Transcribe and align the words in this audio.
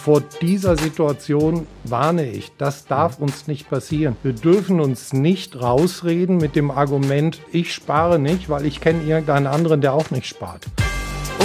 vor 0.00 0.22
dieser 0.40 0.76
Situation 0.76 1.66
warne 1.84 2.26
ich. 2.26 2.52
Das 2.56 2.86
darf 2.86 3.18
uns 3.18 3.46
nicht 3.46 3.68
passieren. 3.68 4.16
Wir 4.22 4.32
dürfen 4.32 4.80
uns 4.80 5.12
nicht 5.12 5.60
rausreden 5.60 6.38
mit 6.38 6.56
dem 6.56 6.70
Argument, 6.70 7.38
ich 7.52 7.74
spare 7.74 8.18
nicht, 8.18 8.48
weil 8.48 8.64
ich 8.64 8.80
kenne 8.80 9.02
irgendeinen 9.02 9.46
anderen, 9.46 9.82
der 9.82 9.92
auch 9.92 10.10
nicht 10.10 10.26
spart. 10.26 10.66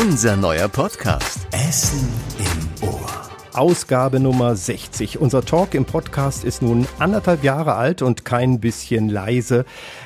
Unser 0.02 0.38
neuer 0.38 0.70
Podcast. 0.70 1.48
Essen 1.52 2.08
im 2.40 2.88
Ohr. 2.88 3.26
Ausgabe 3.54 4.20
Nummer 4.20 4.56
60. 4.56 5.20
Unser 5.20 5.44
Talk 5.44 5.74
im 5.76 5.86
Podcast 5.86 6.44
ist 6.44 6.62
nun 6.62 6.88
anderthalb 7.00 7.44
Jahre 7.44 7.76
alt 7.76 8.02
und 8.02 8.26
kein 8.26 8.60
bisschen 8.60 9.10
leise. 9.10 9.66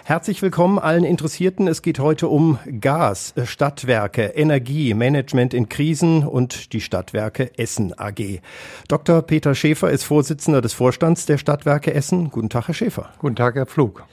Herzlich 0.09 0.41
willkommen 0.41 0.79
allen 0.79 1.03
Interessierten. 1.03 1.67
Es 1.67 1.83
geht 1.83 1.99
heute 1.99 2.29
um 2.29 2.57
Gas, 2.81 3.35
Stadtwerke, 3.43 4.23
Energie, 4.23 4.95
Management 4.95 5.53
in 5.53 5.69
Krisen 5.69 6.25
und 6.25 6.73
die 6.73 6.81
Stadtwerke 6.81 7.51
Essen 7.59 7.93
AG. 7.95 8.39
Dr. 8.87 9.21
Peter 9.21 9.53
Schäfer 9.53 9.91
ist 9.91 10.03
Vorsitzender 10.03 10.61
des 10.61 10.73
Vorstands 10.73 11.27
der 11.27 11.37
Stadtwerke 11.37 11.93
Essen. 11.93 12.31
Guten 12.31 12.49
Tag, 12.49 12.69
Herr 12.69 12.73
Schäfer. 12.73 13.11
Guten 13.19 13.35
Tag, 13.35 13.53
Herr 13.53 13.67
Pflug. 13.67 14.03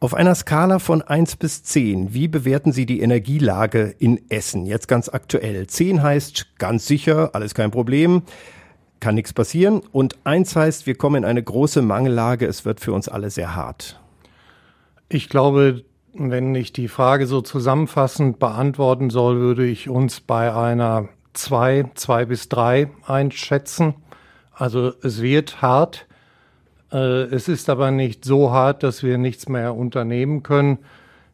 Auf 0.00 0.14
einer 0.14 0.34
Skala 0.34 0.78
von 0.78 1.02
eins 1.02 1.36
bis 1.36 1.64
zehn, 1.64 2.14
wie 2.14 2.26
bewerten 2.26 2.72
Sie 2.72 2.86
die 2.86 3.02
Energielage 3.02 3.94
in 3.98 4.22
Essen 4.30 4.64
jetzt 4.64 4.88
ganz 4.88 5.10
aktuell? 5.10 5.66
Zehn 5.66 6.02
heißt 6.02 6.56
ganz 6.56 6.86
sicher, 6.86 7.34
alles 7.34 7.52
kein 7.52 7.70
Problem, 7.70 8.22
kann 9.00 9.16
nichts 9.16 9.34
passieren. 9.34 9.82
Und 9.92 10.16
eins 10.24 10.56
heißt, 10.56 10.86
wir 10.86 10.94
kommen 10.94 11.16
in 11.16 11.24
eine 11.26 11.42
große 11.42 11.82
Mangellage, 11.82 12.46
es 12.46 12.64
wird 12.64 12.80
für 12.80 12.94
uns 12.94 13.06
alle 13.06 13.28
sehr 13.28 13.54
hart. 13.54 13.99
Ich 15.12 15.28
glaube, 15.28 15.82
wenn 16.14 16.54
ich 16.54 16.72
die 16.72 16.86
Frage 16.86 17.26
so 17.26 17.40
zusammenfassend 17.40 18.38
beantworten 18.38 19.10
soll, 19.10 19.40
würde 19.40 19.66
ich 19.66 19.88
uns 19.88 20.20
bei 20.20 20.54
einer 20.54 21.08
zwei, 21.32 21.90
zwei 21.96 22.26
bis 22.26 22.48
drei 22.48 22.90
einschätzen. 23.04 23.94
Also 24.52 24.92
es 25.02 25.20
wird 25.20 25.62
hart. 25.62 26.06
Äh, 26.92 27.24
es 27.24 27.48
ist 27.48 27.68
aber 27.68 27.90
nicht 27.90 28.24
so 28.24 28.52
hart, 28.52 28.84
dass 28.84 29.02
wir 29.02 29.18
nichts 29.18 29.48
mehr 29.48 29.74
unternehmen 29.74 30.44
können. 30.44 30.78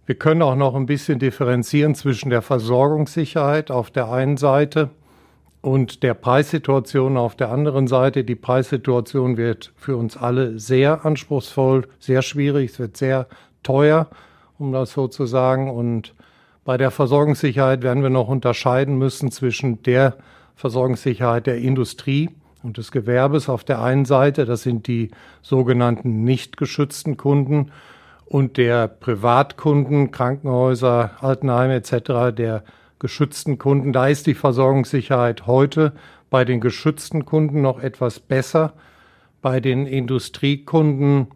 Wir 0.07 0.15
können 0.15 0.41
auch 0.41 0.57
noch 0.57 0.75
ein 0.75 0.87
bisschen 0.87 1.19
differenzieren 1.19 1.95
zwischen 1.95 2.31
der 2.31 2.41
Versorgungssicherheit 2.41 3.71
auf 3.71 3.91
der 3.91 4.11
einen 4.11 4.39
Seite 4.39 4.89
und 5.61 6.03
der 6.03 6.15
Preissituation 6.15 7.19
auf 7.19 7.37
der 7.37 7.51
anderen 7.51 7.89
Seite. 7.89 8.25
Die 8.25 8.37
Preissituation 8.37 9.37
wird 9.37 9.75
für 9.77 9.99
uns 9.99 10.17
alle 10.17 10.59
sehr 10.59 11.05
anspruchsvoll, 11.05 11.89
sehr 11.99 12.23
schwierig, 12.23 12.71
es 12.71 12.79
wird 12.79 12.97
sehr 12.97 13.27
teuer, 13.67 14.09
um 14.59 14.73
das 14.73 14.93
so 14.93 15.09
zu 15.09 15.27
sagen. 15.27 15.71
Und 15.71 16.15
bei 16.65 16.77
der 16.77 16.91
Versorgungssicherheit 16.91 17.83
werden 17.83 18.03
wir 18.03 18.11
noch 18.11 18.29
unterscheiden 18.29 18.97
müssen 18.99 19.31
zwischen 19.31 19.83
der 19.83 20.17
Versorgungssicherheit 20.55 21.47
der 21.47 21.59
Industrie, 21.59 22.31
und 22.67 22.79
des 22.79 22.91
Gewerbes 22.91 23.49
auf 23.49 23.63
der 23.63 23.81
einen 23.81 24.05
Seite, 24.05 24.45
das 24.45 24.63
sind 24.63 24.89
die 24.89 25.11
sogenannten 25.41 26.25
nicht 26.25 26.57
geschützten 26.57 27.17
Kunden, 27.17 27.71
und 28.25 28.57
der 28.57 28.89
Privatkunden, 28.89 30.11
Krankenhäuser, 30.11 31.13
Altenheime 31.21 31.77
etc., 31.77 32.37
der 32.37 32.65
geschützten 32.99 33.57
Kunden. 33.57 33.93
Da 33.93 34.09
ist 34.09 34.27
die 34.27 34.35
Versorgungssicherheit 34.35 35.47
heute 35.47 35.93
bei 36.29 36.45
den 36.45 36.61
geschützten 36.61 37.25
Kunden 37.25 37.63
noch 37.63 37.79
etwas 37.79 38.19
besser. 38.19 38.73
Bei 39.43 39.61
den 39.61 39.87
Industriekunden 39.87 41.29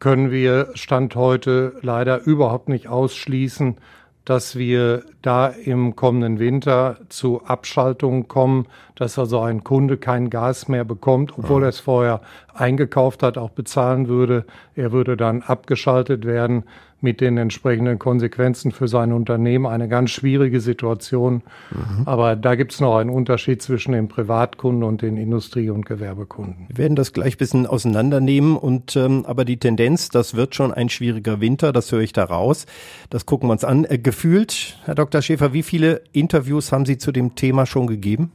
können 0.00 0.30
wir 0.30 0.70
Stand 0.74 1.14
heute 1.14 1.74
leider 1.82 2.24
überhaupt 2.24 2.68
nicht 2.68 2.88
ausschließen, 2.88 3.76
dass 4.24 4.56
wir 4.56 5.04
da 5.22 5.48
im 5.48 5.96
kommenden 5.96 6.38
Winter 6.38 6.98
zu 7.08 7.42
Abschaltungen 7.44 8.28
kommen, 8.28 8.66
dass 8.94 9.18
also 9.18 9.40
ein 9.40 9.64
Kunde 9.64 9.96
kein 9.96 10.30
Gas 10.30 10.68
mehr 10.68 10.84
bekommt, 10.84 11.38
obwohl 11.38 11.62
er 11.62 11.70
es 11.70 11.80
vorher 11.80 12.20
eingekauft 12.54 13.22
hat, 13.22 13.38
auch 13.38 13.50
bezahlen 13.50 14.08
würde. 14.08 14.44
Er 14.74 14.92
würde 14.92 15.16
dann 15.16 15.42
abgeschaltet 15.42 16.24
werden 16.24 16.64
mit 17.00 17.20
den 17.20 17.36
entsprechenden 17.38 17.98
Konsequenzen 17.98 18.72
für 18.72 18.88
sein 18.88 19.12
Unternehmen. 19.12 19.66
Eine 19.66 19.88
ganz 19.88 20.10
schwierige 20.10 20.60
Situation. 20.60 21.42
Mhm. 21.70 22.02
Aber 22.06 22.36
da 22.36 22.54
gibt 22.54 22.72
es 22.72 22.80
noch 22.80 22.96
einen 22.96 23.10
Unterschied 23.10 23.62
zwischen 23.62 23.92
den 23.92 24.08
Privatkunden 24.08 24.82
und 24.82 25.02
den 25.02 25.16
Industrie- 25.16 25.70
und 25.70 25.86
Gewerbekunden. 25.86 26.66
Wir 26.68 26.78
werden 26.78 26.96
das 26.96 27.12
gleich 27.12 27.36
ein 27.36 27.38
bisschen 27.38 27.66
auseinandernehmen. 27.66 28.56
Und 28.56 28.96
ähm, 28.96 29.24
aber 29.26 29.44
die 29.44 29.58
Tendenz, 29.58 30.10
das 30.10 30.34
wird 30.34 30.54
schon 30.54 30.72
ein 30.72 30.88
schwieriger 30.88 31.40
Winter, 31.40 31.72
das 31.72 31.90
höre 31.90 32.00
ich 32.00 32.12
da 32.12 32.24
raus. 32.24 32.66
Das 33.08 33.26
gucken 33.26 33.48
wir 33.48 33.52
uns 33.52 33.64
an. 33.64 33.84
Äh, 33.84 33.98
gefühlt, 33.98 34.78
Herr 34.84 34.94
Dr. 34.94 35.22
Schäfer, 35.22 35.52
wie 35.52 35.62
viele 35.62 36.02
Interviews 36.12 36.72
haben 36.72 36.84
Sie 36.84 36.98
zu 36.98 37.12
dem 37.12 37.34
Thema 37.34 37.66
schon 37.66 37.86
gegeben? 37.86 38.32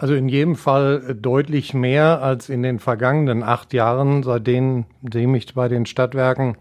Also 0.00 0.14
in 0.14 0.28
jedem 0.28 0.54
Fall 0.54 1.16
deutlich 1.20 1.74
mehr 1.74 2.22
als 2.22 2.48
in 2.48 2.62
den 2.62 2.78
vergangenen 2.78 3.42
acht 3.42 3.72
Jahren, 3.72 4.22
seitdem 4.22 4.84
ich 5.02 5.54
bei 5.54 5.66
den 5.66 5.86
Stadtwerken 5.86 6.56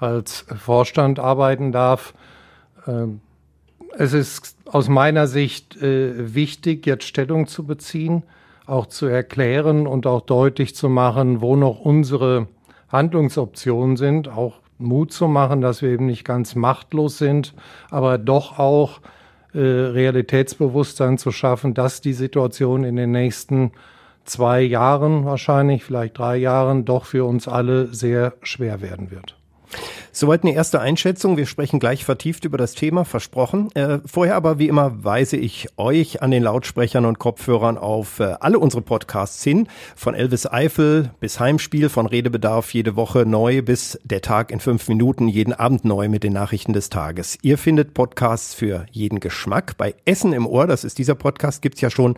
als 0.00 0.44
Vorstand 0.58 1.20
arbeiten 1.20 1.70
darf. 1.70 2.14
Ähm, 2.88 3.20
es 3.96 4.12
ist 4.12 4.56
aus 4.66 4.88
meiner 4.88 5.28
Sicht 5.28 5.80
äh, 5.80 6.34
wichtig, 6.34 6.84
jetzt 6.84 7.04
Stellung 7.04 7.46
zu 7.46 7.64
beziehen, 7.64 8.24
auch 8.66 8.86
zu 8.86 9.06
erklären 9.06 9.86
und 9.86 10.06
auch 10.06 10.22
deutlich 10.22 10.74
zu 10.74 10.88
machen, 10.88 11.40
wo 11.40 11.54
noch 11.54 11.78
unsere 11.78 12.48
Handlungsoptionen 12.88 13.96
sind, 13.96 14.28
auch 14.28 14.58
Mut 14.78 15.12
zu 15.12 15.28
machen, 15.28 15.60
dass 15.60 15.80
wir 15.82 15.90
eben 15.90 16.06
nicht 16.06 16.24
ganz 16.24 16.56
machtlos 16.56 17.18
sind, 17.18 17.54
aber 17.90 18.18
doch 18.18 18.58
auch 18.58 19.00
äh, 19.54 19.58
Realitätsbewusstsein 19.58 21.18
zu 21.18 21.32
schaffen, 21.32 21.74
dass 21.74 22.00
die 22.00 22.12
Situation 22.12 22.84
in 22.84 22.96
den 22.96 23.10
nächsten 23.10 23.72
zwei 24.24 24.60
Jahren 24.60 25.24
wahrscheinlich, 25.24 25.84
vielleicht 25.84 26.18
drei 26.18 26.36
Jahren, 26.36 26.84
doch 26.84 27.04
für 27.04 27.24
uns 27.24 27.48
alle 27.48 27.92
sehr 27.92 28.34
schwer 28.42 28.80
werden 28.80 29.10
wird. 29.10 29.39
Soweit 30.12 30.42
eine 30.42 30.54
erste 30.54 30.80
Einschätzung. 30.80 31.36
Wir 31.36 31.46
sprechen 31.46 31.78
gleich 31.78 32.04
vertieft 32.04 32.44
über 32.44 32.58
das 32.58 32.74
Thema, 32.74 33.04
versprochen. 33.04 33.70
Äh, 33.74 34.00
vorher 34.04 34.34
aber 34.34 34.58
wie 34.58 34.68
immer 34.68 35.04
weise 35.04 35.36
ich 35.36 35.68
euch 35.76 36.22
an 36.22 36.30
den 36.30 36.42
Lautsprechern 36.42 37.04
und 37.04 37.18
Kopfhörern 37.18 37.78
auf 37.78 38.20
äh, 38.20 38.34
alle 38.40 38.58
unsere 38.58 38.82
Podcasts 38.82 39.42
hin. 39.44 39.68
Von 39.94 40.14
Elvis 40.14 40.50
Eifel 40.50 41.10
bis 41.20 41.38
Heimspiel, 41.38 41.88
von 41.88 42.06
Redebedarf 42.06 42.74
jede 42.74 42.96
Woche 42.96 43.24
neu 43.26 43.62
bis 43.62 43.98
der 44.04 44.20
Tag 44.20 44.50
in 44.50 44.60
fünf 44.60 44.88
Minuten, 44.88 45.28
jeden 45.28 45.52
Abend 45.52 45.84
neu 45.84 46.08
mit 46.08 46.24
den 46.24 46.32
Nachrichten 46.32 46.72
des 46.72 46.90
Tages. 46.90 47.38
Ihr 47.42 47.58
findet 47.58 47.94
Podcasts 47.94 48.54
für 48.54 48.86
jeden 48.90 49.20
Geschmack. 49.20 49.76
Bei 49.76 49.94
Essen 50.04 50.32
im 50.32 50.46
Ohr, 50.46 50.66
das 50.66 50.84
ist 50.84 50.98
dieser 50.98 51.14
Podcast, 51.14 51.62
gibt's 51.62 51.80
ja 51.80 51.90
schon 51.90 52.16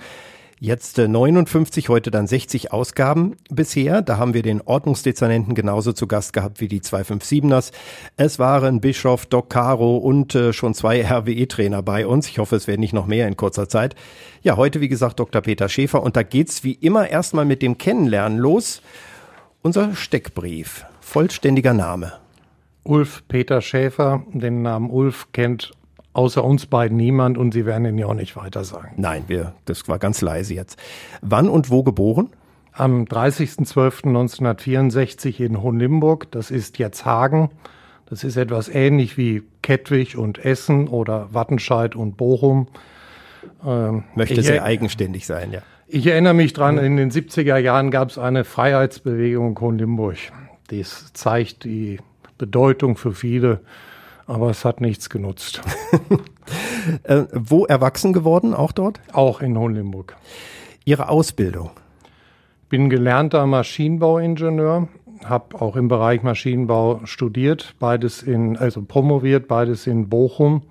Jetzt 0.65 0.97
59, 0.97 1.87
äh, 1.87 1.89
heute 1.89 2.12
dann 2.12 2.28
60 2.28 2.73
Ausgaben 2.73 3.34
bisher. 3.50 4.00
Da 4.00 4.19
haben 4.19 4.33
wir 4.33 4.43
den 4.43 4.61
Ordnungsdezernenten 4.61 5.56
genauso 5.56 5.93
zu 5.93 6.06
Gast 6.06 6.33
gehabt 6.33 6.61
wie 6.61 6.69
die 6.69 6.81
257ers. 6.81 7.73
Es 8.17 8.39
waren 8.39 8.81
Bischof, 8.81 9.27
Doc 9.27 9.50
Caro 9.50 9.97
und 9.97 10.37
äh, 10.37 10.53
schon 10.53 10.75
zwei 10.75 11.05
RWE-Trainer 11.05 11.83
bei 11.83 12.06
uns. 12.06 12.28
Ich 12.28 12.39
hoffe, 12.39 12.55
es 12.55 12.69
werden 12.69 12.81
nicht 12.81 12.93
noch 12.93 13.09
mehr 13.09 13.27
in 13.27 13.37
kurzer 13.37 13.69
Zeit. 13.69 13.97
Ja, 14.43 14.56
heute 14.56 14.81
wie 14.81 14.89
gesagt 14.89 15.19
Dr. 15.19 15.43
Peter 15.43 15.69
Schäfer 15.69 16.00
und 16.00 16.15
da 16.15 16.23
geht's 16.23 16.62
wie 16.62 16.75
immer 16.75 17.11
erstmal 17.11 17.44
mit 17.44 17.61
dem 17.61 17.77
Kennenlernen 17.77 18.39
los. 18.39 18.83
Unser 19.62 19.97
Steckbrief. 19.97 20.84
Vollständiger 21.00 21.75
Name. 21.75 22.12
Ulf 22.84 23.25
Peter 23.27 23.62
Schäfer. 23.62 24.23
Den 24.33 24.62
Namen 24.62 24.91
Ulf 24.91 25.27
kennt 25.33 25.73
außer 26.12 26.45
uns 26.45 26.67
beiden 26.67 26.97
niemand 26.97 27.39
und 27.39 27.53
Sie 27.53 27.67
werden 27.67 27.87
ihn 27.87 27.99
ja 27.99 28.06
auch 28.06 28.15
nicht 28.15 28.37
weiter 28.37 28.62
sagen. 28.65 28.95
Nein, 28.97 29.25
wir, 29.27 29.55
das 29.65 29.89
war 29.89 29.99
ganz 29.99 30.21
leise 30.21 30.55
jetzt. 30.55 30.78
Wann 31.21 31.49
und 31.49 31.71
wo 31.71 31.83
geboren? 31.83 32.31
Am 32.73 33.05
30.12.1964 33.05 35.41
in 35.41 35.61
Hohenlimburg, 35.62 36.31
das 36.31 36.50
ist 36.50 36.78
jetzt 36.78 37.05
Hagen. 37.05 37.50
Das 38.06 38.25
ist 38.25 38.37
etwas 38.37 38.69
ähnlich 38.69 39.17
wie 39.17 39.43
Kettwig 39.62 40.19
und 40.19 40.45
Essen 40.45 40.89
oder 40.89 41.33
Wattenscheid 41.33 41.95
und 41.97 42.17
Bochum. 42.17 42.69
Ähm, 43.65 44.05
Möchte 44.15 44.43
sehr 44.43 44.65
eigenständig 44.65 45.27
sein, 45.27 45.53
ja. 45.53 45.62
Ich 45.89 46.06
erinnere 46.06 46.33
mich 46.33 46.55
dran, 46.55 46.79
in 46.79 46.97
den 46.97 47.11
70er 47.11 47.59
Jahren 47.59 47.91
gab 47.91 48.09
es 48.09 48.17
eine 48.17 48.44
Freiheitsbewegung 48.44 49.50
in 49.50 49.61
Hohenlimburg. 49.61 50.17
Das 50.69 51.12
zeigt 51.12 51.64
die 51.64 51.99
Bedeutung 52.38 52.97
für 52.97 53.12
viele 53.12 53.61
aber 54.27 54.51
es 54.51 54.65
hat 54.65 54.81
nichts 54.81 55.11
genutzt. 55.11 55.61
äh, 57.05 57.25
wo 57.33 57.67
erwachsen 57.67 58.13
geworden, 58.13 58.55
auch 58.55 58.73
dort? 58.73 59.01
Auch 59.13 59.41
in 59.41 59.57
Hohenlimburg. 59.59 60.17
Ihre 60.85 61.09
Ausbildung? 61.09 61.71
Bin 62.69 62.89
gelernter 62.89 63.47
Maschinenbauingenieur, 63.47 64.89
habe 65.25 65.61
auch 65.61 65.77
im 65.77 65.89
Bereich 65.89 66.23
Maschinenbau 66.23 67.01
studiert, 67.05 67.75
beides 67.79 68.23
in, 68.23 68.57
also 68.57 68.83
promoviert, 68.83 69.47
beides 69.47 69.87
in 69.87 70.09
Bochum. 70.09 70.63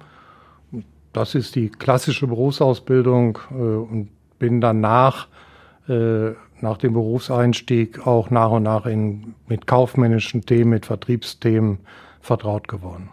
Das 1.14 1.36
ist 1.36 1.56
die 1.56 1.70
klassische 1.70 2.28
Berufsausbildung 2.28 3.38
äh, 3.52 3.54
und 3.54 4.10
bin 4.40 4.62
danach 4.62 5.28
äh, 5.88 6.32
nach 6.62 6.78
dem 6.78 6.94
Berufseinstieg 6.94 8.06
auch 8.06 8.30
nach 8.30 8.52
und 8.52 8.64
nach 8.64 8.86
in, 8.86 9.36
mit 9.48 9.68
kaufmännischen 9.68 10.46
Themen, 10.46 10.72
mit 10.72 10.86
Vertriebsthemen 10.86 11.80
vertraut 12.22 12.68
geworden. 12.68 13.10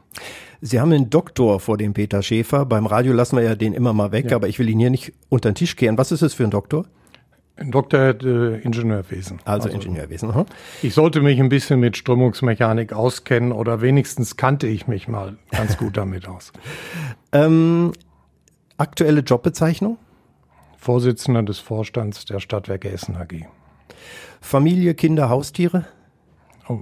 Sie 0.61 0.81
haben 0.81 0.93
einen 0.93 1.11
Doktor 1.11 1.61
vor 1.61 1.77
dem 1.77 1.95
Peter 1.95 2.23
Schäfer. 2.23 2.67
Beim 2.67 2.87
Radio 2.87 3.13
lassen 3.13 3.37
wir 3.37 3.45
ja 3.45 3.55
den 3.55 3.75
immer 3.75 3.93
mal 3.93 4.11
weg, 4.11 4.31
ja. 4.31 4.37
aber 4.37 4.49
ich 4.49 4.59
will 4.59 4.69
ihn 4.69 4.79
hier 4.79 4.91
nicht 4.91 5.13
unter 5.29 5.51
den 5.51 5.55
Tisch 5.55 5.77
kehren. 5.77 5.99
Was 5.99 6.11
ist 6.11 6.23
es 6.23 6.35
für 6.35 6.45
ein 6.45 6.51
Doktor? 6.51 6.87
Doktor 7.65 8.15
äh, 8.23 8.61
Ingenieurwesen. 8.61 9.41
Also, 9.45 9.69
also 9.69 9.77
Ingenieurwesen. 9.77 10.31
Aha. 10.31 10.47
Ich 10.83 10.95
sollte 10.95 11.21
mich 11.21 11.41
ein 11.41 11.49
bisschen 11.49 11.81
mit 11.81 11.97
Strömungsmechanik 11.97 12.93
auskennen 12.93 13.53
oder 13.53 13.81
wenigstens 13.81 14.37
kannte 14.37 14.67
ich 14.67 14.87
mich 14.87 15.09
mal 15.09 15.37
ganz 15.51 15.77
gut 15.77 15.97
damit 15.97 16.29
aus. 16.29 16.53
ähm, 17.33 17.93
aktuelle 18.77 19.21
Jobbezeichnung? 19.21 19.99
Vorsitzender 20.77 21.43
des 21.43 21.59
Vorstands 21.59 22.25
der 22.25 22.39
Stadtwerke 22.39 22.91
Essen 22.91 23.17
AG. 23.17 23.47
Familie, 24.41 24.95
Kinder, 24.95 25.29
Haustiere? 25.29 25.85
Oh, 26.69 26.79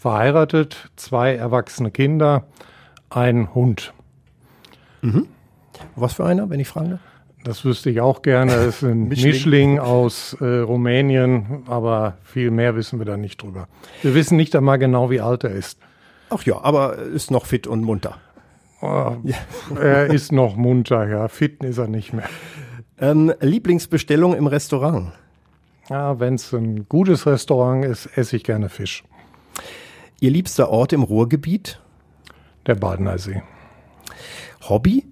verheiratet, 0.00 0.90
zwei 0.96 1.34
erwachsene 1.34 1.90
Kinder, 1.90 2.46
ein 3.10 3.54
Hund. 3.54 3.92
Mhm. 5.02 5.26
Was 5.94 6.14
für 6.14 6.24
einer, 6.24 6.48
wenn 6.48 6.58
ich 6.58 6.68
fragen 6.68 6.90
darf? 6.92 7.00
Das 7.44 7.64
wüsste 7.66 7.90
ich 7.90 8.00
auch 8.00 8.22
gerne. 8.22 8.52
Das 8.52 8.76
ist 8.76 8.82
ein 8.82 9.08
Mischling, 9.08 9.32
Mischling 9.32 9.78
aus 9.78 10.36
äh, 10.40 10.44
Rumänien, 10.44 11.64
aber 11.66 12.16
viel 12.24 12.50
mehr 12.50 12.76
wissen 12.76 12.98
wir 12.98 13.04
da 13.04 13.18
nicht 13.18 13.42
drüber. 13.42 13.68
Wir 14.00 14.14
wissen 14.14 14.38
nicht 14.38 14.56
einmal 14.56 14.78
genau, 14.78 15.10
wie 15.10 15.20
alt 15.20 15.44
er 15.44 15.50
ist. 15.50 15.78
Ach 16.30 16.42
ja, 16.44 16.62
aber 16.62 16.96
ist 16.96 17.30
noch 17.30 17.44
fit 17.44 17.66
und 17.66 17.82
munter. 17.82 18.16
Oh, 18.80 19.16
ja. 19.24 19.36
Er 19.78 20.06
ist 20.06 20.32
noch 20.32 20.56
munter, 20.56 21.06
ja. 21.08 21.28
Fit 21.28 21.62
ist 21.62 21.76
er 21.76 21.88
nicht 21.88 22.14
mehr. 22.14 22.28
Ähm, 22.98 23.34
Lieblingsbestellung 23.40 24.34
im 24.34 24.46
Restaurant? 24.46 25.12
Ja, 25.90 26.18
wenn 26.20 26.34
es 26.34 26.54
ein 26.54 26.88
gutes 26.88 27.26
Restaurant 27.26 27.84
ist, 27.84 28.06
esse 28.16 28.36
ich 28.36 28.44
gerne 28.44 28.70
Fisch. 28.70 29.02
Ihr 30.20 30.30
liebster 30.30 30.68
Ort 30.68 30.92
im 30.92 31.02
Ruhrgebiet? 31.02 31.80
Der 32.66 32.74
Badener 32.74 33.16
See. 33.16 33.42
Hobby? 34.68 35.06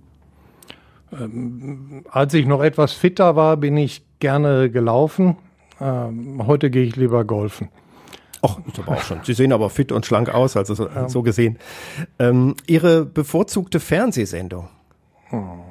Ähm, 1.11 2.05
als 2.11 2.35
ich 2.35 2.45
noch 2.45 2.63
etwas 2.63 2.93
fitter 2.93 3.35
war, 3.35 3.57
bin 3.57 3.79
ich 3.79 4.05
gerne 4.19 4.71
gelaufen. 4.71 5.39
Ähm, 5.81 6.47
heute 6.47 6.71
gehe 6.71 6.85
ich 6.85 6.97
lieber 6.97 7.25
golfen. 7.25 7.71
Ach, 8.43 8.59
ist 8.67 8.79
aber 8.79 8.93
auch 8.93 9.03
schon. 9.03 9.21
Sie 9.25 9.33
sehen 9.33 9.53
aber 9.55 9.71
fit 9.71 9.93
und 9.93 10.05
schlank 10.05 10.29
aus, 10.29 10.59
also 10.59 10.75
so, 10.75 10.89
ja. 10.89 11.09
so 11.09 11.23
gesehen. 11.23 11.59
Ähm, 12.19 12.55
Ihre 12.67 13.07
bevorzugte 13.07 13.81
Fernsehsendung? 13.81 14.69
Hm. 15.31 15.63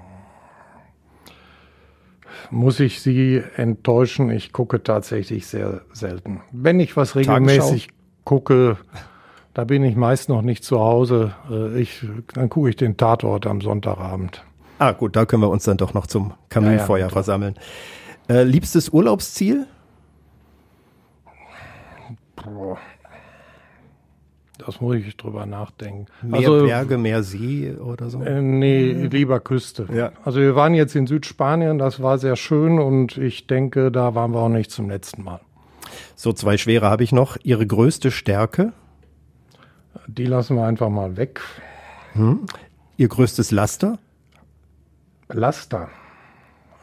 Muss 2.49 2.79
ich 2.79 3.01
Sie 3.01 3.43
enttäuschen? 3.55 4.31
Ich 4.31 4.51
gucke 4.51 4.81
tatsächlich 4.81 5.45
sehr 5.45 5.81
selten. 5.93 6.41
Wenn 6.51 6.79
ich 6.79 6.97
was 6.97 7.15
regelmäßig 7.15 7.87
Tagesschau. 7.87 8.23
gucke, 8.23 8.77
da 9.57 9.63
bin 9.63 9.83
ich 9.83 9.95
meist 9.95 10.29
noch 10.29 10.43
nicht 10.43 10.63
zu 10.63 10.79
Hause. 10.79 11.33
Äh, 11.49 11.81
ich, 11.81 12.05
dann 12.35 12.47
gucke 12.47 12.69
ich 12.69 12.75
den 12.75 12.95
Tatort 12.95 13.47
am 13.47 13.59
Sonntagabend. 13.59 14.43
Ah, 14.77 14.91
gut, 14.91 15.15
da 15.15 15.25
können 15.25 15.41
wir 15.41 15.49
uns 15.49 15.63
dann 15.63 15.77
doch 15.77 15.95
noch 15.95 16.05
zum 16.05 16.35
Kaminfeuer 16.49 16.99
ja, 16.99 17.05
ja, 17.07 17.09
versammeln. 17.09 17.55
Äh, 18.29 18.43
liebstes 18.43 18.89
Urlaubsziel? 18.89 19.65
Boah. 22.35 22.77
Das 24.63 24.79
muss 24.79 24.97
ich 24.97 25.17
drüber 25.17 25.47
nachdenken. 25.47 26.05
Mehr 26.21 26.37
also, 26.37 26.63
Berge, 26.63 26.99
mehr 26.99 27.23
See 27.23 27.71
oder 27.71 28.11
so? 28.11 28.21
Äh, 28.21 28.39
nee, 28.39 28.91
lieber 28.91 29.39
Küste. 29.39 29.87
Ja. 29.91 30.11
Also 30.23 30.39
wir 30.39 30.55
waren 30.55 30.75
jetzt 30.75 30.95
in 30.95 31.07
Südspanien, 31.07 31.79
das 31.79 31.99
war 31.99 32.19
sehr 32.19 32.35
schön 32.35 32.77
und 32.77 33.17
ich 33.17 33.47
denke, 33.47 33.91
da 33.91 34.13
waren 34.13 34.35
wir 34.35 34.39
auch 34.39 34.49
nicht 34.49 34.69
zum 34.69 34.87
letzten 34.87 35.23
Mal. 35.23 35.39
So, 36.15 36.31
zwei 36.31 36.57
schwere 36.57 36.91
habe 36.91 37.03
ich 37.03 37.11
noch. 37.11 37.37
Ihre 37.41 37.65
größte 37.65 38.11
Stärke? 38.11 38.73
Die 40.07 40.25
lassen 40.25 40.55
wir 40.55 40.65
einfach 40.65 40.89
mal 40.89 41.17
weg. 41.17 41.41
Hm. 42.13 42.45
Ihr 42.97 43.07
größtes 43.07 43.51
Laster? 43.51 43.99
Laster. 45.29 45.89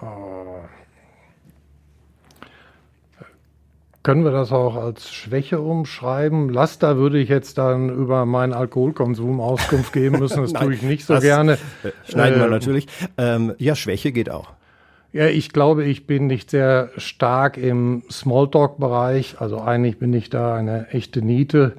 Oh. 0.00 0.60
Können 4.04 4.22
wir 4.22 4.32
das 4.32 4.52
auch 4.52 4.76
als 4.76 5.10
Schwäche 5.10 5.60
umschreiben? 5.60 6.50
Laster 6.50 6.98
würde 6.98 7.18
ich 7.18 7.30
jetzt 7.30 7.56
dann 7.56 7.88
über 7.88 8.26
meinen 8.26 8.52
Alkoholkonsum 8.52 9.40
Auskunft 9.40 9.94
geben 9.94 10.18
müssen. 10.18 10.42
Das 10.42 10.52
tue 10.60 10.74
ich 10.74 10.82
nicht 10.82 11.06
so 11.06 11.18
gerne. 11.20 11.54
Äh, 11.82 11.90
schneiden 12.10 12.38
wir 12.38 12.46
äh, 12.46 12.50
natürlich. 12.50 12.86
Ähm, 13.16 13.54
ja, 13.56 13.74
Schwäche 13.74 14.12
geht 14.12 14.28
auch. 14.28 14.52
Ja, 15.14 15.28
ich 15.28 15.52
glaube, 15.54 15.84
ich 15.84 16.06
bin 16.06 16.26
nicht 16.26 16.50
sehr 16.50 16.90
stark 16.98 17.56
im 17.56 18.02
Smalltalk-Bereich. 18.10 19.36
Also 19.40 19.60
eigentlich 19.60 19.98
bin 19.98 20.12
ich 20.12 20.28
da 20.28 20.54
eine 20.54 20.88
echte 20.88 21.22
Niete. 21.22 21.72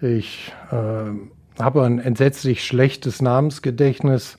Ich 0.00 0.52
äh, 0.70 1.62
habe 1.62 1.84
ein 1.84 1.98
entsetzlich 1.98 2.64
schlechtes 2.64 3.22
Namensgedächtnis. 3.22 4.38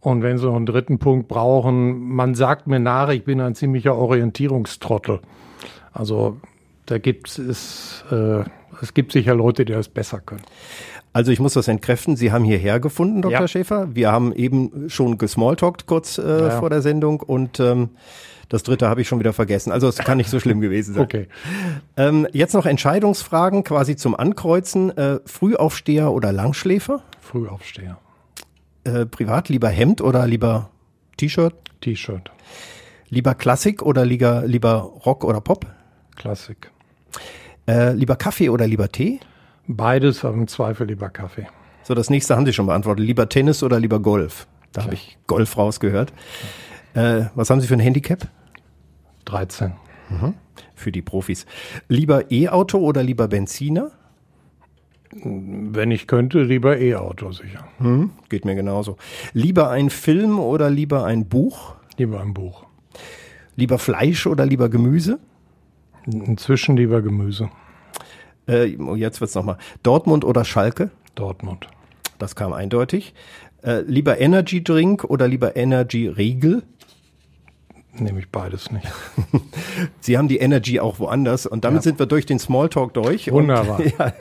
Und 0.00 0.22
wenn 0.22 0.36
Sie 0.36 0.44
noch 0.44 0.56
einen 0.56 0.66
dritten 0.66 0.98
Punkt 0.98 1.28
brauchen, 1.28 2.10
man 2.10 2.34
sagt 2.34 2.66
mir 2.66 2.78
nach, 2.78 3.08
ich 3.08 3.24
bin 3.24 3.40
ein 3.40 3.54
ziemlicher 3.54 3.96
Orientierungstrottel. 3.96 5.20
Also 5.92 6.36
da 6.84 6.98
gibt 6.98 7.38
es, 7.38 8.04
äh, 8.10 8.44
es 8.82 8.92
gibt 8.92 9.12
sicher 9.12 9.34
Leute, 9.34 9.64
die 9.64 9.72
das 9.72 9.88
besser 9.88 10.20
können. 10.20 10.42
Also 11.14 11.30
ich 11.30 11.40
muss 11.40 11.54
das 11.54 11.68
entkräften. 11.68 12.16
Sie 12.16 12.32
haben 12.32 12.44
hierher 12.44 12.80
gefunden, 12.80 13.22
Dr. 13.22 13.40
Ja. 13.40 13.48
Schäfer. 13.48 13.94
Wir 13.94 14.10
haben 14.12 14.34
eben 14.34 14.90
schon 14.90 15.16
gesmalltalkt 15.16 15.86
kurz 15.86 16.18
äh, 16.18 16.22
ja. 16.22 16.50
vor 16.50 16.68
der 16.68 16.82
Sendung 16.82 17.20
und 17.20 17.60
ähm, 17.60 17.90
das 18.48 18.62
dritte 18.62 18.88
habe 18.88 19.00
ich 19.00 19.08
schon 19.08 19.18
wieder 19.18 19.32
vergessen. 19.32 19.72
Also 19.72 19.88
es 19.88 19.98
kann 19.98 20.18
nicht 20.18 20.30
so 20.30 20.40
schlimm 20.40 20.60
gewesen 20.60 20.94
sein. 20.94 21.04
Okay. 21.04 21.28
Ähm, 21.96 22.26
jetzt 22.32 22.54
noch 22.54 22.66
Entscheidungsfragen 22.66 23.64
quasi 23.64 23.96
zum 23.96 24.14
Ankreuzen. 24.14 24.96
Äh, 24.96 25.20
Frühaufsteher 25.24 26.12
oder 26.12 26.32
Langschläfer? 26.32 27.02
Frühaufsteher. 27.20 27.98
Äh, 28.84 29.06
privat 29.06 29.48
lieber 29.48 29.68
Hemd 29.68 30.00
oder 30.00 30.26
lieber 30.26 30.70
T-Shirt? 31.16 31.54
T-Shirt. 31.80 32.30
Lieber 33.08 33.34
Klassik 33.34 33.82
oder 33.82 34.04
lieber, 34.04 34.42
lieber 34.46 34.92
Rock 35.06 35.24
oder 35.24 35.40
Pop? 35.40 35.66
Klassik. 36.16 36.70
Äh, 37.66 37.92
lieber 37.92 38.16
Kaffee 38.16 38.50
oder 38.50 38.66
lieber 38.66 38.88
Tee? 38.88 39.20
Beides, 39.66 40.24
aber 40.24 40.34
im 40.34 40.48
Zweifel 40.48 40.86
lieber 40.86 41.08
Kaffee. 41.08 41.46
So, 41.82 41.94
das 41.94 42.10
nächste 42.10 42.36
haben 42.36 42.46
Sie 42.46 42.52
schon 42.52 42.66
beantwortet. 42.66 43.06
Lieber 43.06 43.28
Tennis 43.28 43.62
oder 43.62 43.78
lieber 43.80 44.00
Golf? 44.00 44.46
Da 44.72 44.82
habe 44.84 44.94
ich 44.94 45.18
Golf 45.26 45.56
rausgehört. 45.56 46.12
Äh, 46.94 47.26
was 47.34 47.50
haben 47.50 47.60
Sie 47.60 47.66
für 47.66 47.74
ein 47.74 47.80
Handicap? 47.80 48.28
13. 49.26 49.72
Mhm. 50.10 50.34
Für 50.74 50.92
die 50.92 51.02
Profis. 51.02 51.46
Lieber 51.88 52.30
E-Auto 52.30 52.78
oder 52.78 53.02
lieber 53.02 53.28
Benziner? 53.28 53.90
Wenn 55.12 55.90
ich 55.90 56.06
könnte, 56.06 56.42
lieber 56.42 56.78
E-Auto 56.78 57.30
sicher. 57.30 57.68
Hm, 57.78 58.10
geht 58.28 58.44
mir 58.44 58.54
genauso. 58.54 58.96
Lieber 59.32 59.70
ein 59.70 59.90
Film 59.90 60.40
oder 60.40 60.70
lieber 60.70 61.04
ein 61.04 61.28
Buch? 61.28 61.74
Lieber 61.96 62.20
ein 62.20 62.34
Buch. 62.34 62.66
Lieber 63.54 63.78
Fleisch 63.78 64.26
oder 64.26 64.44
lieber 64.44 64.68
Gemüse? 64.68 65.20
Inzwischen 66.06 66.76
lieber 66.76 67.00
Gemüse. 67.00 67.50
Äh, 68.46 68.76
oh, 68.78 68.96
jetzt 68.96 69.20
wird's 69.20 69.34
nochmal. 69.34 69.58
Dortmund 69.82 70.24
oder 70.24 70.44
Schalke? 70.44 70.90
Dortmund. 71.14 71.68
Das 72.18 72.34
kam 72.34 72.52
eindeutig. 72.52 73.14
Äh, 73.62 73.80
lieber 73.82 74.20
Energy 74.20 74.62
Drink 74.62 75.04
oder 75.04 75.28
lieber 75.28 75.56
Energy 75.56 76.08
Riegel? 76.08 76.64
Nehme 77.98 78.18
ich 78.18 78.28
beides 78.28 78.72
nicht. 78.72 78.86
Sie 80.00 80.18
haben 80.18 80.26
die 80.26 80.38
Energy 80.38 80.80
auch 80.80 80.98
woanders 80.98 81.46
und 81.46 81.64
damit 81.64 81.78
ja. 81.78 81.82
sind 81.82 81.98
wir 81.98 82.06
durch 82.06 82.26
den 82.26 82.38
Smalltalk 82.38 82.92
durch. 82.94 83.30
Wunderbar. 83.30 83.78
Und, 83.78 83.92
ja, 83.98 84.12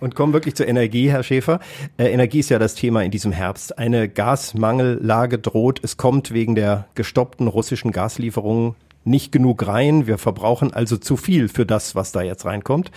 und 0.00 0.14
kommen 0.16 0.32
wirklich 0.32 0.56
zur 0.56 0.66
Energie, 0.66 1.10
Herr 1.10 1.22
Schäfer. 1.22 1.60
Äh, 1.96 2.10
Energie 2.10 2.40
ist 2.40 2.50
ja 2.50 2.58
das 2.58 2.74
Thema 2.74 3.02
in 3.04 3.12
diesem 3.12 3.30
Herbst. 3.30 3.78
Eine 3.78 4.08
Gasmangellage 4.08 5.38
droht. 5.38 5.80
Es 5.84 5.96
kommt 5.96 6.32
wegen 6.32 6.56
der 6.56 6.86
gestoppten 6.94 7.46
russischen 7.46 7.92
Gaslieferungen 7.92 8.74
nicht 9.04 9.30
genug 9.32 9.66
rein. 9.66 10.06
Wir 10.06 10.18
verbrauchen 10.18 10.72
also 10.72 10.96
zu 10.96 11.16
viel 11.16 11.48
für 11.48 11.64
das, 11.64 11.94
was 11.94 12.12
da 12.12 12.22
jetzt 12.22 12.44
reinkommt. 12.44 12.90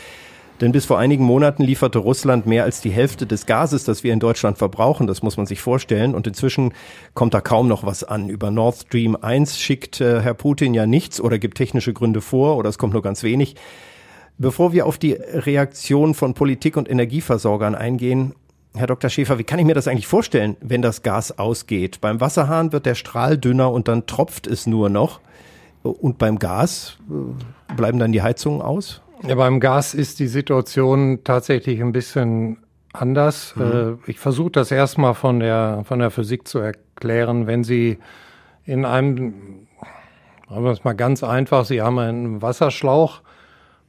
Denn 0.61 0.71
bis 0.71 0.85
vor 0.85 0.99
einigen 0.99 1.23
Monaten 1.23 1.63
lieferte 1.63 1.99
Russland 1.99 2.45
mehr 2.45 2.63
als 2.63 2.79
die 2.79 2.91
Hälfte 2.91 3.25
des 3.25 3.45
Gases, 3.45 3.83
das 3.83 4.03
wir 4.03 4.13
in 4.13 4.19
Deutschland 4.19 4.57
verbrauchen. 4.57 5.07
Das 5.07 5.23
muss 5.23 5.35
man 5.35 5.45
sich 5.45 5.61
vorstellen. 5.61 6.13
Und 6.15 6.27
inzwischen 6.27 6.73
kommt 7.13 7.33
da 7.33 7.41
kaum 7.41 7.67
noch 7.67 7.85
was 7.85 8.03
an. 8.03 8.29
Über 8.29 8.51
Nord 8.51 8.75
Stream 8.75 9.17
1 9.19 9.59
schickt 9.59 9.99
äh, 9.99 10.21
Herr 10.21 10.35
Putin 10.35 10.73
ja 10.73 10.85
nichts 10.85 11.19
oder 11.19 11.39
gibt 11.39 11.57
technische 11.57 11.93
Gründe 11.93 12.21
vor 12.21 12.57
oder 12.57 12.69
es 12.69 12.77
kommt 12.77 12.93
nur 12.93 13.01
ganz 13.01 13.23
wenig. 13.23 13.55
Bevor 14.37 14.73
wir 14.73 14.85
auf 14.87 14.97
die 14.97 15.13
Reaktion 15.13 16.13
von 16.13 16.33
Politik 16.33 16.75
und 16.77 16.89
Energieversorgern 16.89 17.75
eingehen, 17.75 18.33
Herr 18.75 18.87
Dr. 18.87 19.09
Schäfer, 19.09 19.37
wie 19.37 19.43
kann 19.43 19.59
ich 19.59 19.65
mir 19.65 19.75
das 19.75 19.87
eigentlich 19.87 20.07
vorstellen, 20.07 20.57
wenn 20.59 20.81
das 20.81 21.03
Gas 21.03 21.37
ausgeht? 21.37 22.01
Beim 22.01 22.19
Wasserhahn 22.19 22.71
wird 22.71 22.87
der 22.87 22.95
Strahl 22.95 23.37
dünner 23.37 23.71
und 23.71 23.87
dann 23.87 24.07
tropft 24.07 24.47
es 24.47 24.65
nur 24.65 24.89
noch. 24.89 25.19
Und 25.83 26.17
beim 26.17 26.39
Gas 26.39 26.97
äh, 27.09 27.75
bleiben 27.75 27.99
dann 27.99 28.11
die 28.11 28.23
Heizungen 28.23 28.61
aus? 28.61 29.02
Ja, 29.25 29.35
beim 29.35 29.59
Gas 29.61 29.93
ist 29.93 30.19
die 30.19 30.27
Situation 30.27 31.23
tatsächlich 31.23 31.81
ein 31.81 31.93
bisschen 31.93 32.57
anders. 32.91 33.55
Mhm. 33.55 33.99
Äh, 34.05 34.11
ich 34.11 34.19
versuche 34.19 34.51
das 34.51 34.69
erstmal 34.69 35.13
von 35.13 35.39
der, 35.39 35.83
von 35.85 35.99
der 35.99 36.11
Physik 36.11 36.47
zu 36.47 36.59
erklären. 36.59 37.47
Wenn 37.47 37.63
Sie 37.63 37.99
in 38.65 38.85
einem, 38.85 39.67
sagen 40.49 40.63
wir 40.63 40.71
es 40.71 40.83
mal 40.83 40.93
ganz 40.93 41.23
einfach, 41.23 41.65
Sie 41.65 41.81
haben 41.81 41.99
einen 41.99 42.41
Wasserschlauch 42.41 43.21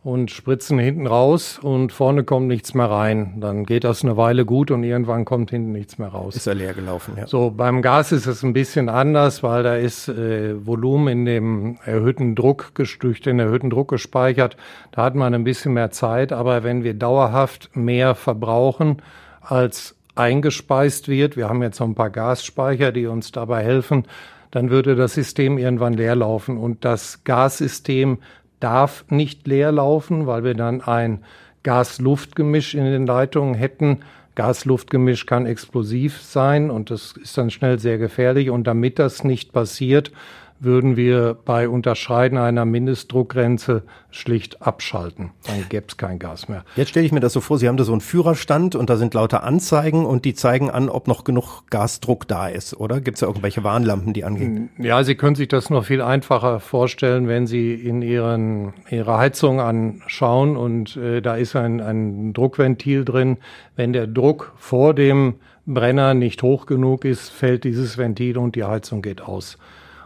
und 0.05 0.31
spritzen 0.31 0.79
hinten 0.79 1.07
raus 1.07 1.59
und 1.59 1.91
vorne 1.91 2.25
kommt 2.25 2.47
nichts 2.47 2.75
mehr 2.75 2.91
rein. 2.91 3.39
Dann 3.41 3.65
geht 3.65 3.85
das 3.85 4.05
eine 4.05 4.19
Weile 4.19 4.45
gut 4.45 4.71
und 4.71 4.85
irgendwann 4.85 5.25
kommt 5.25 5.51
hinten 5.51 5.73
nichts 5.73 5.99
mehr 5.99 6.09
raus. 6.09 6.37
Ist 6.37 6.47
er 6.47 6.55
leer 6.55 6.75
gelaufen, 6.75 7.15
ja. 7.17 7.27
So, 7.27 7.51
beim 7.51 7.81
Gas 7.81 8.13
ist 8.13 8.27
es 8.27 8.43
ein 8.43 8.53
bisschen 8.53 8.91
anders, 8.91 9.43
weil 9.43 9.63
da 9.63 9.77
ist 9.77 10.09
äh, 10.09 10.67
Volumen 10.67 11.09
in 11.09 11.25
dem 11.25 11.79
erhöhten 11.87 12.35
Druck, 12.35 12.73
durch 13.01 13.23
den 13.23 13.41
erhöhten 13.41 13.71
Druck 13.71 13.89
gespeichert. 13.89 14.59
Da 14.93 15.05
hat 15.05 15.15
man 15.15 15.33
ein 15.33 15.43
bisschen 15.43 15.73
mehr 15.73 15.91
Zeit, 15.91 16.33
aber 16.33 16.65
wenn 16.65 16.85
wir 16.85 16.93
dauerhaft 16.93 17.75
mehr 17.75 18.15
verbrauchen, 18.15 19.01
als 19.41 19.97
eingespeist 20.17 21.09
wird, 21.09 21.39
wir 21.39 21.49
haben 21.49 21.63
jetzt 21.63 21.81
noch 21.81 21.89
ein 21.89 21.95
paar 21.95 22.11
Gasspeicher, 22.11 22.93
die 22.93 23.07
uns 23.07 23.33
dabei 23.33 23.65
helfen, 23.65 24.05
dann 24.51 24.71
würde 24.71 24.97
das 24.97 25.15
System 25.15 25.57
irgendwann 25.57 25.95
leer 25.95 26.15
laufen. 26.15 26.59
Und 26.59 26.85
das 26.85 27.25
Gassystem 27.25 28.19
darf 28.61 29.05
nicht 29.09 29.47
leer 29.47 29.73
laufen, 29.73 30.27
weil 30.27 30.45
wir 30.45 30.55
dann 30.55 30.81
ein 30.81 31.25
Gas-Luft-Gemisch 31.63 32.75
in 32.75 32.85
den 32.85 33.07
Leitungen 33.07 33.55
hätten. 33.55 34.01
Gas-Luft-Gemisch 34.35 35.27
kann 35.27 35.47
explosiv 35.47 36.21
sein 36.21 36.71
und 36.71 36.91
das 36.91 37.15
ist 37.21 37.39
dann 37.39 37.51
schnell 37.51 37.79
sehr 37.79 37.99
gefährlich. 37.99 38.51
Und 38.51 38.67
damit 38.67 38.99
das 38.99 39.25
nicht 39.25 39.53
passiert, 39.53 40.13
würden 40.61 40.97
wir 40.97 41.37
bei 41.45 41.69
Unterschreiten 41.69 42.39
einer 42.39 42.65
Mindestdruckgrenze 42.65 43.83
schlicht 44.11 44.63
abschalten. 44.63 45.31
Dann 45.47 45.69
gäbe 45.69 45.87
es 45.89 45.97
kein 45.97 46.19
Gas 46.19 46.49
mehr. 46.49 46.65
Jetzt 46.77 46.91
stelle 46.91 47.05
ich 47.05 47.13
mir 47.13 47.21
das 47.21 47.33
so 47.33 47.41
vor, 47.41 47.59
Sie 47.59 47.69
haben 47.69 47.77
da 47.77 47.85
so 47.85 47.93
einen 47.93 48.01
Führerstand 48.01 48.75
und 48.75 48.89
da 48.89 48.97
sind 48.97 49.15
lauter 49.15 49.43
Anzeigen 49.43 50.07
und 50.07 50.25
die 50.25 50.35
zeigen 50.35 50.71
an, 50.71 50.89
ob 50.89 51.09
noch 51.09 51.25
genug 51.25 51.63
Gasdruck 51.71 52.29
da 52.29 52.49
ist, 52.49 52.79
oder? 52.79 53.01
Gibt 53.01 53.17
es 53.17 53.21
da 53.21 53.27
irgendwelche 53.27 53.65
Warnlampen, 53.65 54.13
die 54.13 54.25
angehen? 54.25 54.71
Ja, 54.79 55.03
Sie 55.05 55.17
können 55.17 55.37
sich 55.37 55.49
das 55.49 55.71
noch 55.71 55.85
viel 55.85 56.01
einfacher 56.01 56.61
vorstellen, 56.61 57.29
wenn 57.29 57.47
Sie 57.47 57.75
in 57.75 58.03
Ihren, 58.03 58.73
Ihre 58.91 59.19
Heizung 59.19 59.61
anschauen 59.61 60.57
und 60.57 60.97
äh, 60.97 61.21
da 61.21 61.37
ist 61.37 61.57
ein, 61.57 61.81
ein 61.81 62.33
Druckventil 62.33 63.05
drin. 63.05 63.39
Wenn 63.77 63.93
der 63.93 64.07
Druck 64.07 64.53
vor 64.57 64.95
dem 64.95 65.35
Brenner 65.67 66.15
nicht 66.15 66.43
hoch 66.43 66.67
genug 66.67 67.05
ist, 67.05 67.31
fällt 67.31 67.65
dieses 67.65 67.99
Ventil 67.99 68.39
und 68.39 68.55
die 68.55 68.65
Heizung 68.65 69.03
geht 69.03 69.23
aus. 69.23 69.59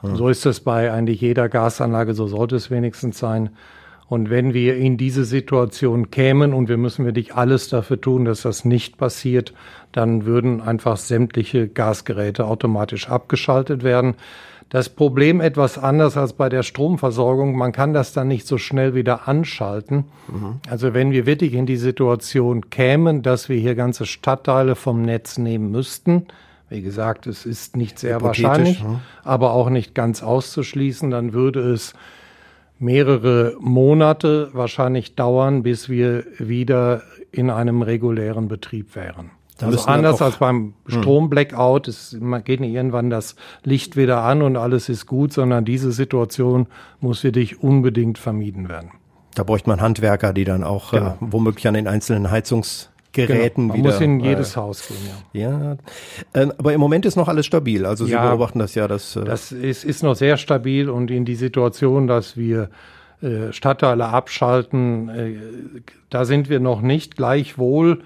Und 0.03 0.17
so 0.17 0.29
ist 0.29 0.47
es 0.47 0.61
bei 0.61 0.93
eigentlich 0.93 1.21
jeder 1.21 1.49
Gasanlage, 1.49 2.15
so 2.15 2.27
sollte 2.27 2.57
es 2.57 2.71
wenigstens 2.71 3.19
sein. 3.19 3.51
Und 4.09 4.31
wenn 4.31 4.55
wir 4.55 4.77
in 4.77 4.97
diese 4.97 5.25
Situation 5.25 6.11
kämen 6.11 6.55
und 6.55 6.69
wir 6.69 6.79
müssen 6.79 7.05
wirklich 7.05 7.35
alles 7.35 7.69
dafür 7.69 8.01
tun, 8.01 8.25
dass 8.25 8.43
das 8.43 8.65
nicht 8.65 8.97
passiert, 8.97 9.53
dann 9.93 10.25
würden 10.25 10.63
einfach 10.63 10.97
sämtliche 10.97 11.69
Gasgeräte 11.69 12.47
automatisch 12.47 13.11
abgeschaltet 13.11 13.83
werden. 13.83 14.15
Das 14.71 14.89
Problem 14.89 15.41
etwas 15.41 15.79
anders 15.79 16.17
als 16.17 16.35
bei 16.35 16.49
der 16.49 16.63
Stromversorgung. 16.63 17.57
Man 17.57 17.73
kann 17.73 17.95
das 17.95 18.13
dann 18.13 18.29
nicht 18.29 18.47
so 18.47 18.59
schnell 18.59 18.95
wieder 18.95 19.29
anschalten. 19.29 20.05
Mhm. 20.29 20.61
Also 20.69 20.95
wenn 20.95 21.11
wir 21.11 21.27
wirklich 21.27 21.55
in 21.55 21.67
die 21.67 21.77
Situation 21.77 22.69
kämen, 22.71 23.23
dass 23.23 23.49
wir 23.49 23.59
hier 23.59 23.75
ganze 23.75 24.07
Stadtteile 24.07 24.75
vom 24.75 25.03
Netz 25.03 25.39
nehmen 25.39 25.71
müssten, 25.71 26.27
wie 26.69 26.83
gesagt, 26.83 27.27
es 27.27 27.47
ist 27.47 27.77
nicht 27.77 27.99
sehr 27.99 28.21
wahrscheinlich, 28.21 28.83
hm. 28.83 29.01
aber 29.25 29.53
auch 29.53 29.71
nicht 29.71 29.95
ganz 29.95 30.23
auszuschließen. 30.23 31.11
Dann 31.11 31.33
würde 31.33 31.61
es 31.73 31.95
mehrere 32.79 33.57
Monate 33.61 34.51
wahrscheinlich 34.53 35.15
dauern, 35.15 35.63
bis 35.63 35.89
wir 35.89 36.25
wieder 36.39 37.03
in 37.33 37.51
einem 37.51 37.83
regulären 37.83 38.49
Betrieb 38.49 38.95
wären. 38.95 39.31
Da 39.59 39.67
also 39.67 39.87
anders 39.87 40.23
als 40.23 40.37
beim 40.37 40.75
hm. 40.87 41.01
Stromblackout, 41.03 41.89
es 41.89 42.17
geht 42.45 42.61
nicht 42.61 42.75
irgendwann 42.75 43.11
das 43.11 43.35
Licht 43.65 43.97
wieder 43.97 44.23
an 44.23 44.43
und 44.43 44.57
alles 44.57 44.89
ist 44.89 45.07
gut, 45.07 45.33
sondern 45.33 45.65
diese 45.65 45.91
Situation 45.91 46.69
muss 47.01 47.21
für 47.21 47.33
dich 47.33 47.61
unbedingt 47.61 48.19
vermieden 48.19 48.69
werden. 48.69 48.93
Da 49.35 49.43
bräuchte 49.43 49.69
man 49.69 49.81
Handwerker, 49.81 50.33
die 50.33 50.45
dann 50.45 50.63
auch 50.63 50.93
genau. 50.93 51.11
äh, 51.11 51.15
womöglich 51.21 51.67
an 51.67 51.75
den 51.75 51.89
einzelnen 51.89 52.31
Heizungs 52.31 52.91
Geräten 53.13 53.63
genau, 53.63 53.69
man 53.69 53.79
wieder. 53.79 53.91
muss 53.93 54.01
in 54.01 54.21
jedes 54.21 54.53
äh, 54.53 54.57
Haus 54.57 54.87
gehen, 54.87 54.99
ja. 55.33 55.51
Ja, 55.51 55.77
ähm, 56.35 56.53
aber 56.59 56.73
im 56.73 56.81
Moment 56.81 57.07
ist 57.07 57.17
noch 57.17 57.29
alles 57.29 57.47
stabil. 57.47 57.87
Also 57.87 58.05
Sie 58.05 58.13
ja, 58.13 58.29
beobachten 58.29 58.59
das 58.59 58.75
ja, 58.75 58.87
dass 58.87 59.17
äh 59.17 59.25
das 59.25 59.51
ist, 59.53 59.85
ist 59.85 60.03
noch 60.03 60.15
sehr 60.15 60.37
stabil 60.37 60.91
und 60.91 61.11
in 61.11 61.25
die 61.25 61.35
Situation, 61.35 62.07
dass 62.07 62.37
wir 62.37 62.71
äh, 63.21 63.53
Stadtteile 63.53 64.07
abschalten, 64.07 65.09
äh, 65.09 65.37
da 66.11 66.25
sind 66.25 66.49
wir 66.49 66.61
noch 66.61 66.83
nicht. 66.83 67.17
Gleichwohl 67.17 68.03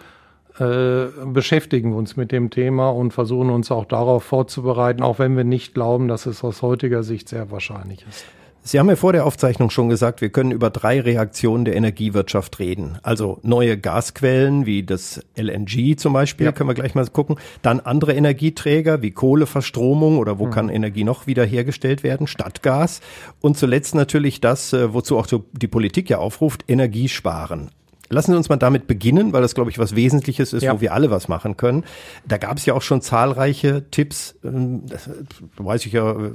äh, 0.58 1.06
beschäftigen 1.26 1.90
wir 1.90 1.96
uns 1.96 2.16
mit 2.16 2.32
dem 2.32 2.50
Thema 2.50 2.90
und 2.90 3.12
versuchen 3.12 3.50
uns 3.50 3.70
auch 3.70 3.84
darauf 3.84 4.22
vorzubereiten, 4.22 5.02
auch 5.02 5.18
wenn 5.18 5.36
wir 5.36 5.44
nicht 5.44 5.74
glauben, 5.74 6.08
dass 6.08 6.26
es 6.26 6.44
aus 6.44 6.62
heutiger 6.62 7.02
Sicht 7.02 7.28
sehr 7.28 7.50
wahrscheinlich 7.50 8.06
ist. 8.08 8.24
Sie 8.64 8.78
haben 8.78 8.88
ja 8.88 8.94
vor 8.94 9.12
der 9.12 9.26
Aufzeichnung 9.26 9.70
schon 9.70 9.88
gesagt, 9.88 10.20
wir 10.20 10.30
können 10.30 10.52
über 10.52 10.70
drei 10.70 11.00
Reaktionen 11.00 11.64
der 11.64 11.74
Energiewirtschaft 11.74 12.60
reden. 12.60 12.98
Also 13.02 13.40
neue 13.42 13.76
Gasquellen 13.76 14.66
wie 14.66 14.84
das 14.84 15.20
LNG 15.36 15.96
zum 15.96 16.12
Beispiel, 16.12 16.46
ja. 16.46 16.52
können 16.52 16.70
wir 16.70 16.74
gleich 16.74 16.94
mal 16.94 17.04
gucken. 17.08 17.36
Dann 17.62 17.80
andere 17.80 18.14
Energieträger 18.14 19.02
wie 19.02 19.10
Kohleverstromung 19.10 20.18
oder 20.18 20.38
wo 20.38 20.46
mhm. 20.46 20.50
kann 20.52 20.68
Energie 20.68 21.02
noch 21.02 21.26
wieder 21.26 21.44
hergestellt 21.44 22.04
werden, 22.04 22.28
Stadtgas. 22.28 23.00
Und 23.40 23.58
zuletzt 23.58 23.96
natürlich 23.96 24.40
das, 24.40 24.72
äh, 24.72 24.94
wozu 24.94 25.18
auch 25.18 25.26
die 25.26 25.68
Politik 25.68 26.08
ja 26.08 26.18
aufruft, 26.18 26.64
Energiesparen. 26.68 27.70
Lassen 28.12 28.32
Sie 28.32 28.36
uns 28.36 28.48
mal 28.48 28.56
damit 28.56 28.86
beginnen, 28.86 29.32
weil 29.32 29.42
das, 29.42 29.54
glaube 29.54 29.70
ich, 29.70 29.78
was 29.78 29.96
Wesentliches 29.96 30.52
ist, 30.52 30.62
ja. 30.62 30.74
wo 30.74 30.80
wir 30.80 30.92
alle 30.92 31.10
was 31.10 31.28
machen 31.28 31.56
können. 31.56 31.84
Da 32.26 32.36
gab 32.36 32.58
es 32.58 32.66
ja 32.66 32.74
auch 32.74 32.82
schon 32.82 33.00
zahlreiche 33.00 33.90
Tipps, 33.90 34.36
ähm, 34.44 34.82
das 34.86 35.08
weiß 35.56 35.86
ich 35.86 35.92
ja, 35.92 36.12
äh, 36.12 36.32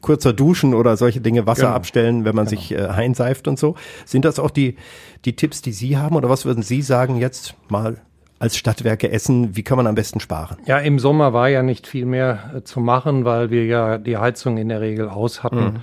kurzer 0.00 0.32
Duschen 0.32 0.74
oder 0.74 0.96
solche 0.96 1.20
Dinge, 1.20 1.46
Wasser 1.46 1.62
genau. 1.62 1.74
abstellen, 1.74 2.24
wenn 2.24 2.34
man 2.34 2.46
genau. 2.46 2.60
sich 2.60 2.72
äh, 2.72 2.86
einseift 2.86 3.48
und 3.48 3.58
so. 3.58 3.74
Sind 4.04 4.24
das 4.24 4.38
auch 4.38 4.50
die, 4.50 4.76
die 5.24 5.34
Tipps, 5.34 5.62
die 5.62 5.72
Sie 5.72 5.96
haben 5.96 6.16
oder 6.16 6.28
was 6.28 6.44
würden 6.44 6.62
Sie 6.62 6.82
sagen 6.82 7.16
jetzt 7.16 7.54
mal 7.68 7.96
als 8.38 8.56
Stadtwerke 8.56 9.10
Essen, 9.10 9.56
wie 9.56 9.62
kann 9.62 9.76
man 9.76 9.86
am 9.86 9.94
besten 9.94 10.20
sparen? 10.20 10.58
Ja, 10.66 10.78
im 10.78 10.98
Sommer 10.98 11.32
war 11.32 11.48
ja 11.48 11.62
nicht 11.62 11.86
viel 11.86 12.04
mehr 12.04 12.52
äh, 12.56 12.62
zu 12.62 12.80
machen, 12.80 13.24
weil 13.24 13.50
wir 13.50 13.64
ja 13.64 13.96
die 13.96 14.18
Heizung 14.18 14.58
in 14.58 14.68
der 14.68 14.80
Regel 14.80 15.08
aus 15.08 15.42
hatten. 15.42 15.64
Mhm. 15.64 15.80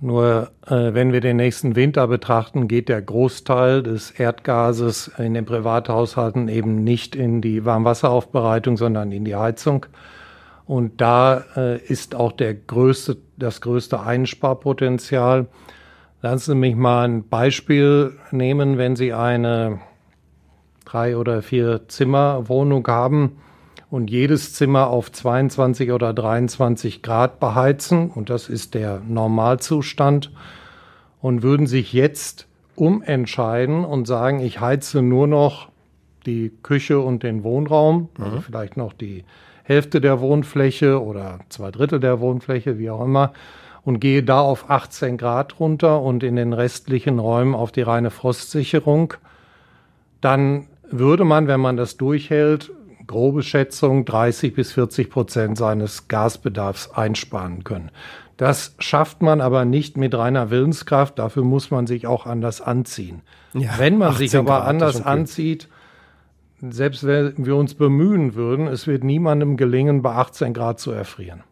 Nur 0.00 0.52
äh, 0.66 0.94
wenn 0.94 1.12
wir 1.12 1.20
den 1.20 1.36
nächsten 1.36 1.74
Winter 1.74 2.06
betrachten, 2.06 2.68
geht 2.68 2.88
der 2.88 3.02
Großteil 3.02 3.82
des 3.82 4.12
Erdgases 4.12 5.08
in 5.18 5.34
den 5.34 5.44
Privathaushalten 5.44 6.48
eben 6.48 6.84
nicht 6.84 7.16
in 7.16 7.40
die 7.40 7.64
Warmwasseraufbereitung, 7.64 8.76
sondern 8.76 9.10
in 9.10 9.24
die 9.24 9.34
Heizung. 9.34 9.86
Und 10.66 11.00
da 11.00 11.42
äh, 11.56 11.78
ist 11.78 12.14
auch 12.14 12.30
der 12.30 12.54
größte, 12.54 13.16
das 13.36 13.60
größte 13.60 14.00
Einsparpotenzial. 14.00 15.46
Lassen 16.22 16.52
Sie 16.52 16.54
mich 16.54 16.76
mal 16.76 17.08
ein 17.08 17.28
Beispiel 17.28 18.16
nehmen, 18.30 18.78
wenn 18.78 18.94
Sie 18.94 19.12
eine 19.12 19.80
drei 20.84 21.16
oder 21.16 21.42
vier 21.42 21.88
Zimmer 21.88 22.48
Wohnung 22.48 22.86
haben 22.86 23.38
und 23.90 24.10
jedes 24.10 24.52
Zimmer 24.52 24.88
auf 24.88 25.10
22 25.10 25.92
oder 25.92 26.12
23 26.12 27.02
Grad 27.02 27.40
beheizen. 27.40 28.10
Und 28.10 28.30
das 28.30 28.48
ist 28.48 28.74
der 28.74 29.00
Normalzustand. 29.06 30.30
Und 31.20 31.42
würden 31.42 31.66
sich 31.66 31.92
jetzt 31.92 32.46
umentscheiden 32.76 33.84
und 33.84 34.06
sagen, 34.06 34.40
ich 34.40 34.60
heize 34.60 35.02
nur 35.02 35.26
noch 35.26 35.68
die 36.26 36.52
Küche 36.62 37.00
und 37.00 37.22
den 37.22 37.42
Wohnraum, 37.42 38.08
also 38.18 38.36
mhm. 38.36 38.42
vielleicht 38.42 38.76
noch 38.76 38.92
die 38.92 39.24
Hälfte 39.64 40.00
der 40.00 40.20
Wohnfläche 40.20 41.02
oder 41.02 41.40
zwei 41.48 41.70
Drittel 41.70 42.00
der 42.00 42.20
Wohnfläche, 42.20 42.78
wie 42.78 42.90
auch 42.90 43.04
immer, 43.04 43.32
und 43.84 44.00
gehe 44.00 44.22
da 44.22 44.40
auf 44.40 44.70
18 44.70 45.16
Grad 45.16 45.58
runter 45.58 46.02
und 46.02 46.22
in 46.22 46.36
den 46.36 46.52
restlichen 46.52 47.18
Räumen 47.18 47.54
auf 47.54 47.72
die 47.72 47.82
reine 47.82 48.10
Frostsicherung, 48.10 49.14
dann 50.20 50.66
würde 50.90 51.24
man, 51.24 51.48
wenn 51.48 51.60
man 51.60 51.76
das 51.76 51.96
durchhält, 51.96 52.70
grobe 53.08 53.42
Schätzung 53.42 54.04
30 54.04 54.54
bis 54.54 54.72
40 54.72 55.10
Prozent 55.10 55.58
seines 55.58 56.06
Gasbedarfs 56.06 56.92
einsparen 56.92 57.64
können. 57.64 57.90
Das 58.36 58.76
schafft 58.78 59.20
man 59.20 59.40
aber 59.40 59.64
nicht 59.64 59.96
mit 59.96 60.14
reiner 60.14 60.50
Willenskraft. 60.50 61.18
Dafür 61.18 61.42
muss 61.42 61.72
man 61.72 61.88
sich 61.88 62.06
auch 62.06 62.24
anders 62.24 62.60
anziehen. 62.60 63.22
Ja, 63.52 63.70
wenn 63.78 63.98
man 63.98 64.14
sich 64.14 64.36
aber 64.36 64.58
Grad, 64.58 64.68
anders 64.68 65.04
anzieht, 65.04 65.68
selbst 66.60 67.04
wenn 67.04 67.34
wir 67.36 67.56
uns 67.56 67.74
bemühen 67.74 68.34
würden, 68.36 68.68
es 68.68 68.86
wird 68.86 69.02
niemandem 69.02 69.56
gelingen, 69.56 70.02
bei 70.02 70.12
18 70.12 70.54
Grad 70.54 70.78
zu 70.78 70.92
erfrieren. 70.92 71.42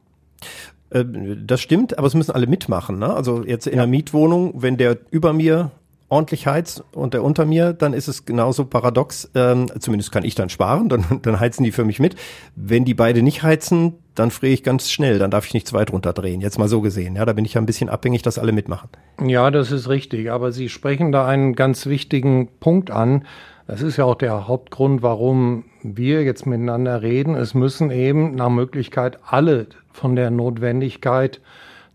Äh, 0.90 1.04
das 1.44 1.60
stimmt, 1.60 1.98
aber 1.98 2.06
es 2.06 2.14
müssen 2.14 2.32
alle 2.32 2.46
mitmachen. 2.46 3.00
Ne? 3.00 3.12
Also 3.12 3.44
jetzt 3.44 3.66
in 3.66 3.74
ja. 3.74 3.82
einer 3.82 3.90
Mietwohnung, 3.90 4.54
wenn 4.62 4.76
der 4.76 4.98
über 5.10 5.32
mir 5.32 5.72
ordentlich 6.08 6.46
heizt 6.46 6.84
und 6.92 7.14
der 7.14 7.24
unter 7.24 7.44
mir, 7.44 7.72
dann 7.72 7.92
ist 7.92 8.08
es 8.08 8.24
genauso 8.24 8.64
paradox. 8.64 9.30
Ähm, 9.34 9.66
zumindest 9.78 10.12
kann 10.12 10.24
ich 10.24 10.34
dann 10.34 10.48
sparen, 10.48 10.88
dann, 10.88 11.04
dann 11.22 11.40
heizen 11.40 11.64
die 11.64 11.72
für 11.72 11.84
mich 11.84 11.98
mit. 11.98 12.16
Wenn 12.54 12.84
die 12.84 12.94
beide 12.94 13.22
nicht 13.22 13.42
heizen, 13.42 13.94
dann 14.14 14.30
friere 14.30 14.52
ich 14.52 14.62
ganz 14.62 14.90
schnell, 14.90 15.18
dann 15.18 15.30
darf 15.30 15.46
ich 15.46 15.54
nicht 15.54 15.66
zu 15.66 15.74
weit 15.74 15.92
runterdrehen. 15.92 16.40
Jetzt 16.40 16.58
mal 16.58 16.68
so 16.68 16.80
gesehen. 16.80 17.16
Ja, 17.16 17.24
da 17.24 17.32
bin 17.32 17.44
ich 17.44 17.54
ja 17.54 17.60
ein 17.60 17.66
bisschen 17.66 17.88
abhängig, 17.88 18.22
dass 18.22 18.38
alle 18.38 18.52
mitmachen. 18.52 18.88
Ja, 19.24 19.50
das 19.50 19.72
ist 19.72 19.88
richtig. 19.88 20.30
Aber 20.30 20.52
Sie 20.52 20.68
sprechen 20.68 21.12
da 21.12 21.26
einen 21.26 21.54
ganz 21.54 21.86
wichtigen 21.86 22.48
Punkt 22.60 22.90
an. 22.90 23.24
Das 23.66 23.82
ist 23.82 23.96
ja 23.96 24.04
auch 24.04 24.14
der 24.14 24.46
Hauptgrund, 24.46 25.02
warum 25.02 25.64
wir 25.82 26.22
jetzt 26.22 26.46
miteinander 26.46 27.02
reden. 27.02 27.34
Es 27.34 27.52
müssen 27.52 27.90
eben 27.90 28.36
nach 28.36 28.48
Möglichkeit 28.48 29.18
alle 29.26 29.66
von 29.92 30.14
der 30.14 30.30
Notwendigkeit 30.30 31.40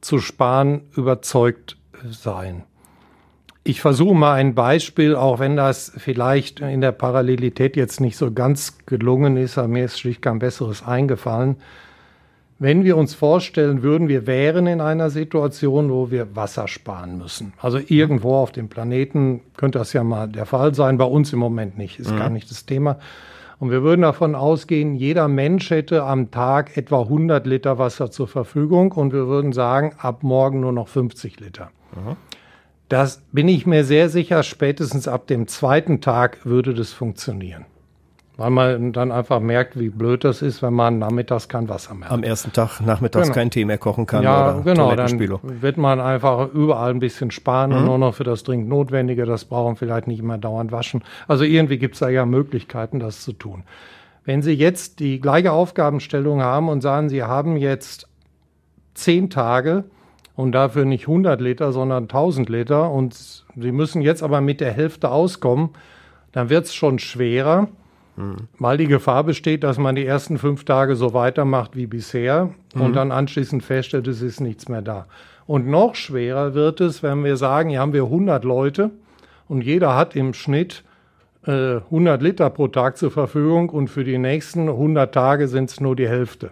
zu 0.01 0.19
sparen 0.19 0.81
überzeugt 0.95 1.77
sein. 2.03 2.63
Ich 3.63 3.79
versuche 3.79 4.15
mal 4.15 4.33
ein 4.33 4.55
Beispiel, 4.55 5.15
auch 5.15 5.37
wenn 5.37 5.55
das 5.55 5.91
vielleicht 5.95 6.61
in 6.61 6.81
der 6.81 6.91
Parallelität 6.91 7.75
jetzt 7.75 8.01
nicht 8.01 8.17
so 8.17 8.31
ganz 8.31 8.79
gelungen 8.87 9.37
ist, 9.37 9.59
aber 9.59 9.67
mir 9.67 9.85
ist 9.85 9.99
schlicht 9.99 10.23
kein 10.23 10.39
besseres 10.39 10.83
eingefallen. 10.83 11.57
Wenn 12.57 12.83
wir 12.83 12.97
uns 12.97 13.13
vorstellen 13.13 13.83
würden, 13.83 14.07
wir 14.07 14.25
wären 14.25 14.65
in 14.65 14.81
einer 14.81 15.11
Situation, 15.11 15.91
wo 15.91 16.09
wir 16.09 16.35
Wasser 16.35 16.67
sparen 16.67 17.19
müssen. 17.19 17.53
Also 17.59 17.79
irgendwo 17.87 18.35
auf 18.35 18.51
dem 18.51 18.67
Planeten 18.67 19.41
könnte 19.57 19.77
das 19.79 19.93
ja 19.93 20.03
mal 20.03 20.27
der 20.27 20.47
Fall 20.47 20.73
sein, 20.73 20.97
bei 20.97 21.05
uns 21.05 21.31
im 21.31 21.39
Moment 21.39 21.77
nicht, 21.77 21.99
ist 21.99 22.11
mhm. 22.11 22.17
gar 22.17 22.29
nicht 22.29 22.49
das 22.49 22.65
Thema. 22.65 22.97
Und 23.59 23.69
wir 23.69 23.83
würden 23.83 24.01
davon 24.01 24.33
ausgehen, 24.33 24.95
jeder 24.95 25.27
Mensch 25.27 25.69
hätte 25.69 26.03
am 26.03 26.31
Tag 26.31 26.77
etwa 26.77 27.01
100 27.01 27.45
Liter 27.45 27.77
Wasser 27.77 28.09
zur 28.09 28.27
Verfügung 28.27 28.91
und 28.91 29.13
wir 29.13 29.27
würden 29.27 29.53
sagen, 29.53 29.93
ab 29.99 30.23
morgen 30.23 30.61
nur 30.61 30.71
noch 30.71 30.87
50 30.87 31.39
Liter. 31.39 31.69
Mhm. 31.95 32.15
Das 32.91 33.21
bin 33.31 33.47
ich 33.47 33.65
mir 33.65 33.85
sehr 33.85 34.09
sicher, 34.09 34.43
spätestens 34.43 35.07
ab 35.07 35.25
dem 35.27 35.47
zweiten 35.47 36.01
Tag 36.01 36.45
würde 36.45 36.73
das 36.73 36.91
funktionieren. 36.91 37.65
Weil 38.35 38.49
man 38.49 38.91
dann 38.91 39.13
einfach 39.13 39.39
merkt, 39.39 39.79
wie 39.79 39.87
blöd 39.87 40.25
das 40.25 40.41
ist, 40.41 40.61
wenn 40.61 40.73
man 40.73 40.99
nachmittags 40.99 41.47
kein 41.47 41.69
Wasser 41.69 41.93
mehr 41.93 42.09
hat. 42.09 42.13
Am 42.13 42.23
ersten 42.23 42.51
Tag 42.51 42.81
nachmittags 42.81 43.27
genau. 43.27 43.35
keinen 43.35 43.51
Tee 43.51 43.63
mehr 43.63 43.77
kochen 43.77 44.07
kann. 44.07 44.23
Ja, 44.23 44.55
oder 44.55 44.63
genau. 44.63 44.93
Dann 44.93 45.19
wird 45.61 45.77
man 45.77 46.01
einfach 46.01 46.51
überall 46.51 46.89
ein 46.89 46.99
bisschen 46.99 47.31
sparen 47.31 47.71
mhm. 47.71 47.77
und 47.77 47.85
nur 47.85 47.97
noch 47.97 48.15
für 48.15 48.25
das 48.25 48.43
dringend 48.43 48.67
Notwendige, 48.67 49.25
das 49.25 49.45
brauchen 49.45 49.77
vielleicht 49.77 50.07
nicht 50.07 50.19
immer 50.19 50.37
dauernd 50.37 50.73
waschen. 50.73 51.01
Also 51.29 51.45
irgendwie 51.45 51.77
gibt 51.77 51.93
es 51.93 51.99
da 52.01 52.09
ja 52.09 52.25
Möglichkeiten, 52.25 52.99
das 52.99 53.21
zu 53.21 53.31
tun. 53.31 53.63
Wenn 54.25 54.41
Sie 54.41 54.51
jetzt 54.51 54.99
die 54.99 55.21
gleiche 55.21 55.53
Aufgabenstellung 55.53 56.41
haben 56.41 56.67
und 56.67 56.81
sagen, 56.81 57.07
Sie 57.07 57.23
haben 57.23 57.55
jetzt 57.55 58.09
zehn 58.95 59.29
Tage, 59.29 59.85
und 60.41 60.53
dafür 60.53 60.85
nicht 60.85 61.07
100 61.07 61.39
Liter, 61.39 61.71
sondern 61.71 62.03
1000 62.03 62.49
Liter 62.49 62.89
und 62.89 63.13
sie 63.13 63.71
müssen 63.71 64.01
jetzt 64.01 64.23
aber 64.23 64.41
mit 64.41 64.59
der 64.59 64.71
Hälfte 64.71 65.11
auskommen, 65.11 65.69
dann 66.31 66.49
wird 66.49 66.65
es 66.65 66.73
schon 66.73 66.97
schwerer, 66.97 67.67
mhm. 68.15 68.47
weil 68.57 68.77
die 68.77 68.87
Gefahr 68.87 69.23
besteht, 69.23 69.63
dass 69.63 69.77
man 69.77 69.95
die 69.95 70.05
ersten 70.05 70.39
fünf 70.39 70.65
Tage 70.65 70.95
so 70.95 71.13
weitermacht 71.13 71.75
wie 71.75 71.85
bisher 71.85 72.49
mhm. 72.73 72.81
und 72.81 72.95
dann 72.95 73.11
anschließend 73.11 73.63
feststellt, 73.63 74.07
es 74.07 74.21
ist 74.21 74.41
nichts 74.41 74.67
mehr 74.67 74.81
da. 74.81 75.05
Und 75.45 75.67
noch 75.67 75.95
schwerer 75.95 76.53
wird 76.55 76.81
es, 76.81 77.03
wenn 77.03 77.23
wir 77.23 77.37
sagen, 77.37 77.69
hier 77.69 77.79
haben 77.79 77.93
wir 77.93 78.03
100 78.03 78.43
Leute 78.43 78.89
und 79.47 79.61
jeder 79.63 79.95
hat 79.95 80.15
im 80.15 80.33
Schnitt 80.33 80.83
äh, 81.45 81.75
100 81.75 82.21
Liter 82.21 82.49
pro 82.49 82.67
Tag 82.67 82.97
zur 82.97 83.11
Verfügung 83.11 83.69
und 83.69 83.89
für 83.89 84.03
die 84.03 84.17
nächsten 84.17 84.69
100 84.69 85.13
Tage 85.13 85.47
sind 85.47 85.69
es 85.69 85.79
nur 85.79 85.95
die 85.95 86.07
Hälfte. 86.07 86.51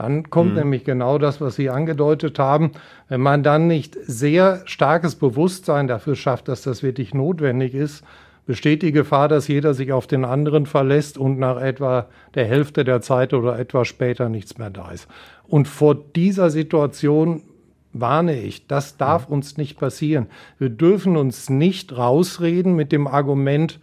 Dann 0.00 0.30
kommt 0.30 0.52
mhm. 0.52 0.60
nämlich 0.60 0.84
genau 0.84 1.18
das, 1.18 1.42
was 1.42 1.56
Sie 1.56 1.68
angedeutet 1.68 2.38
haben. 2.38 2.72
Wenn 3.10 3.20
man 3.20 3.42
dann 3.42 3.66
nicht 3.66 3.98
sehr 4.00 4.62
starkes 4.64 5.14
Bewusstsein 5.14 5.88
dafür 5.88 6.16
schafft, 6.16 6.48
dass 6.48 6.62
das 6.62 6.82
wirklich 6.82 7.12
notwendig 7.12 7.74
ist, 7.74 8.02
besteht 8.46 8.80
die 8.80 8.92
Gefahr, 8.92 9.28
dass 9.28 9.46
jeder 9.46 9.74
sich 9.74 9.92
auf 9.92 10.06
den 10.06 10.24
anderen 10.24 10.64
verlässt 10.64 11.18
und 11.18 11.38
nach 11.38 11.60
etwa 11.60 12.06
der 12.34 12.46
Hälfte 12.46 12.84
der 12.84 13.02
Zeit 13.02 13.34
oder 13.34 13.58
etwas 13.58 13.88
später 13.88 14.30
nichts 14.30 14.56
mehr 14.56 14.70
da 14.70 14.90
ist. 14.90 15.06
Und 15.46 15.68
vor 15.68 15.94
dieser 15.94 16.48
Situation 16.48 17.42
warne 17.92 18.40
ich, 18.40 18.66
das 18.68 18.96
darf 18.96 19.28
mhm. 19.28 19.34
uns 19.34 19.58
nicht 19.58 19.78
passieren. 19.78 20.28
Wir 20.58 20.70
dürfen 20.70 21.18
uns 21.18 21.50
nicht 21.50 21.94
rausreden 21.94 22.74
mit 22.74 22.90
dem 22.90 23.06
Argument, 23.06 23.80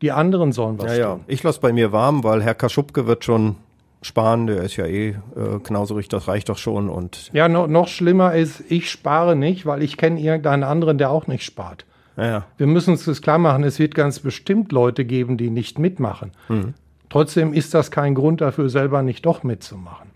die 0.00 0.12
anderen 0.12 0.52
sollen 0.52 0.78
was 0.78 0.96
ja, 0.96 1.10
tun. 1.14 1.20
Ja. 1.26 1.32
Ich 1.32 1.42
lasse 1.42 1.60
bei 1.60 1.72
mir 1.72 1.90
warm, 1.90 2.22
weil 2.22 2.40
Herr 2.40 2.54
Kaschubke 2.54 3.08
wird 3.08 3.24
schon 3.24 3.56
sparen, 4.02 4.46
der 4.46 4.62
ist 4.62 4.76
ja 4.76 4.86
eh 4.86 5.08
äh, 5.08 5.58
knauserig, 5.62 6.08
das 6.08 6.28
reicht 6.28 6.48
doch 6.48 6.58
schon. 6.58 6.88
Und 6.88 7.30
ja, 7.32 7.48
no, 7.48 7.66
noch 7.66 7.88
schlimmer 7.88 8.34
ist, 8.34 8.62
ich 8.70 8.90
spare 8.90 9.36
nicht, 9.36 9.66
weil 9.66 9.82
ich 9.82 9.96
kenne 9.96 10.20
irgendeinen 10.20 10.62
anderen, 10.62 10.98
der 10.98 11.10
auch 11.10 11.26
nicht 11.26 11.44
spart. 11.44 11.84
Ja. 12.16 12.46
Wir 12.56 12.66
müssen 12.66 12.92
uns 12.92 13.04
das 13.04 13.20
klar 13.20 13.38
machen, 13.38 13.64
es 13.64 13.78
wird 13.78 13.94
ganz 13.94 14.20
bestimmt 14.20 14.72
Leute 14.72 15.04
geben, 15.04 15.36
die 15.36 15.50
nicht 15.50 15.78
mitmachen. 15.78 16.32
Mhm. 16.48 16.74
Trotzdem 17.08 17.52
ist 17.52 17.74
das 17.74 17.90
kein 17.90 18.14
Grund 18.14 18.40
dafür, 18.40 18.68
selber 18.68 19.02
nicht 19.02 19.26
doch 19.26 19.42
mitzumachen. 19.42 20.10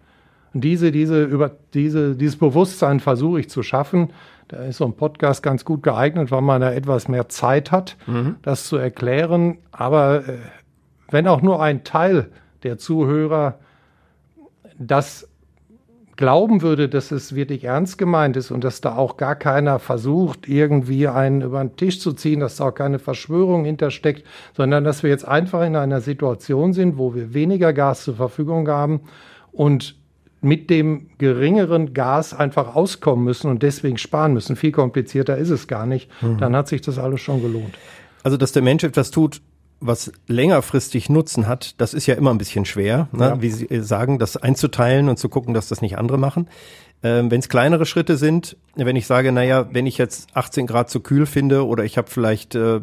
Und 0.53 0.65
diese, 0.65 0.91
diese, 0.91 1.25
über, 1.25 1.53
diese, 1.75 2.17
dieses 2.17 2.37
Bewusstsein 2.37 3.01
versuche 3.01 3.41
ich 3.41 3.51
zu 3.51 3.63
schaffen. 3.63 4.13
Da 4.49 4.65
ist 4.65 4.79
so 4.79 4.85
ein 4.85 4.95
Podcast 4.95 5.43
ganz 5.43 5.65
gut 5.65 5.83
geeignet, 5.83 6.33
weil 6.33 6.43
man 6.43 6.61
da 6.61 6.73
etwas 6.73 7.07
mehr 7.07 7.29
Zeit 7.29 7.71
hat, 7.71 7.97
mhm. 8.07 8.37
das 8.43 8.67
zu 8.67 8.77
erklären. 8.77 9.59
Aber 9.71 10.27
äh, 10.27 10.39
wenn 11.11 11.29
auch 11.29 11.43
nur 11.43 11.63
ein 11.63 11.85
Teil 11.85 12.31
der 12.65 12.79
Zuhörer 12.79 13.59
das 14.81 15.29
glauben 16.17 16.61
würde, 16.61 16.89
dass 16.89 17.13
es 17.13 17.35
wirklich 17.35 17.65
ernst 17.65 17.97
gemeint 17.97 18.37
ist 18.37 18.51
und 18.51 18.63
dass 18.65 18.81
da 18.81 18.97
auch 18.97 19.17
gar 19.17 19.37
keiner 19.37 19.79
versucht, 19.79 20.49
irgendwie 20.49 21.09
einen 21.09 21.41
über 21.41 21.61
den 21.65 21.77
Tisch 21.77 22.01
zu 22.01 22.13
ziehen, 22.13 22.41
dass 22.41 22.57
da 22.57 22.69
auch 22.69 22.75
keine 22.75 22.99
Verschwörung 22.99 23.65
hintersteckt, 23.65 24.27
sondern 24.55 24.85
dass 24.85 25.03
wir 25.03 25.09
jetzt 25.09 25.27
einfach 25.27 25.65
in 25.65 25.77
einer 25.77 26.01
Situation 26.01 26.75
sind, 26.75 26.99
wo 26.99 27.15
wir 27.15 27.33
weniger 27.33 27.73
Gas 27.73 28.05
zur 28.05 28.17
Verfügung 28.17 28.69
haben 28.69 29.01
und 29.53 29.97
mit 30.43 30.69
dem 30.71 31.09
geringeren 31.19 31.95
Gas 31.95 32.35
einfach 32.35 32.75
auskommen 32.75 33.25
müssen 33.25 33.51
und 33.51 33.63
deswegen 33.63 33.99
sparen 33.99 34.35
müssen. 34.35 34.57
Viel 34.57 34.73
komplizierter 34.73 35.37
ist 35.37 35.51
es 35.51 35.69
gar 35.69 35.87
nicht. 35.87 36.11
Mhm. 36.23 36.39
Dann 36.39 36.57
hat 36.57 36.69
sich 36.69 36.81
das 36.81 36.99
alles 36.99 37.21
schon 37.21 37.43
gelohnt. 37.43 37.77
Also, 38.23 38.37
dass 38.37 38.53
der 38.53 38.63
Mensch 38.63 38.85
etwas 38.85 39.11
tut, 39.11 39.41
was 39.81 40.13
längerfristig 40.27 41.09
Nutzen 41.09 41.49
hat, 41.49 41.81
das 41.81 41.95
ist 41.95 42.07
ja 42.07 42.15
immer 42.15 42.31
ein 42.31 42.39
bisschen 42.39 42.65
schwer, 42.65 43.09
ne? 43.13 43.25
Ja. 43.25 43.43
wie 43.43 43.51
Sie 43.51 43.67
sagen, 43.81 44.19
das 44.19 44.37
einzuteilen 44.37 45.09
und 45.09 45.19
zu 45.19 45.29
gucken, 45.29 45.55
dass 45.55 45.69
das 45.69 45.81
nicht 45.81 45.99
andere 45.99 46.19
machen. 46.19 46.49
Ähm, 47.03 47.31
wenn 47.31 47.41
es 47.41 47.49
kleinere 47.49 47.87
Schritte 47.87 48.19
sind, 48.19 48.59
wenn 48.75 48.95
ich 48.95 49.07
sage, 49.07 49.33
naja, 49.33 49.67
wenn 49.73 49.87
ich 49.87 49.97
jetzt 49.97 50.29
18 50.37 50.67
Grad 50.67 50.91
zu 50.91 51.01
kühl 51.01 51.25
finde 51.25 51.67
oder 51.67 51.83
ich 51.83 51.97
habe 51.97 52.11
vielleicht 52.11 52.55
äh, 52.55 52.79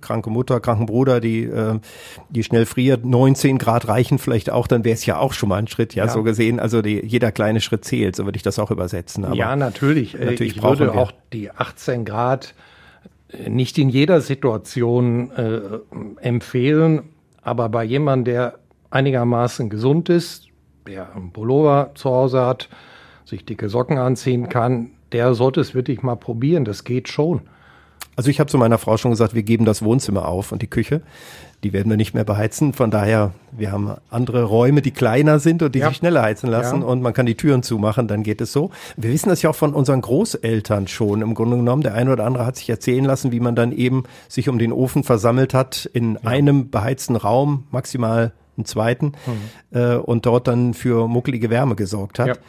kranke 0.00 0.30
Mutter, 0.30 0.58
kranken 0.58 0.86
Bruder, 0.86 1.20
die, 1.20 1.44
äh, 1.44 1.78
die 2.30 2.42
schnell 2.42 2.64
friert, 2.64 3.04
19 3.04 3.58
Grad 3.58 3.88
reichen 3.88 4.18
vielleicht 4.18 4.48
auch, 4.48 4.66
dann 4.66 4.84
wäre 4.84 4.94
es 4.94 5.04
ja 5.04 5.18
auch 5.18 5.34
schon 5.34 5.50
mal 5.50 5.58
ein 5.58 5.68
Schritt, 5.68 5.94
ja, 5.94 6.06
ja. 6.06 6.10
so 6.10 6.22
gesehen. 6.22 6.58
Also 6.58 6.80
die, 6.80 7.04
jeder 7.04 7.30
kleine 7.30 7.60
Schritt 7.60 7.84
zählt, 7.84 8.16
so 8.16 8.24
würde 8.24 8.36
ich 8.36 8.42
das 8.42 8.58
auch 8.58 8.70
übersetzen. 8.70 9.26
Aber 9.26 9.36
ja, 9.36 9.54
natürlich. 9.54 10.14
Äh, 10.14 10.24
natürlich 10.24 10.56
ich 10.56 10.62
würde 10.62 10.94
auch 10.94 11.12
die 11.34 11.50
18 11.50 12.06
Grad 12.06 12.54
nicht 13.48 13.78
in 13.78 13.88
jeder 13.88 14.20
Situation 14.20 15.30
äh, 15.32 15.60
empfehlen, 16.20 17.10
aber 17.42 17.68
bei 17.68 17.84
jemandem, 17.84 18.32
der 18.34 18.58
einigermaßen 18.90 19.68
gesund 19.68 20.08
ist, 20.08 20.48
der 20.86 21.14
einen 21.14 21.32
Pullover 21.32 21.92
zu 21.94 22.10
Hause 22.10 22.44
hat, 22.44 22.68
sich 23.24 23.44
dicke 23.44 23.68
Socken 23.68 23.98
anziehen 23.98 24.48
kann, 24.48 24.92
der 25.12 25.34
sollte 25.34 25.60
es 25.60 25.74
wirklich 25.74 26.02
mal 26.02 26.16
probieren. 26.16 26.64
Das 26.64 26.84
geht 26.84 27.08
schon. 27.08 27.42
Also 28.16 28.30
ich 28.30 28.40
habe 28.40 28.50
zu 28.50 28.56
meiner 28.56 28.78
Frau 28.78 28.96
schon 28.96 29.10
gesagt, 29.10 29.34
wir 29.34 29.42
geben 29.42 29.66
das 29.66 29.82
Wohnzimmer 29.82 30.26
auf 30.26 30.50
und 30.50 30.62
die 30.62 30.68
Küche. 30.68 31.02
Die 31.62 31.72
werden 31.74 31.90
wir 31.90 31.98
nicht 31.98 32.14
mehr 32.14 32.24
beheizen. 32.24 32.72
Von 32.72 32.90
daher, 32.90 33.32
wir 33.52 33.72
haben 33.72 33.94
andere 34.10 34.44
Räume, 34.44 34.80
die 34.80 34.90
kleiner 34.90 35.38
sind 35.38 35.62
und 35.62 35.74
die 35.74 35.80
ja. 35.80 35.88
sich 35.88 35.98
schneller 35.98 36.22
heizen 36.22 36.48
lassen 36.48 36.80
ja. 36.80 36.86
und 36.86 37.02
man 37.02 37.12
kann 37.12 37.26
die 37.26 37.34
Türen 37.34 37.62
zumachen, 37.62 38.08
dann 38.08 38.22
geht 38.22 38.40
es 38.40 38.52
so. 38.52 38.70
Wir 38.96 39.10
wissen 39.10 39.28
das 39.28 39.42
ja 39.42 39.50
auch 39.50 39.54
von 39.54 39.74
unseren 39.74 40.00
Großeltern 40.00 40.88
schon 40.88 41.20
im 41.20 41.34
Grunde 41.34 41.56
genommen. 41.56 41.82
Der 41.82 41.94
eine 41.94 42.12
oder 42.12 42.24
andere 42.24 42.46
hat 42.46 42.56
sich 42.56 42.70
erzählen 42.70 43.04
lassen, 43.04 43.32
wie 43.32 43.40
man 43.40 43.54
dann 43.54 43.72
eben 43.72 44.04
sich 44.28 44.48
um 44.48 44.58
den 44.58 44.72
Ofen 44.72 45.04
versammelt 45.04 45.52
hat 45.52 45.88
in 45.92 46.14
ja. 46.14 46.20
einem 46.24 46.70
beheizten 46.70 47.16
Raum, 47.16 47.64
maximal 47.70 48.32
einen 48.56 48.64
zweiten 48.64 49.12
mhm. 49.26 49.78
äh, 49.78 49.96
und 49.96 50.24
dort 50.24 50.48
dann 50.48 50.72
für 50.72 51.06
muckelige 51.08 51.50
Wärme 51.50 51.74
gesorgt 51.74 52.18
hat. 52.18 52.40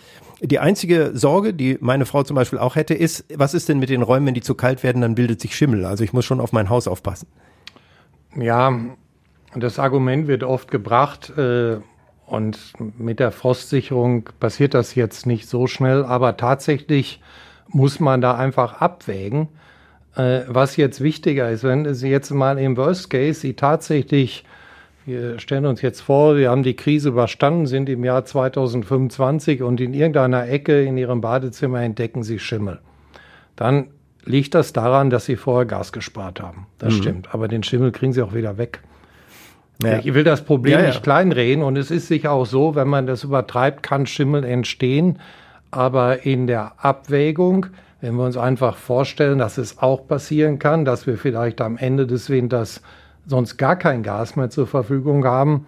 Die 0.42 0.60
einzige 0.60 1.12
Sorge, 1.14 1.54
die 1.54 1.78
meine 1.82 2.06
Frau 2.06 2.24
zum 2.24 2.36
Beispiel 2.36 2.60
auch 2.60 2.76
hätte, 2.76 2.94
ist, 2.94 3.26
was 3.36 3.54
ist 3.54 3.70
denn 3.70 3.80
mit 3.80 3.90
den 3.90 4.04
Räumen, 4.04 4.28
wenn 4.28 4.34
die 4.34 4.42
zu 4.42 4.56
kalt 4.56 4.84
werden, 4.84 5.02
dann 5.02 5.16
bildet 5.16 5.42
sich 5.42 5.56
Schimmel. 5.56 5.86
Also 5.86 6.04
ich 6.04 6.14
muss 6.14 6.26
schon 6.26 6.40
auf 6.40 6.52
mein 6.52 6.70
Haus 6.70 6.88
aufpassen. 6.88 7.28
Ja, 8.36 8.78
das 9.56 9.80
Argument 9.80 10.28
wird 10.28 10.44
oft 10.44 10.70
gebracht, 10.70 11.36
äh, 11.38 11.78
und 12.28 12.74
mit 13.00 13.20
der 13.20 13.32
Frostsicherung 13.32 14.30
passiert 14.40 14.74
das 14.74 14.96
jetzt 14.96 15.26
nicht 15.26 15.48
so 15.48 15.66
schnell, 15.66 16.04
aber 16.04 16.36
tatsächlich 16.36 17.22
muss 17.70 18.02
man 18.02 18.20
da 18.20 18.36
einfach 18.36 18.82
abwägen, 18.82 19.48
äh, 20.16 20.42
was 20.48 20.76
jetzt 20.76 21.02
wichtiger 21.02 21.50
ist. 21.50 21.64
Wenn 21.64 21.94
Sie 21.96 22.10
jetzt 22.10 22.32
mal 22.32 22.60
im 22.60 22.76
Worst 22.76 23.10
Case 23.10 23.40
Sie 23.40 23.54
tatsächlich 23.54 24.44
wir 25.08 25.40
stellen 25.40 25.66
uns 25.66 25.82
jetzt 25.82 26.02
vor, 26.02 26.36
wir 26.36 26.50
haben 26.50 26.64
die 26.64 26.76
Krise 26.76 27.10
überstanden, 27.10 27.66
sind 27.66 27.88
im 27.88 28.04
Jahr 28.04 28.26
2025 28.26 29.64
und 29.64 29.80
in 29.80 29.94
irgendeiner 29.94 30.50
Ecke 30.50 30.84
in 30.84 30.98
Ihrem 30.98 31.22
Badezimmer 31.22 31.82
entdecken 31.82 32.24
Sie 32.24 32.40
Schimmel. 32.40 32.80
Dann 33.56 33.88
liegt 34.26 34.54
das 34.54 34.74
daran, 34.74 35.10
dass 35.10 35.24
Sie 35.24 35.38
vorher 35.38 35.66
Gas 35.66 35.94
gespart 35.94 36.42
haben. 36.42 36.68
Das 36.78 36.94
mhm. 36.94 36.98
stimmt. 36.98 37.34
Aber 37.34 37.48
den 37.48 37.64
Schimmel 37.64 37.94
kriegen 37.94 38.12
Sie 38.12 38.22
auch 38.22 38.34
wieder 38.34 38.58
weg. 38.58 38.82
Ja. 39.82 40.00
Ich 40.00 40.14
will 40.14 40.26
das 40.26 40.44
Problem 40.44 40.74
ja, 40.74 40.82
ja. 40.82 40.88
nicht 40.88 41.04
kleinreden 41.04 41.64
und 41.64 41.78
es 41.78 41.90
ist 41.90 42.10
sicher 42.10 42.34
auch 42.34 42.46
so, 42.46 42.76
wenn 42.76 42.90
man 42.90 43.08
das 43.08 43.24
übertreibt, 43.24 43.84
kann 43.84 44.08
Schimmel 44.08 44.44
entstehen. 44.44 45.20
Aber 45.72 46.26
in 46.26 46.48
der 46.48 46.84
Abwägung, 46.84 47.68
wenn 48.02 48.16
wir 48.16 48.26
uns 48.26 48.36
einfach 48.36 48.76
vorstellen, 48.76 49.38
dass 49.38 49.58
es 49.58 49.78
auch 49.78 50.06
passieren 50.06 50.60
kann, 50.60 50.84
dass 50.84 51.08
wir 51.08 51.18
vielleicht 51.18 51.62
am 51.62 51.78
Ende 51.78 52.06
des 52.06 52.30
Winters 52.30 52.82
sonst 53.28 53.58
gar 53.58 53.76
kein 53.76 54.04
Gas 54.04 54.36
mehr 54.36 54.50
zur 54.50 54.68
Verfügung 54.68 55.26
haben, 55.26 55.66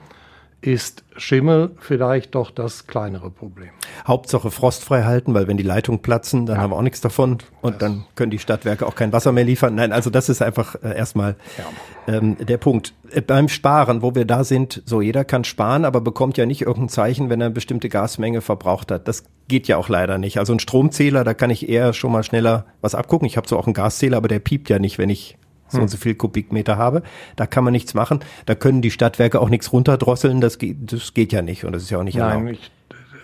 ist 0.61 1.03
Schimmel 1.15 1.71
vielleicht 1.79 2.35
doch 2.35 2.51
das 2.51 2.85
kleinere 2.85 3.29
Problem. 3.29 3.69
Hauptsache 4.05 4.51
frostfrei 4.51 5.03
halten, 5.03 5.33
weil 5.33 5.47
wenn 5.47 5.55
die 5.55 5.63
Leitungen 5.63 6.01
platzen, 6.01 6.45
dann 6.45 6.57
ja. 6.57 6.61
haben 6.61 6.71
wir 6.71 6.75
auch 6.75 6.81
nichts 6.81 6.99
davon 6.99 7.37
und 7.61 7.73
das 7.73 7.79
dann 7.79 8.05
können 8.15 8.31
die 8.31 8.39
Stadtwerke 8.39 8.85
auch 8.85 8.95
kein 8.95 9.13
Wasser 9.13 9.31
mehr 9.31 9.45
liefern. 9.45 9.75
Nein, 9.75 9.93
also 9.93 10.09
das 10.09 10.27
ist 10.27 10.41
einfach 10.41 10.75
äh, 10.83 10.97
erstmal 10.97 11.37
ja. 11.57 12.13
ähm, 12.13 12.35
der 12.45 12.57
Punkt. 12.57 12.93
Äh, 13.11 13.21
beim 13.21 13.47
Sparen, 13.47 14.01
wo 14.01 14.15
wir 14.15 14.25
da 14.25 14.43
sind, 14.43 14.83
so 14.85 15.01
jeder 15.01 15.23
kann 15.23 15.45
sparen, 15.45 15.85
aber 15.85 16.01
bekommt 16.01 16.37
ja 16.37 16.45
nicht 16.45 16.61
irgendein 16.63 16.89
Zeichen, 16.89 17.29
wenn 17.29 17.39
er 17.39 17.47
eine 17.47 17.53
bestimmte 17.53 17.87
Gasmenge 17.87 18.41
verbraucht 18.41 18.91
hat. 18.91 19.07
Das 19.07 19.23
geht 19.47 19.69
ja 19.69 19.77
auch 19.77 19.87
leider 19.87 20.17
nicht. 20.17 20.39
Also 20.39 20.51
ein 20.51 20.59
Stromzähler, 20.59 21.23
da 21.23 21.33
kann 21.33 21.51
ich 21.51 21.69
eher 21.69 21.93
schon 21.93 22.11
mal 22.11 22.23
schneller 22.23 22.65
was 22.81 22.95
abgucken. 22.95 23.27
Ich 23.27 23.37
habe 23.37 23.47
so 23.47 23.57
auch 23.57 23.65
einen 23.65 23.73
Gaszähler, 23.73 24.17
aber 24.17 24.27
der 24.27 24.39
piept 24.39 24.69
ja 24.69 24.77
nicht, 24.77 24.97
wenn 24.97 25.09
ich 25.09 25.37
so 25.69 25.77
hm. 25.77 25.84
und 25.84 25.88
so 25.89 25.97
viel 25.97 26.15
Kubikmeter 26.15 26.77
habe. 26.77 27.03
Da 27.36 27.47
kann 27.47 27.63
man 27.63 27.73
nichts 27.73 27.93
machen. 27.93 28.19
Da 28.45 28.55
können 28.55 28.82
die 28.82 28.91
Stadtwerke 28.91 29.39
auch 29.39 29.49
nichts 29.49 29.71
runterdrosseln. 29.71 30.41
Das 30.41 30.58
geht, 30.58 30.91
das 30.91 31.13
geht 31.13 31.32
ja 31.32 31.41
nicht 31.41 31.65
und 31.65 31.73
das 31.73 31.84
ist 31.84 31.89
ja 31.89 31.99
auch 31.99 32.03
nicht 32.03 32.17
Nein, 32.17 32.47
erlaubt. 32.47 32.51
Ich, 32.51 32.71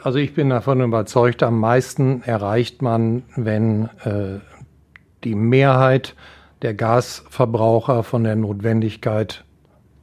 also 0.03 0.19
ich 0.19 0.33
bin 0.33 0.49
davon 0.49 0.81
überzeugt, 0.81 1.43
am 1.43 1.59
meisten 1.59 2.21
erreicht 2.23 2.81
man, 2.81 3.23
wenn 3.35 3.85
äh, 4.03 4.39
die 5.23 5.35
Mehrheit 5.35 6.15
der 6.61 6.73
Gasverbraucher 6.73 8.03
von 8.03 8.23
der 8.23 8.35
Notwendigkeit 8.35 9.44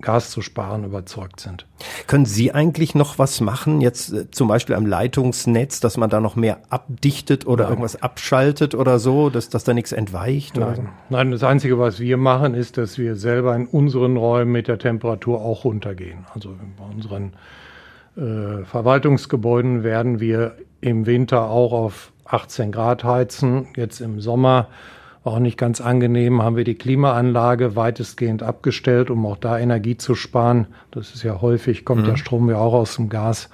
Gas 0.03 0.31
zu 0.31 0.43
sparen 0.43 0.85
überzeugt 0.85 1.41
sind. 1.41 1.67
Können 2.07 2.27
Sie 2.27 2.53
eigentlich 2.53 2.95
noch 2.95 3.19
was 3.19 3.41
machen, 3.41 3.81
jetzt 3.81 4.13
äh, 4.13 4.31
zum 4.31 4.49
Beispiel 4.49 4.77
am 4.77 4.87
Leitungsnetz, 4.87 5.81
dass 5.81 5.97
man 5.97 6.11
da 6.11 6.21
noch 6.21 6.37
mehr 6.37 6.59
abdichtet 6.71 7.47
oder 7.47 7.65
Nein. 7.65 7.73
irgendwas 7.73 8.03
abschaltet 8.03 8.75
oder 8.75 8.99
so, 8.99 9.31
dass, 9.31 9.49
dass 9.49 9.65
da 9.65 9.75
nichts 9.75 9.93
entweicht? 9.93 10.57
Nein. 10.57 10.77
So? 10.77 10.83
Nein, 11.09 11.31
das 11.31 11.43
Einzige, 11.43 11.79
was 11.79 12.01
wir 12.01 12.17
machen, 12.17 12.55
ist, 12.55 12.77
dass 12.77 12.99
wir 12.99 13.17
selber 13.17 13.57
in 13.57 13.67
unseren 13.67 14.17
Räumen 14.17 14.53
mit 14.53 14.69
der 14.69 14.79
Temperatur 14.79 15.41
auch 15.41 15.65
runtergehen. 15.65 16.27
Also 16.35 16.57
bei 16.77 16.85
unseren 16.95 17.33
äh, 18.17 18.65
Verwaltungsgebäuden 18.65 19.83
werden 19.85 20.21
wir 20.21 20.57
im 20.81 21.07
Winter 21.07 21.49
auch 21.49 21.73
auf 21.73 22.13
18 22.25 22.73
Grad 22.73 23.05
heizen, 23.05 23.69
jetzt 23.77 24.01
im 24.01 24.21
Sommer 24.21 24.69
war 25.25 25.35
auch 25.35 25.39
nicht 25.39 25.59
ganz 25.59 25.81
angenehm, 25.81 26.43
haben 26.43 26.57
wir 26.57 26.65
die 26.65 26.75
Klimaanlage 26.75 27.77
weitestgehend 27.77 28.43
abgestellt, 28.43 29.11
um 29.11 29.25
auch 29.27 29.37
da 29.37 29.59
Energie 29.59 29.97
zu 29.97 30.15
sparen. 30.15 30.67
Das 30.91 31.15
ist 31.15 31.23
ja 31.23 31.41
häufig, 31.41 31.85
kommt 31.85 32.03
mhm. 32.03 32.07
der 32.07 32.17
Strom 32.17 32.51
ja 32.51 32.57
auch 32.57 32.75
aus 32.75 32.97
dem 32.97 33.09
Gas. 33.09 33.49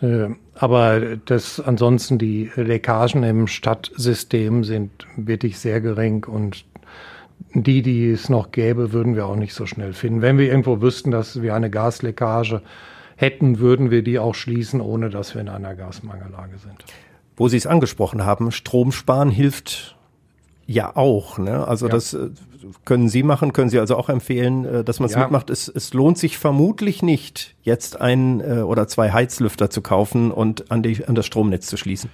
Äh, 0.00 0.28
aber 0.54 1.16
das 1.16 1.60
ansonsten 1.60 2.18
die 2.18 2.50
Leckagen 2.56 3.22
im 3.24 3.46
Stadtsystem 3.46 4.64
sind 4.64 4.90
wirklich 5.16 5.58
sehr 5.58 5.80
gering 5.80 6.24
und 6.24 6.64
die, 7.52 7.82
die 7.82 8.10
es 8.10 8.28
noch 8.28 8.50
gäbe, 8.50 8.92
würden 8.92 9.14
wir 9.14 9.26
auch 9.26 9.36
nicht 9.36 9.54
so 9.54 9.66
schnell 9.66 9.92
finden. 9.92 10.22
Wenn 10.22 10.38
wir 10.38 10.46
irgendwo 10.46 10.80
wüssten, 10.80 11.10
dass 11.10 11.42
wir 11.42 11.54
eine 11.54 11.70
Gasleckage 11.70 12.62
hätten, 13.16 13.58
würden 13.58 13.90
wir 13.90 14.02
die 14.02 14.18
auch 14.18 14.34
schließen, 14.34 14.80
ohne 14.80 15.10
dass 15.10 15.34
wir 15.34 15.42
in 15.42 15.48
einer 15.48 15.74
Gasmangellage 15.74 16.58
sind. 16.58 16.84
Wo 17.36 17.48
Sie 17.48 17.56
es 17.56 17.66
angesprochen 17.66 18.24
haben, 18.24 18.50
Strom 18.50 18.92
sparen 18.92 19.30
hilft 19.30 19.95
ja 20.66 20.94
auch. 20.96 21.38
Ne? 21.38 21.66
Also 21.66 21.86
ja. 21.86 21.92
das 21.92 22.14
äh, 22.14 22.30
können 22.84 23.08
Sie 23.08 23.22
machen, 23.22 23.52
können 23.52 23.70
Sie 23.70 23.78
also 23.78 23.96
auch 23.96 24.08
empfehlen, 24.08 24.64
äh, 24.64 24.84
dass 24.84 25.00
man 25.00 25.08
es 25.08 25.14
ja. 25.14 25.22
mitmacht. 25.22 25.50
Es, 25.50 25.68
es 25.68 25.94
lohnt 25.94 26.18
sich 26.18 26.38
vermutlich 26.38 27.02
nicht, 27.02 27.54
jetzt 27.62 28.00
ein 28.00 28.40
äh, 28.40 28.60
oder 28.60 28.88
zwei 28.88 29.12
Heizlüfter 29.12 29.70
zu 29.70 29.80
kaufen 29.80 30.30
und 30.30 30.70
an, 30.70 30.82
die, 30.82 31.04
an 31.06 31.14
das 31.14 31.26
Stromnetz 31.26 31.66
zu 31.66 31.76
schließen. 31.76 32.10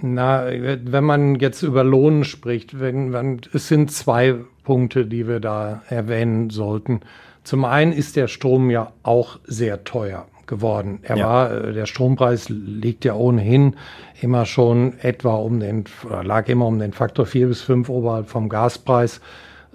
Na, 0.00 0.46
wenn 0.46 1.02
man 1.02 1.34
jetzt 1.36 1.62
über 1.62 1.82
Lohn 1.82 2.22
spricht, 2.22 2.78
wenn 2.78 3.10
man, 3.10 3.40
es 3.52 3.66
sind 3.66 3.90
zwei 3.90 4.36
Punkte, 4.62 5.06
die 5.06 5.26
wir 5.26 5.40
da 5.40 5.82
erwähnen 5.88 6.50
sollten. 6.50 7.00
Zum 7.42 7.64
einen 7.64 7.92
ist 7.92 8.14
der 8.14 8.28
Strom 8.28 8.70
ja 8.70 8.92
auch 9.02 9.40
sehr 9.44 9.82
teuer 9.82 10.26
geworden. 10.48 11.00
Er 11.02 11.16
ja. 11.16 11.26
war, 11.26 11.52
äh, 11.52 11.72
der 11.72 11.86
Strompreis 11.86 12.48
liegt 12.48 13.04
ja 13.04 13.14
ohnehin 13.14 13.76
immer 14.20 14.46
schon 14.46 14.98
etwa 15.00 15.36
um 15.36 15.60
den, 15.60 15.84
lag 16.22 16.48
immer 16.48 16.66
um 16.66 16.78
den 16.78 16.92
Faktor 16.92 17.26
vier 17.26 17.46
bis 17.46 17.62
fünf 17.62 17.88
oberhalb 17.88 18.28
vom 18.28 18.48
Gaspreis. 18.48 19.20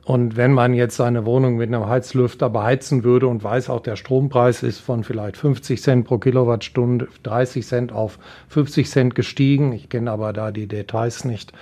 Und 0.06 0.36
wenn 0.36 0.52
man 0.52 0.74
jetzt 0.74 0.98
seine 0.98 1.26
Wohnung 1.26 1.56
mit 1.56 1.70
einem 1.70 1.88
Heizlüfter 1.88 2.50
beheizen 2.50 3.06
würde 3.06 3.28
und 3.28 3.42
weiß 3.42 3.70
auch, 3.70 3.80
der 3.80 3.96
Strompreis 3.96 4.62
ist 4.62 4.80
von 4.80 5.06
vielleicht 5.06 5.38
50 5.38 5.82
Cent 5.82 6.06
pro 6.06 6.18
Kilowattstunde, 6.18 7.08
30 7.24 7.66
Cent 7.66 7.94
auf 7.94 8.20
50 8.50 8.90
Cent 8.90 9.16
gestiegen, 9.16 9.72
ich 9.72 9.88
kenne 9.88 10.12
aber 10.12 10.34
da 10.34 10.52
die 10.52 10.68
Details 10.68 11.24
nicht 11.24 11.54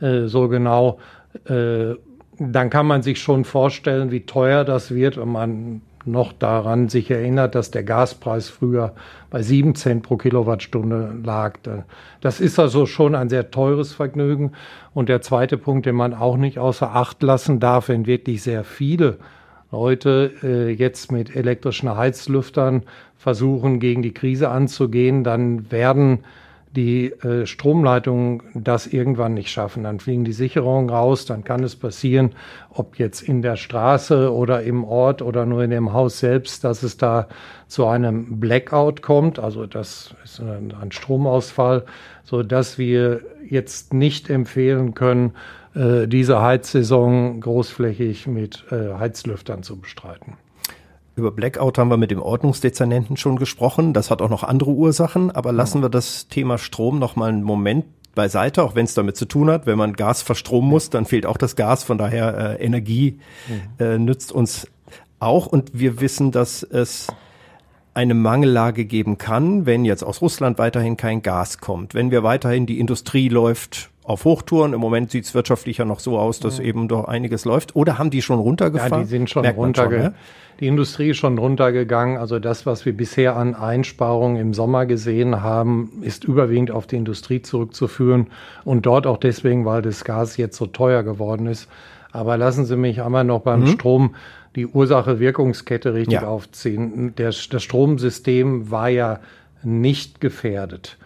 äh, 0.00 0.26
so 0.26 0.48
genau, 0.48 0.98
äh, 1.48 1.94
dann 2.38 2.68
kann 2.68 2.86
man 2.86 3.02
sich 3.02 3.20
schon 3.20 3.44
vorstellen, 3.44 4.10
wie 4.10 4.26
teuer 4.26 4.64
das 4.64 4.92
wird, 4.92 5.16
wenn 5.16 5.28
man 5.28 5.82
noch 6.06 6.32
daran 6.32 6.88
sich 6.88 7.10
erinnert, 7.10 7.54
dass 7.54 7.70
der 7.70 7.82
Gaspreis 7.82 8.48
früher 8.48 8.94
bei 9.30 9.42
sieben 9.42 9.74
Cent 9.74 10.02
pro 10.02 10.16
Kilowattstunde 10.16 11.14
lag. 11.22 11.58
Das 12.20 12.40
ist 12.40 12.58
also 12.58 12.86
schon 12.86 13.14
ein 13.14 13.28
sehr 13.28 13.50
teures 13.50 13.92
Vergnügen. 13.92 14.52
Und 14.92 15.08
der 15.08 15.22
zweite 15.22 15.56
Punkt, 15.56 15.86
den 15.86 15.96
man 15.96 16.14
auch 16.14 16.36
nicht 16.36 16.58
außer 16.58 16.94
Acht 16.94 17.22
lassen 17.22 17.60
darf, 17.60 17.88
wenn 17.88 18.06
wirklich 18.06 18.42
sehr 18.42 18.64
viele 18.64 19.18
Leute 19.70 20.32
äh, 20.42 20.70
jetzt 20.70 21.10
mit 21.10 21.34
elektrischen 21.34 21.96
Heizlüftern 21.96 22.82
versuchen, 23.16 23.80
gegen 23.80 24.02
die 24.02 24.14
Krise 24.14 24.50
anzugehen, 24.50 25.24
dann 25.24 25.70
werden 25.72 26.20
die 26.74 27.12
äh, 27.12 27.46
Stromleitungen 27.46 28.42
das 28.54 28.86
irgendwann 28.86 29.34
nicht 29.34 29.50
schaffen. 29.50 29.84
Dann 29.84 30.00
fliegen 30.00 30.24
die 30.24 30.32
Sicherungen 30.32 30.90
raus, 30.90 31.24
dann 31.24 31.44
kann 31.44 31.62
es 31.62 31.76
passieren, 31.76 32.30
ob 32.70 32.98
jetzt 32.98 33.22
in 33.22 33.42
der 33.42 33.56
Straße 33.56 34.32
oder 34.32 34.62
im 34.62 34.84
Ort 34.84 35.22
oder 35.22 35.46
nur 35.46 35.62
in 35.62 35.70
dem 35.70 35.92
Haus 35.92 36.18
selbst, 36.18 36.64
dass 36.64 36.82
es 36.82 36.96
da 36.96 37.28
zu 37.68 37.86
einem 37.86 38.40
Blackout 38.40 39.02
kommt. 39.02 39.38
Also 39.38 39.66
das 39.66 40.14
ist 40.24 40.40
ein, 40.40 40.74
ein 40.80 40.90
Stromausfall, 40.90 41.84
so 42.24 42.42
dass 42.42 42.78
wir 42.78 43.20
jetzt 43.48 43.94
nicht 43.94 44.28
empfehlen 44.28 44.94
können, 44.94 45.32
äh, 45.74 46.08
diese 46.08 46.40
Heizsaison 46.40 47.40
großflächig 47.40 48.26
mit 48.26 48.64
äh, 48.70 48.94
Heizlüftern 48.94 49.62
zu 49.62 49.80
bestreiten. 49.80 50.34
Über 51.16 51.30
Blackout 51.30 51.78
haben 51.78 51.90
wir 51.90 51.96
mit 51.96 52.10
dem 52.10 52.20
Ordnungsdezernenten 52.20 53.16
schon 53.16 53.36
gesprochen. 53.36 53.92
Das 53.92 54.10
hat 54.10 54.20
auch 54.20 54.28
noch 54.28 54.42
andere 54.42 54.70
Ursachen, 54.70 55.30
aber 55.30 55.52
lassen 55.52 55.80
wir 55.80 55.88
das 55.88 56.28
Thema 56.28 56.58
Strom 56.58 56.98
noch 56.98 57.14
mal 57.14 57.28
einen 57.28 57.44
Moment 57.44 57.84
beiseite, 58.14 58.62
auch 58.62 58.74
wenn 58.74 58.84
es 58.84 58.94
damit 58.94 59.16
zu 59.16 59.26
tun 59.26 59.50
hat. 59.50 59.66
Wenn 59.66 59.78
man 59.78 59.94
Gas 59.94 60.22
verstromen 60.22 60.68
muss, 60.68 60.90
dann 60.90 61.04
fehlt 61.04 61.26
auch 61.26 61.36
das 61.36 61.56
Gas. 61.56 61.84
Von 61.84 61.98
daher 61.98 62.58
äh, 62.58 62.64
Energie 62.64 63.18
mhm. 63.48 63.84
äh, 63.84 63.98
nützt 63.98 64.32
uns 64.32 64.66
auch. 65.20 65.46
Und 65.46 65.70
wir 65.78 66.00
wissen, 66.00 66.32
dass 66.32 66.62
es 66.62 67.08
eine 67.94 68.14
Mangellage 68.14 68.84
geben 68.84 69.18
kann, 69.18 69.66
wenn 69.66 69.84
jetzt 69.84 70.02
aus 70.02 70.20
Russland 70.20 70.58
weiterhin 70.58 70.96
kein 70.96 71.22
Gas 71.22 71.58
kommt. 71.58 71.94
Wenn 71.94 72.10
wir 72.10 72.24
weiterhin 72.24 72.66
die 72.66 72.80
Industrie 72.80 73.28
läuft 73.28 73.90
auf 74.04 74.24
Hochtouren. 74.24 74.74
Im 74.74 74.80
Moment 74.80 75.10
sieht 75.10 75.24
es 75.24 75.34
wirtschaftlich 75.34 75.78
ja 75.78 75.84
noch 75.84 75.98
so 75.98 76.18
aus, 76.18 76.38
dass 76.38 76.58
mhm. 76.58 76.64
eben 76.64 76.88
doch 76.88 77.06
einiges 77.06 77.44
läuft. 77.44 77.74
Oder 77.74 77.98
haben 77.98 78.10
die 78.10 78.22
schon 78.22 78.38
runtergefahren? 78.38 78.92
Ja, 78.92 79.00
die 79.00 79.08
sind 79.08 79.30
schon 79.30 79.46
runtergegangen. 79.46 80.12
Ja? 80.12 80.18
Die 80.60 80.66
Industrie 80.68 81.10
ist 81.10 81.16
schon 81.16 81.38
runtergegangen. 81.38 82.18
Also 82.18 82.38
das, 82.38 82.66
was 82.66 82.86
wir 82.86 82.96
bisher 82.96 83.36
an 83.36 83.54
Einsparungen 83.54 84.36
im 84.36 84.54
Sommer 84.54 84.86
gesehen 84.86 85.42
haben, 85.42 85.90
ist 86.02 86.24
überwiegend 86.24 86.70
auf 86.70 86.86
die 86.86 86.96
Industrie 86.96 87.42
zurückzuführen. 87.42 88.28
Und 88.64 88.86
dort 88.86 89.06
auch 89.06 89.16
deswegen, 89.16 89.64
weil 89.64 89.82
das 89.82 90.04
Gas 90.04 90.36
jetzt 90.36 90.56
so 90.56 90.66
teuer 90.66 91.02
geworden 91.02 91.46
ist. 91.46 91.68
Aber 92.12 92.36
lassen 92.36 92.64
Sie 92.64 92.76
mich 92.76 93.02
einmal 93.02 93.24
noch 93.24 93.40
beim 93.40 93.62
mhm. 93.62 93.68
Strom 93.68 94.14
die 94.54 94.66
Ursache-Wirkungskette 94.66 95.94
richtig 95.94 96.20
ja. 96.20 96.28
aufziehen. 96.28 97.14
Der, 97.16 97.32
das 97.50 97.62
Stromsystem 97.62 98.70
war 98.70 98.88
ja 98.88 99.18
nicht 99.64 100.20
gefährdet. 100.20 100.96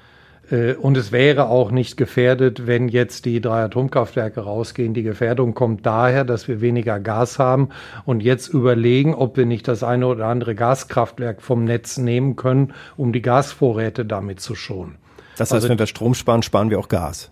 Äh, 0.50 0.74
und 0.74 0.96
es 0.96 1.12
wäre 1.12 1.48
auch 1.48 1.70
nicht 1.70 1.96
gefährdet, 1.96 2.66
wenn 2.66 2.88
jetzt 2.88 3.24
die 3.24 3.40
drei 3.40 3.62
Atomkraftwerke 3.64 4.40
rausgehen. 4.40 4.94
Die 4.94 5.02
Gefährdung 5.02 5.54
kommt 5.54 5.84
daher, 5.86 6.24
dass 6.24 6.48
wir 6.48 6.60
weniger 6.60 7.00
Gas 7.00 7.38
haben 7.38 7.68
und 8.04 8.22
jetzt 8.22 8.48
überlegen, 8.48 9.14
ob 9.14 9.36
wir 9.36 9.46
nicht 9.46 9.68
das 9.68 9.82
eine 9.82 10.06
oder 10.06 10.26
andere 10.26 10.54
Gaskraftwerk 10.54 11.42
vom 11.42 11.64
Netz 11.64 11.98
nehmen 11.98 12.36
können, 12.36 12.74
um 12.96 13.12
die 13.12 13.22
Gasvorräte 13.22 14.04
damit 14.04 14.40
zu 14.40 14.54
schonen. 14.54 14.96
Das 15.36 15.48
heißt, 15.48 15.54
also, 15.54 15.68
wenn 15.68 15.78
wir 15.78 15.86
Strom 15.86 16.14
sparen, 16.14 16.42
sparen 16.42 16.70
wir 16.70 16.78
auch 16.78 16.88
Gas. 16.88 17.30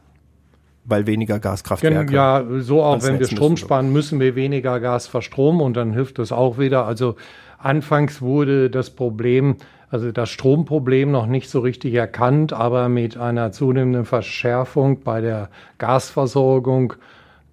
Weil 0.85 1.09
weniger 1.09 1.41
Gaskraftwerke. 1.41 2.15
Ja, 2.15 2.45
so 2.61 2.81
auch 2.81 3.03
wenn 3.03 3.19
wir 3.19 3.27
Strom 3.27 3.57
sparen, 3.57 3.93
müssen 3.93 4.21
wir 4.21 4.37
weniger 4.37 4.79
Gas 4.79 5.09
verstromen 5.09 5.61
und 5.61 5.77
dann 5.77 5.93
hilft 5.93 6.21
das 6.21 6.31
auch 6.31 6.59
wieder. 6.59 6.87
Also 6.87 7.17
anfangs 7.59 8.23
wurde 8.23 8.71
das 8.71 8.91
Problem 8.91 9.57
also 9.91 10.11
das 10.13 10.31
Stromproblem 10.31 11.11
noch 11.11 11.27
nicht 11.27 11.49
so 11.49 11.61
richtig 11.61 11.95
erkannt, 11.95 12.53
aber 12.53 12.89
mit 12.89 13.17
einer 13.17 13.53
zunehmenden 13.53 14.05
Verschärfung 14.05 15.01
bei 15.01 15.21
der 15.21 15.49
Gasversorgung 15.79 16.95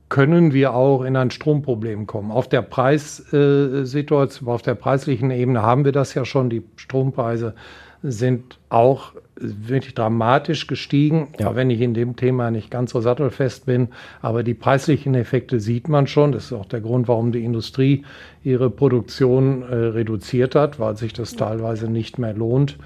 können 0.10 0.54
wir 0.54 0.74
auch 0.74 1.04
in 1.04 1.16
ein 1.16 1.32
Stromproblem 1.32 2.06
kommen. 2.06 2.32
Auf 2.32 2.48
der 2.48 2.62
Preissituation, 2.62 4.50
auf 4.50 4.62
der 4.62 4.76
preislichen 4.76 5.32
Ebene 5.32 5.64
haben 5.64 5.86
wir 5.86 5.92
das 5.92 6.14
ja 6.14 6.24
schon. 6.24 6.50
Die 6.50 6.64
Strompreise 6.76 7.56
sind 8.04 8.60
auch 8.70 9.14
wirklich 9.36 9.96
dramatisch 9.96 10.68
gestiegen, 10.68 11.30
ja. 11.40 11.56
wenn 11.56 11.70
ich 11.70 11.82
in 11.82 11.94
dem 11.94 12.16
Thema 12.16 12.52
nicht 12.52 12.70
ganz 12.70 12.92
so 12.92 13.02
sattelfest 13.02 13.66
bin. 13.66 13.90
Aber 14.22 14.44
die 14.44 14.54
preislichen 14.54 15.16
Effekte 15.16 15.60
sieht 15.60 15.90
man 15.90 16.08
schon. 16.08 16.32
Das 16.32 16.46
ist 16.46 16.54
auch 16.54 16.66
der 16.66 16.82
Grund, 16.82 17.08
warum 17.08 17.32
die 17.32 17.44
Industrie 17.44 18.04
ihre 18.44 18.70
Produktion 18.70 19.64
äh, 19.64 19.76
reduziert 19.76 20.56
hat, 20.56 20.80
weil 20.80 20.98
sich 20.98 21.14
das 21.14 21.36
teilweise 21.36 21.90
nicht 21.90 22.20
mehr 22.20 22.34
lohnt. 22.34 22.78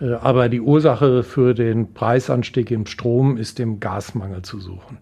Äh, 0.00 0.12
aber 0.14 0.48
die 0.48 0.60
Ursache 0.60 1.22
für 1.22 1.54
den 1.54 1.92
Preisanstieg 1.94 2.70
im 2.70 2.86
Strom 2.86 3.36
ist 3.36 3.58
dem 3.58 3.80
Gasmangel 3.80 4.42
zu 4.42 4.60
suchen. 4.60 4.98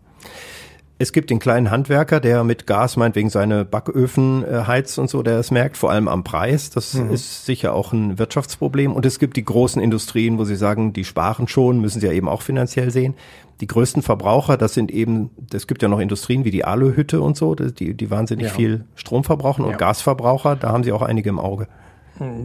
Es 0.99 1.13
gibt 1.13 1.29
den 1.29 1.39
kleinen 1.39 1.71
Handwerker, 1.71 2.21
der 2.21 2.43
mit 2.43 2.67
Gas 2.67 2.97
meinetwegen 2.97 3.29
seine 3.29 3.67
Backöfen 3.67 4.45
äh, 4.45 4.63
heizt 4.67 4.99
und 4.99 5.11
so, 5.11 5.23
der 5.23 5.39
es 5.39 5.51
merkt, 5.51 5.77
vor 5.77 5.91
allem 5.91 6.09
am 6.09 6.25
Preis. 6.25 6.71
Das 6.71 6.95
mhm. 6.95 7.11
ist 7.11 7.45
sicher 7.45 7.75
auch 7.75 7.93
ein 7.93 8.19
Wirtschaftsproblem. 8.19 8.95
Und 8.95 9.05
es 9.05 9.19
gibt 9.19 9.37
die 9.37 9.45
großen 9.45 9.83
Industrien, 9.83 10.39
wo 10.39 10.45
sie 10.45 10.57
sagen, 10.57 10.95
die 10.95 11.05
sparen 11.05 11.49
schon, 11.49 11.81
müssen 11.81 12.01
sie 12.01 12.07
ja 12.07 12.13
eben 12.13 12.29
auch 12.29 12.41
finanziell 12.41 12.91
sehen. 12.91 13.15
Die 13.61 13.67
größten 13.67 14.03
Verbraucher, 14.03 14.57
das 14.57 14.73
sind 14.73 14.91
eben, 14.91 15.31
es 15.53 15.67
gibt 15.67 15.83
ja 15.83 15.89
noch 15.89 16.01
Industrien 16.01 16.47
wie 16.47 16.51
die 16.51 16.65
Aluhütte 16.65 17.21
und 17.21 17.37
so, 17.37 17.55
die, 17.55 17.95
die 17.95 18.11
wahnsinnig 18.11 18.47
ja. 18.47 18.53
viel 18.53 18.85
Strom 18.95 19.25
verbrauchen 19.25 19.65
und 19.65 19.73
ja. 19.73 19.77
Gasverbraucher, 19.77 20.57
da 20.57 20.71
haben 20.71 20.85
sie 20.85 20.93
auch 20.93 21.03
einige 21.03 21.29
im 21.29 21.39
Auge. 21.39 21.67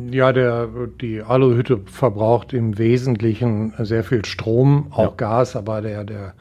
Ja, 0.09 0.33
der, 0.33 0.67
die 0.99 1.21
Aluhütte 1.21 1.79
verbraucht 1.85 2.51
im 2.51 2.77
Wesentlichen 2.77 3.73
sehr 3.79 4.03
viel 4.03 4.25
Strom, 4.25 4.87
auch 4.91 5.03
ja. 5.03 5.13
Gas, 5.15 5.55
aber 5.55 5.81
der, 5.81 6.03
der 6.03 6.33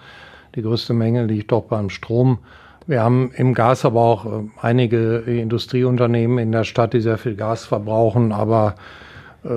die 0.61 0.67
größte 0.67 0.93
Menge 0.93 1.25
liegt 1.25 1.53
doch 1.53 1.63
beim 1.63 1.89
Strom. 1.89 2.39
Wir 2.87 3.03
haben 3.03 3.31
im 3.35 3.55
Gas 3.55 3.87
aber 3.87 4.01
auch 4.01 4.27
äh, 4.27 4.45
einige 4.61 5.19
Industrieunternehmen 5.19 6.37
in 6.39 6.53
der 6.53 6.65
Stadt, 6.65 6.93
die 6.93 7.01
sehr 7.01 7.17
viel 7.17 7.35
Gas 7.35 7.65
verbrauchen, 7.65 8.33
aber 8.33 8.75
äh, 9.43 9.49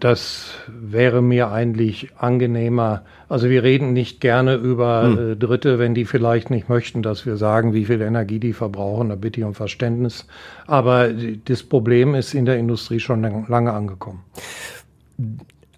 das 0.00 0.54
wäre 0.66 1.22
mir 1.22 1.52
eigentlich 1.52 2.08
angenehmer. 2.18 3.02
Also 3.28 3.50
wir 3.50 3.62
reden 3.62 3.92
nicht 3.92 4.20
gerne 4.20 4.56
über 4.56 5.04
hm. 5.04 5.32
Äh, 5.32 5.36
Dritte, 5.36 5.78
wenn 5.78 5.94
die 5.94 6.06
vielleicht 6.06 6.50
nicht 6.50 6.68
möchten, 6.68 7.02
dass 7.02 7.24
wir 7.24 7.36
sagen, 7.36 7.72
wie 7.72 7.84
viel 7.84 8.00
Energie 8.00 8.40
die 8.40 8.54
verbrauchen. 8.54 9.10
Da 9.10 9.14
bitte 9.14 9.38
ich 9.38 9.46
um 9.46 9.54
Verständnis. 9.54 10.26
Aber 10.66 11.10
das 11.44 11.62
Problem 11.62 12.16
ist 12.16 12.34
in 12.34 12.46
der 12.46 12.58
Industrie 12.58 12.98
schon 12.98 13.46
lange 13.46 13.72
angekommen 13.72 14.24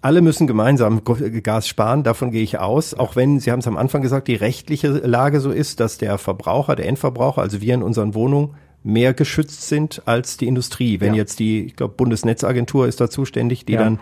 alle 0.01 0.21
müssen 0.21 0.47
gemeinsam 0.47 1.03
Gas 1.03 1.67
sparen, 1.67 2.03
davon 2.03 2.31
gehe 2.31 2.43
ich 2.43 2.57
aus, 2.57 2.93
auch 2.93 3.15
wenn, 3.15 3.39
Sie 3.39 3.51
haben 3.51 3.59
es 3.59 3.67
am 3.67 3.77
Anfang 3.77 4.01
gesagt, 4.01 4.27
die 4.27 4.35
rechtliche 4.35 4.89
Lage 4.89 5.39
so 5.39 5.51
ist, 5.51 5.79
dass 5.79 5.97
der 5.97 6.17
Verbraucher, 6.17 6.75
der 6.75 6.87
Endverbraucher, 6.87 7.41
also 7.41 7.61
wir 7.61 7.73
in 7.73 7.83
unseren 7.83 8.15
Wohnungen, 8.15 8.55
mehr 8.83 9.13
geschützt 9.13 9.67
sind 9.67 10.01
als 10.05 10.37
die 10.37 10.47
Industrie. 10.47 10.99
Wenn 10.99 11.13
ja. 11.13 11.19
jetzt 11.19 11.37
die, 11.37 11.65
ich 11.65 11.75
glaube, 11.75 11.93
Bundesnetzagentur 11.95 12.87
ist 12.87 12.99
da 12.99 13.11
zuständig, 13.11 13.65
die 13.65 13.73
ja. 13.73 13.95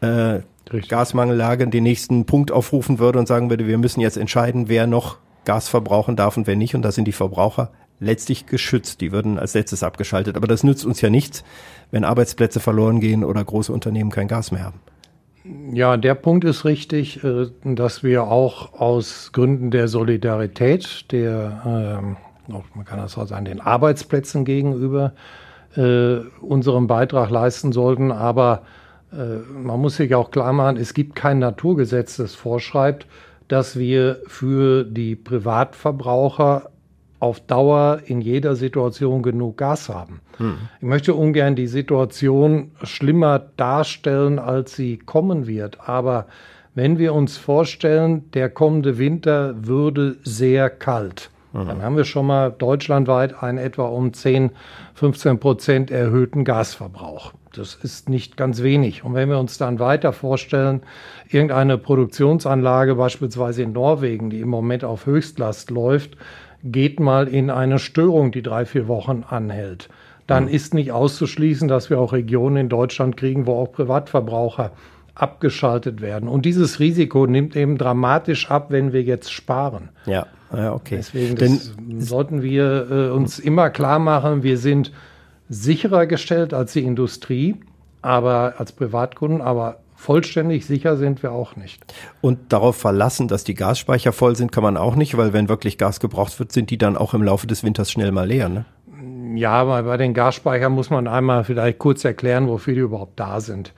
dann 0.00 0.40
äh, 0.40 0.80
Gasmangellage 0.88 1.68
den 1.68 1.84
nächsten 1.84 2.24
Punkt 2.24 2.50
aufrufen 2.50 2.98
würde 2.98 3.20
und 3.20 3.28
sagen 3.28 3.48
würde, 3.48 3.66
wir 3.66 3.78
müssen 3.78 4.00
jetzt 4.00 4.16
entscheiden, 4.16 4.68
wer 4.68 4.86
noch 4.88 5.18
Gas 5.44 5.68
verbrauchen 5.68 6.16
darf 6.16 6.36
und 6.36 6.46
wer 6.46 6.56
nicht. 6.56 6.74
Und 6.74 6.82
da 6.82 6.90
sind 6.92 7.06
die 7.06 7.12
Verbraucher 7.12 7.70
letztlich 8.00 8.46
geschützt. 8.46 9.00
Die 9.00 9.12
würden 9.12 9.38
als 9.38 9.54
letztes 9.54 9.82
abgeschaltet. 9.82 10.36
Aber 10.36 10.46
das 10.46 10.64
nützt 10.64 10.84
uns 10.84 11.00
ja 11.00 11.10
nichts, 11.10 11.44
wenn 11.90 12.04
Arbeitsplätze 12.04 12.60
verloren 12.60 13.00
gehen 13.00 13.24
oder 13.24 13.42
große 13.42 13.72
Unternehmen 13.72 14.10
kein 14.10 14.28
Gas 14.28 14.50
mehr 14.50 14.64
haben. 14.64 14.80
Ja, 15.44 15.96
der 15.96 16.14
Punkt 16.14 16.44
ist 16.44 16.64
richtig, 16.64 17.22
äh, 17.24 17.46
dass 17.64 18.02
wir 18.02 18.24
auch 18.24 18.80
aus 18.80 19.30
Gründen 19.32 19.70
der 19.70 19.88
Solidarität, 19.88 21.10
der, 21.12 21.62
ähm, 21.66 22.16
man 22.74 22.84
kann 22.84 22.98
das 22.98 23.16
auch 23.16 23.26
sagen, 23.26 23.44
den 23.44 23.60
Arbeitsplätzen 23.60 24.44
gegenüber 24.44 25.12
äh, 25.76 26.18
unseren 26.40 26.86
Beitrag 26.86 27.30
leisten 27.30 27.72
sollten. 27.72 28.10
Aber 28.10 28.62
äh, 29.12 29.38
man 29.52 29.80
muss 29.80 29.96
sich 29.96 30.14
auch 30.14 30.30
klar 30.30 30.52
machen, 30.52 30.76
es 30.76 30.92
gibt 30.94 31.14
kein 31.14 31.38
Naturgesetz, 31.38 32.16
das 32.16 32.34
vorschreibt, 32.34 33.06
dass 33.48 33.78
wir 33.78 34.20
für 34.26 34.84
die 34.84 35.16
Privatverbraucher 35.16 36.70
auf 37.20 37.40
Dauer 37.40 38.00
in 38.06 38.20
jeder 38.20 38.54
Situation 38.56 39.22
genug 39.22 39.56
Gas 39.56 39.88
haben. 39.88 40.20
Hm. 40.36 40.56
Ich 40.80 40.86
möchte 40.86 41.14
ungern 41.14 41.56
die 41.56 41.66
Situation 41.66 42.70
schlimmer 42.82 43.40
darstellen, 43.56 44.38
als 44.38 44.74
sie 44.76 44.98
kommen 44.98 45.46
wird. 45.46 45.88
Aber 45.88 46.26
wenn 46.74 46.96
wir 46.98 47.12
uns 47.12 47.36
vorstellen, 47.36 48.30
der 48.34 48.50
kommende 48.50 48.98
Winter 48.98 49.66
würde 49.66 50.16
sehr 50.22 50.70
kalt, 50.70 51.30
mhm. 51.52 51.66
dann 51.66 51.82
haben 51.82 51.96
wir 51.96 52.04
schon 52.04 52.26
mal 52.26 52.52
deutschlandweit 52.52 53.42
einen 53.42 53.58
etwa 53.58 53.86
um 53.86 54.12
10, 54.12 54.50
15 54.94 55.40
Prozent 55.40 55.90
erhöhten 55.90 56.44
Gasverbrauch. 56.44 57.32
Das 57.52 57.74
ist 57.74 58.08
nicht 58.08 58.36
ganz 58.36 58.62
wenig. 58.62 59.02
Und 59.02 59.14
wenn 59.14 59.28
wir 59.28 59.40
uns 59.40 59.58
dann 59.58 59.80
weiter 59.80 60.12
vorstellen, 60.12 60.82
irgendeine 61.28 61.78
Produktionsanlage 61.78 62.94
beispielsweise 62.94 63.64
in 63.64 63.72
Norwegen, 63.72 64.30
die 64.30 64.38
im 64.38 64.48
Moment 64.48 64.84
auf 64.84 65.06
Höchstlast 65.06 65.70
läuft, 65.70 66.16
geht 66.64 67.00
mal 67.00 67.28
in 67.28 67.50
eine 67.50 67.78
Störung, 67.78 68.32
die 68.32 68.42
drei, 68.42 68.64
vier 68.66 68.88
Wochen 68.88 69.24
anhält. 69.28 69.88
Dann 70.26 70.44
mhm. 70.44 70.50
ist 70.50 70.74
nicht 70.74 70.92
auszuschließen, 70.92 71.68
dass 71.68 71.90
wir 71.90 71.98
auch 71.98 72.12
Regionen 72.12 72.56
in 72.56 72.68
Deutschland 72.68 73.16
kriegen, 73.16 73.46
wo 73.46 73.54
auch 73.54 73.72
Privatverbraucher 73.72 74.72
abgeschaltet 75.14 76.00
werden. 76.00 76.28
Und 76.28 76.44
dieses 76.44 76.78
Risiko 76.78 77.26
nimmt 77.26 77.56
eben 77.56 77.76
dramatisch 77.76 78.50
ab, 78.50 78.66
wenn 78.70 78.92
wir 78.92 79.02
jetzt 79.02 79.32
sparen. 79.32 79.88
Ja, 80.06 80.26
ja 80.54 80.72
okay. 80.72 80.96
Deswegen 80.96 81.34
Denn, 81.34 81.58
sollten 81.98 82.42
wir 82.42 82.88
äh, 82.90 83.10
uns 83.10 83.38
immer 83.38 83.70
klar 83.70 83.98
machen, 83.98 84.42
wir 84.42 84.58
sind 84.58 84.92
sicherer 85.48 86.06
gestellt 86.06 86.54
als 86.54 86.74
die 86.74 86.84
Industrie, 86.84 87.56
aber 88.02 88.54
als 88.58 88.72
Privatkunden, 88.72 89.40
aber 89.40 89.78
vollständig 89.98 90.64
sicher 90.64 90.96
sind 90.96 91.22
wir 91.22 91.32
auch 91.32 91.56
nicht. 91.56 91.82
Und 92.20 92.52
darauf 92.52 92.76
verlassen, 92.76 93.26
dass 93.26 93.42
die 93.42 93.54
Gasspeicher 93.54 94.12
voll 94.12 94.36
sind, 94.36 94.52
kann 94.52 94.62
man 94.62 94.76
auch 94.76 94.94
nicht, 94.94 95.16
weil 95.16 95.32
wenn 95.32 95.48
wirklich 95.48 95.76
Gas 95.76 95.98
gebraucht 95.98 96.38
wird, 96.38 96.52
sind 96.52 96.70
die 96.70 96.78
dann 96.78 96.96
auch 96.96 97.14
im 97.14 97.22
Laufe 97.22 97.46
des 97.48 97.64
Winters 97.64 97.90
schnell 97.90 98.12
mal 98.12 98.28
leer, 98.28 98.48
ne? 98.48 98.64
Ja, 99.34 99.52
aber 99.52 99.82
bei 99.82 99.96
den 99.96 100.14
Gasspeichern 100.14 100.72
muss 100.72 100.90
man 100.90 101.08
einmal 101.08 101.44
vielleicht 101.44 101.78
kurz 101.78 102.04
erklären, 102.04 102.48
wofür 102.48 102.74
die 102.74 102.80
überhaupt 102.80 103.18
da 103.18 103.40
sind. 103.40 103.74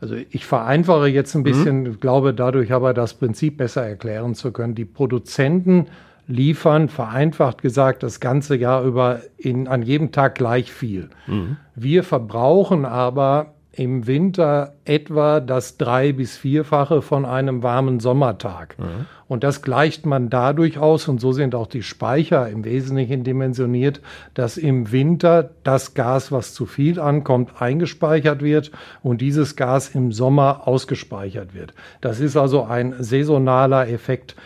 Also 0.00 0.16
ich 0.30 0.44
vereinfache 0.44 1.08
jetzt 1.08 1.34
ein 1.34 1.42
bisschen, 1.42 1.82
mhm. 1.82 2.00
glaube 2.00 2.34
dadurch 2.34 2.72
aber 2.72 2.92
das 2.92 3.14
Prinzip 3.14 3.56
besser 3.56 3.86
erklären 3.86 4.34
zu 4.34 4.52
können. 4.52 4.74
Die 4.74 4.84
Produzenten 4.84 5.86
liefern, 6.26 6.88
vereinfacht 6.88 7.62
gesagt, 7.62 8.02
das 8.02 8.20
ganze 8.20 8.56
Jahr 8.56 8.84
über 8.84 9.20
in, 9.38 9.68
an 9.68 9.82
jedem 9.82 10.12
Tag 10.12 10.34
gleich 10.34 10.72
viel. 10.72 11.10
Mhm. 11.26 11.56
Wir 11.74 12.04
verbrauchen 12.04 12.84
aber 12.84 13.54
im 13.72 14.06
Winter 14.06 14.74
etwa 14.84 15.40
das 15.40 15.78
drei- 15.78 16.12
bis 16.12 16.36
vierfache 16.36 17.00
von 17.00 17.24
einem 17.24 17.62
warmen 17.62 18.00
Sommertag. 18.00 18.76
Mhm. 18.78 19.06
Und 19.28 19.44
das 19.44 19.62
gleicht 19.62 20.04
man 20.04 20.28
dadurch 20.28 20.76
aus, 20.76 21.08
und 21.08 21.18
so 21.18 21.32
sind 21.32 21.54
auch 21.54 21.66
die 21.66 21.82
Speicher 21.82 22.50
im 22.50 22.64
Wesentlichen 22.64 23.24
dimensioniert, 23.24 24.02
dass 24.34 24.58
im 24.58 24.92
Winter 24.92 25.50
das 25.64 25.94
Gas, 25.94 26.30
was 26.30 26.52
zu 26.52 26.66
viel 26.66 27.00
ankommt, 27.00 27.62
eingespeichert 27.62 28.42
wird 28.42 28.72
und 29.02 29.22
dieses 29.22 29.56
Gas 29.56 29.94
im 29.94 30.12
Sommer 30.12 30.68
ausgespeichert 30.68 31.54
wird. 31.54 31.72
Das 32.02 32.20
ist 32.20 32.36
also 32.36 32.64
ein 32.64 32.94
saisonaler 32.98 33.88
Effekt. 33.88 34.36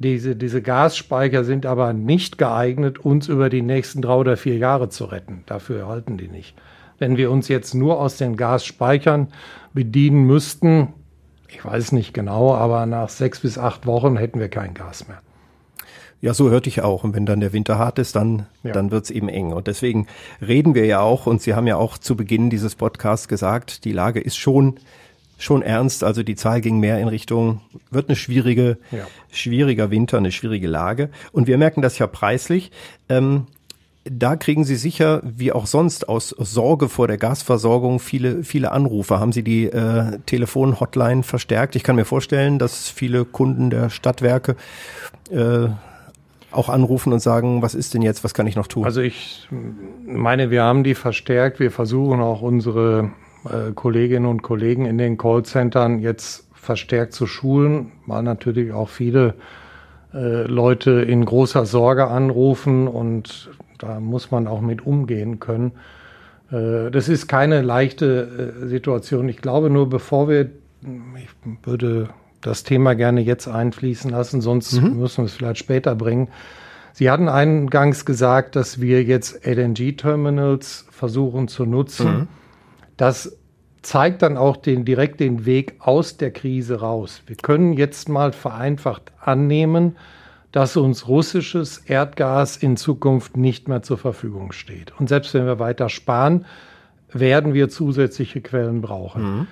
Diese, 0.00 0.34
diese 0.34 0.60
Gasspeicher 0.60 1.44
sind 1.44 1.64
aber 1.64 1.92
nicht 1.92 2.36
geeignet, 2.36 2.98
uns 2.98 3.28
über 3.28 3.48
die 3.48 3.62
nächsten 3.62 4.02
drei 4.02 4.14
oder 4.14 4.36
vier 4.36 4.56
Jahre 4.56 4.88
zu 4.88 5.04
retten. 5.04 5.44
Dafür 5.46 5.86
halten 5.86 6.16
die 6.18 6.26
nicht. 6.26 6.56
Wenn 6.98 7.16
wir 7.16 7.30
uns 7.30 7.48
jetzt 7.48 7.74
nur 7.74 8.00
aus 8.00 8.16
den 8.16 8.36
Gasspeichern 8.36 9.28
bedienen 9.72 10.24
müssten, 10.26 10.92
ich 11.48 11.64
weiß 11.64 11.92
nicht 11.92 12.14
genau, 12.14 12.54
aber 12.54 12.86
nach 12.86 13.08
sechs 13.08 13.40
bis 13.40 13.58
acht 13.58 13.86
Wochen 13.86 14.16
hätten 14.16 14.40
wir 14.40 14.48
kein 14.48 14.74
Gas 14.74 15.06
mehr. 15.08 15.20
Ja, 16.20 16.32
so 16.32 16.48
hörte 16.48 16.70
ich 16.70 16.80
auch. 16.80 17.04
Und 17.04 17.14
wenn 17.14 17.26
dann 17.26 17.40
der 17.40 17.52
Winter 17.52 17.78
hart 17.78 17.98
ist, 17.98 18.16
dann, 18.16 18.46
ja. 18.62 18.72
dann 18.72 18.90
wird's 18.90 19.10
eben 19.10 19.28
eng. 19.28 19.52
Und 19.52 19.66
deswegen 19.66 20.06
reden 20.40 20.74
wir 20.74 20.86
ja 20.86 21.00
auch, 21.00 21.26
und 21.26 21.42
Sie 21.42 21.52
haben 21.52 21.66
ja 21.66 21.76
auch 21.76 21.98
zu 21.98 22.16
Beginn 22.16 22.48
dieses 22.48 22.76
Podcasts 22.76 23.28
gesagt, 23.28 23.84
die 23.84 23.92
Lage 23.92 24.20
ist 24.20 24.38
schon, 24.38 24.76
schon 25.36 25.60
ernst. 25.60 26.02
Also 26.02 26.22
die 26.22 26.34
Zahl 26.34 26.62
ging 26.62 26.80
mehr 26.80 26.98
in 26.98 27.08
Richtung, 27.08 27.60
wird 27.90 28.08
eine 28.08 28.16
schwierige, 28.16 28.78
ja. 28.90 29.06
schwieriger 29.30 29.90
Winter, 29.90 30.16
eine 30.16 30.32
schwierige 30.32 30.66
Lage. 30.66 31.10
Und 31.32 31.46
wir 31.46 31.58
merken 31.58 31.82
das 31.82 31.98
ja 31.98 32.06
preislich. 32.06 32.70
Ähm, 33.10 33.46
da 34.04 34.36
kriegen 34.36 34.64
Sie 34.64 34.76
sicher, 34.76 35.22
wie 35.24 35.52
auch 35.52 35.66
sonst, 35.66 36.08
aus 36.08 36.28
Sorge 36.28 36.88
vor 36.88 37.08
der 37.08 37.16
Gasversorgung 37.16 38.00
viele, 38.00 38.44
viele 38.44 38.70
Anrufe. 38.70 39.18
Haben 39.18 39.32
Sie 39.32 39.42
die 39.42 39.64
äh, 39.66 40.18
Telefon-Hotline 40.26 41.22
verstärkt? 41.22 41.74
Ich 41.74 41.82
kann 41.82 41.96
mir 41.96 42.04
vorstellen, 42.04 42.58
dass 42.58 42.88
viele 42.90 43.24
Kunden 43.24 43.70
der 43.70 43.88
Stadtwerke 43.88 44.56
äh, 45.30 45.68
auch 46.50 46.68
anrufen 46.68 47.12
und 47.12 47.20
sagen, 47.20 47.62
was 47.62 47.74
ist 47.74 47.94
denn 47.94 48.02
jetzt, 48.02 48.24
was 48.24 48.34
kann 48.34 48.46
ich 48.46 48.56
noch 48.56 48.66
tun? 48.66 48.84
Also 48.84 49.00
ich 49.00 49.48
meine, 50.06 50.50
wir 50.50 50.62
haben 50.62 50.84
die 50.84 50.94
verstärkt. 50.94 51.58
Wir 51.58 51.70
versuchen 51.70 52.20
auch 52.20 52.42
unsere 52.42 53.10
äh, 53.44 53.72
Kolleginnen 53.72 54.26
und 54.26 54.42
Kollegen 54.42 54.84
in 54.84 54.98
den 54.98 55.16
Callcentern 55.16 55.98
jetzt 55.98 56.46
verstärkt 56.52 57.14
zu 57.14 57.26
schulen, 57.26 57.92
weil 58.06 58.22
natürlich 58.22 58.72
auch 58.72 58.88
viele 58.88 59.34
äh, 60.12 60.42
Leute 60.44 60.90
in 61.02 61.24
großer 61.24 61.66
Sorge 61.66 62.06
anrufen 62.06 62.86
und 62.86 63.50
da 63.84 64.00
muss 64.00 64.30
man 64.30 64.46
auch 64.46 64.60
mit 64.60 64.86
umgehen 64.86 65.40
können. 65.40 65.72
Äh, 66.50 66.90
das 66.90 67.08
ist 67.08 67.28
keine 67.28 67.62
leichte 67.62 68.54
äh, 68.62 68.66
Situation. 68.66 69.28
Ich 69.28 69.38
glaube 69.38 69.70
nur, 69.70 69.88
bevor 69.88 70.28
wir, 70.28 70.50
ich 71.16 71.28
würde 71.62 72.08
das 72.40 72.62
Thema 72.62 72.94
gerne 72.94 73.20
jetzt 73.20 73.48
einfließen 73.48 74.10
lassen, 74.10 74.40
sonst 74.40 74.80
mhm. 74.80 74.98
müssen 74.98 75.18
wir 75.18 75.26
es 75.26 75.34
vielleicht 75.34 75.58
später 75.58 75.94
bringen. 75.94 76.28
Sie 76.92 77.10
hatten 77.10 77.28
eingangs 77.28 78.04
gesagt, 78.04 78.54
dass 78.54 78.80
wir 78.80 79.02
jetzt 79.02 79.44
LNG-Terminals 79.44 80.86
versuchen 80.90 81.48
zu 81.48 81.64
nutzen. 81.66 82.12
Mhm. 82.12 82.28
Das 82.96 83.36
zeigt 83.82 84.22
dann 84.22 84.36
auch 84.36 84.56
den, 84.56 84.84
direkt 84.84 85.20
den 85.20 85.44
Weg 85.44 85.74
aus 85.80 86.16
der 86.16 86.30
Krise 86.30 86.80
raus. 86.80 87.22
Wir 87.26 87.36
können 87.36 87.72
jetzt 87.72 88.08
mal 88.08 88.32
vereinfacht 88.32 89.12
annehmen, 89.20 89.96
dass 90.54 90.76
uns 90.76 91.08
russisches 91.08 91.78
Erdgas 91.78 92.56
in 92.56 92.76
Zukunft 92.76 93.36
nicht 93.36 93.66
mehr 93.66 93.82
zur 93.82 93.98
Verfügung 93.98 94.52
steht. 94.52 94.92
Und 95.00 95.08
selbst 95.08 95.34
wenn 95.34 95.46
wir 95.46 95.58
weiter 95.58 95.88
sparen, 95.88 96.44
werden 97.10 97.54
wir 97.54 97.68
zusätzliche 97.68 98.40
Quellen 98.40 98.80
brauchen. 98.80 99.22
Mhm. 99.22 99.46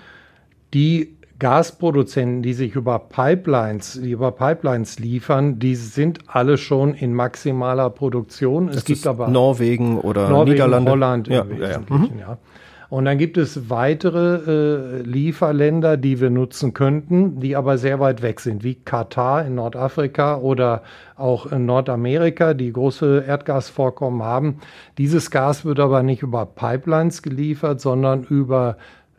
Die 0.75 1.17
Gasproduzenten, 1.41 2.43
die 2.43 2.53
sich 2.53 2.77
über 2.77 3.01
Pipelines, 3.01 3.99
die 4.01 4.13
über 4.13 4.31
Pipelines 4.31 5.01
liefern, 5.01 5.59
die 5.59 5.75
sind 5.75 6.21
alle 6.29 6.57
schon 6.57 6.95
in 6.95 7.15
maximaler 7.15 7.91
Produktion. 7.91 8.69
Es 8.69 8.77
das 8.77 8.85
gibt 8.85 9.05
aber 9.05 9.27
Norwegen 9.27 9.99
oder 9.99 10.29
Norwegen, 10.29 10.53
Niederlande, 10.53 10.91
Holland 10.93 11.27
ja, 11.27 11.43
im 11.43 11.61
ja, 11.61 11.79
mhm. 11.81 12.11
ja. 12.17 12.39
Und 12.93 13.07
dann 13.07 13.17
gibt 13.17 13.39
es 13.39 13.71
weitere 13.71 14.99
äh, 14.99 15.01
Lieferländer, 15.01 15.97
die 15.97 16.21
wir 16.21 16.29
nutzen 16.29 16.75
könnten, 16.75 17.41
die 17.41 17.57
aber 17.57 17.79
sehr 17.79 18.01
weit 18.01 18.21
weg 18.21 18.41
sind, 18.41 18.65
wie 18.65 18.75
Katar 18.75 19.47
in 19.47 19.55
Nordafrika 19.55 20.37
oder 20.37 20.83
auch 21.17 21.51
in 21.51 21.65
Nordamerika, 21.65 22.53
die 22.53 22.71
große 22.71 23.25
Erdgasvorkommen 23.27 24.23
haben. 24.23 24.59
Dieses 24.99 25.31
Gas 25.31 25.65
wird 25.65 25.81
aber 25.81 26.03
nicht 26.03 26.21
über 26.21 26.45
Pipelines 26.45 27.23
geliefert, 27.23 27.81
sondern 27.81 28.25
über 28.25 28.77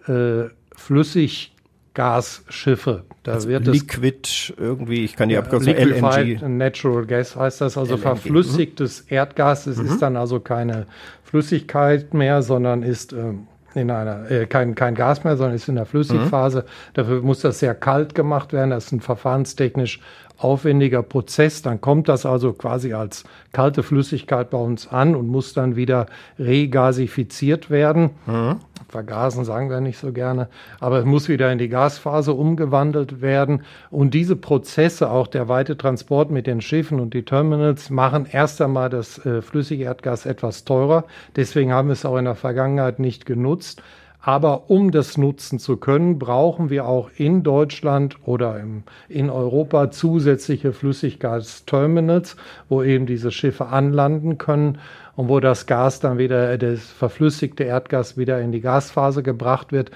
äh, 0.08 0.44
Flüssiggasschiffe. 0.76 3.06
Da 3.24 3.32
also 3.32 3.50
wird 3.50 3.66
Liquid 3.66 4.20
es, 4.24 4.54
irgendwie, 4.56 5.04
ich 5.04 5.16
kann 5.16 5.30
die 5.30 5.38
Abkürzung 5.38 5.74
LNG. 5.74 6.48
Natural 6.48 7.08
Gas 7.08 7.36
heißt 7.36 7.62
das, 7.62 7.76
also 7.76 7.96
LNG. 7.96 8.04
verflüssigtes 8.04 9.02
mhm. 9.02 9.16
Erdgas. 9.16 9.66
Es 9.66 9.78
mhm. 9.78 9.88
ist 9.88 10.00
dann 10.04 10.16
also 10.16 10.42
keine 10.42 10.86
Flüssigkeit 11.24 12.14
mehr, 12.14 12.44
sondern 12.44 12.84
ist 12.84 13.14
ähm, 13.14 13.48
in 13.76 13.92
einer, 13.92 14.30
äh, 14.30 14.46
kein, 14.46 14.76
kein 14.76 14.96
Gas 14.96 15.24
mehr, 15.24 15.38
sondern 15.38 15.56
ist 15.56 15.68
in 15.68 15.76
der 15.76 15.86
Flüssigphase. 15.86 16.60
Mhm. 16.60 16.94
Dafür 16.94 17.22
muss 17.22 17.40
das 17.40 17.60
sehr 17.60 17.76
kalt 17.76 18.16
gemacht 18.16 18.54
werden. 18.54 18.70
Das 18.70 18.86
ist 18.86 18.92
ein 18.92 19.02
verfahrenstechnisch 19.02 20.00
aufwendiger 20.38 21.04
Prozess. 21.04 21.62
Dann 21.62 21.82
kommt 21.82 22.10
das 22.10 22.26
also 22.26 22.54
quasi 22.54 22.94
als 22.94 23.24
kalte 23.52 23.84
Flüssigkeit 23.84 24.50
bei 24.50 24.58
uns 24.58 24.88
an 24.88 25.16
und 25.16 25.28
muss 25.28 25.54
dann 25.54 25.76
wieder 25.76 26.08
regasifiziert 26.38 27.70
werden. 27.70 28.12
Mhm. 28.26 28.58
Vergasen 28.94 29.44
sagen 29.44 29.72
wir 29.72 29.82
nicht 29.82 29.98
so 29.98 30.14
gerne, 30.14 30.50
aber 30.80 31.00
es 31.00 31.06
muss 31.06 31.28
wieder 31.28 31.52
in 31.52 31.58
die 31.58 31.68
Gasphase 31.68 32.34
umgewandelt 32.34 33.22
werden. 33.22 33.64
Und 33.90 34.14
diese 34.14 34.36
Prozesse, 34.36 35.10
auch 35.10 35.26
der 35.26 35.50
weite 35.50 35.76
Transport 35.78 36.30
mit 36.30 36.46
den 36.46 36.62
Schiffen 36.62 37.00
und 37.00 37.16
die 37.16 37.26
Terminals, 37.26 37.90
machen 37.90 38.28
erst 38.32 38.62
einmal 38.62 38.92
das 38.92 39.18
äh, 39.26 39.42
Flüssigerdgas 39.42 40.28
etwas 40.28 40.64
teurer. 40.64 41.06
Deswegen 41.36 41.74
haben 41.74 41.88
wir 41.88 41.94
es 41.94 42.06
auch 42.06 42.18
in 42.18 42.26
der 42.26 42.36
Vergangenheit 42.36 43.00
nicht 43.00 43.26
genutzt. 43.26 43.82
Aber 44.26 44.70
um 44.70 44.92
das 44.92 45.18
nutzen 45.18 45.60
zu 45.60 45.76
können, 45.76 46.18
brauchen 46.18 46.70
wir 46.70 46.86
auch 46.86 47.10
in 47.18 47.44
Deutschland 47.44 48.16
oder 48.26 48.58
im, 48.58 48.84
in 49.10 49.30
Europa 49.30 49.92
zusätzliche 49.92 50.72
Flüssiggasterminals, 50.72 52.38
wo 52.70 52.82
eben 52.84 53.06
diese 53.06 53.32
Schiffe 53.32 53.66
anlanden 53.66 54.38
können 54.38 54.80
und 55.18 55.28
wo 55.28 55.42
das 55.42 55.66
Gas 55.66 56.00
dann 56.00 56.20
wieder, 56.20 56.58
das 56.58 56.86
verflüssigte 56.86 57.66
Erdgas 57.66 58.18
wieder 58.18 58.40
in 58.40 58.54
die 58.54 58.62
Gasphase 58.62 59.24
gebracht 59.24 59.74
wird. 59.74 59.92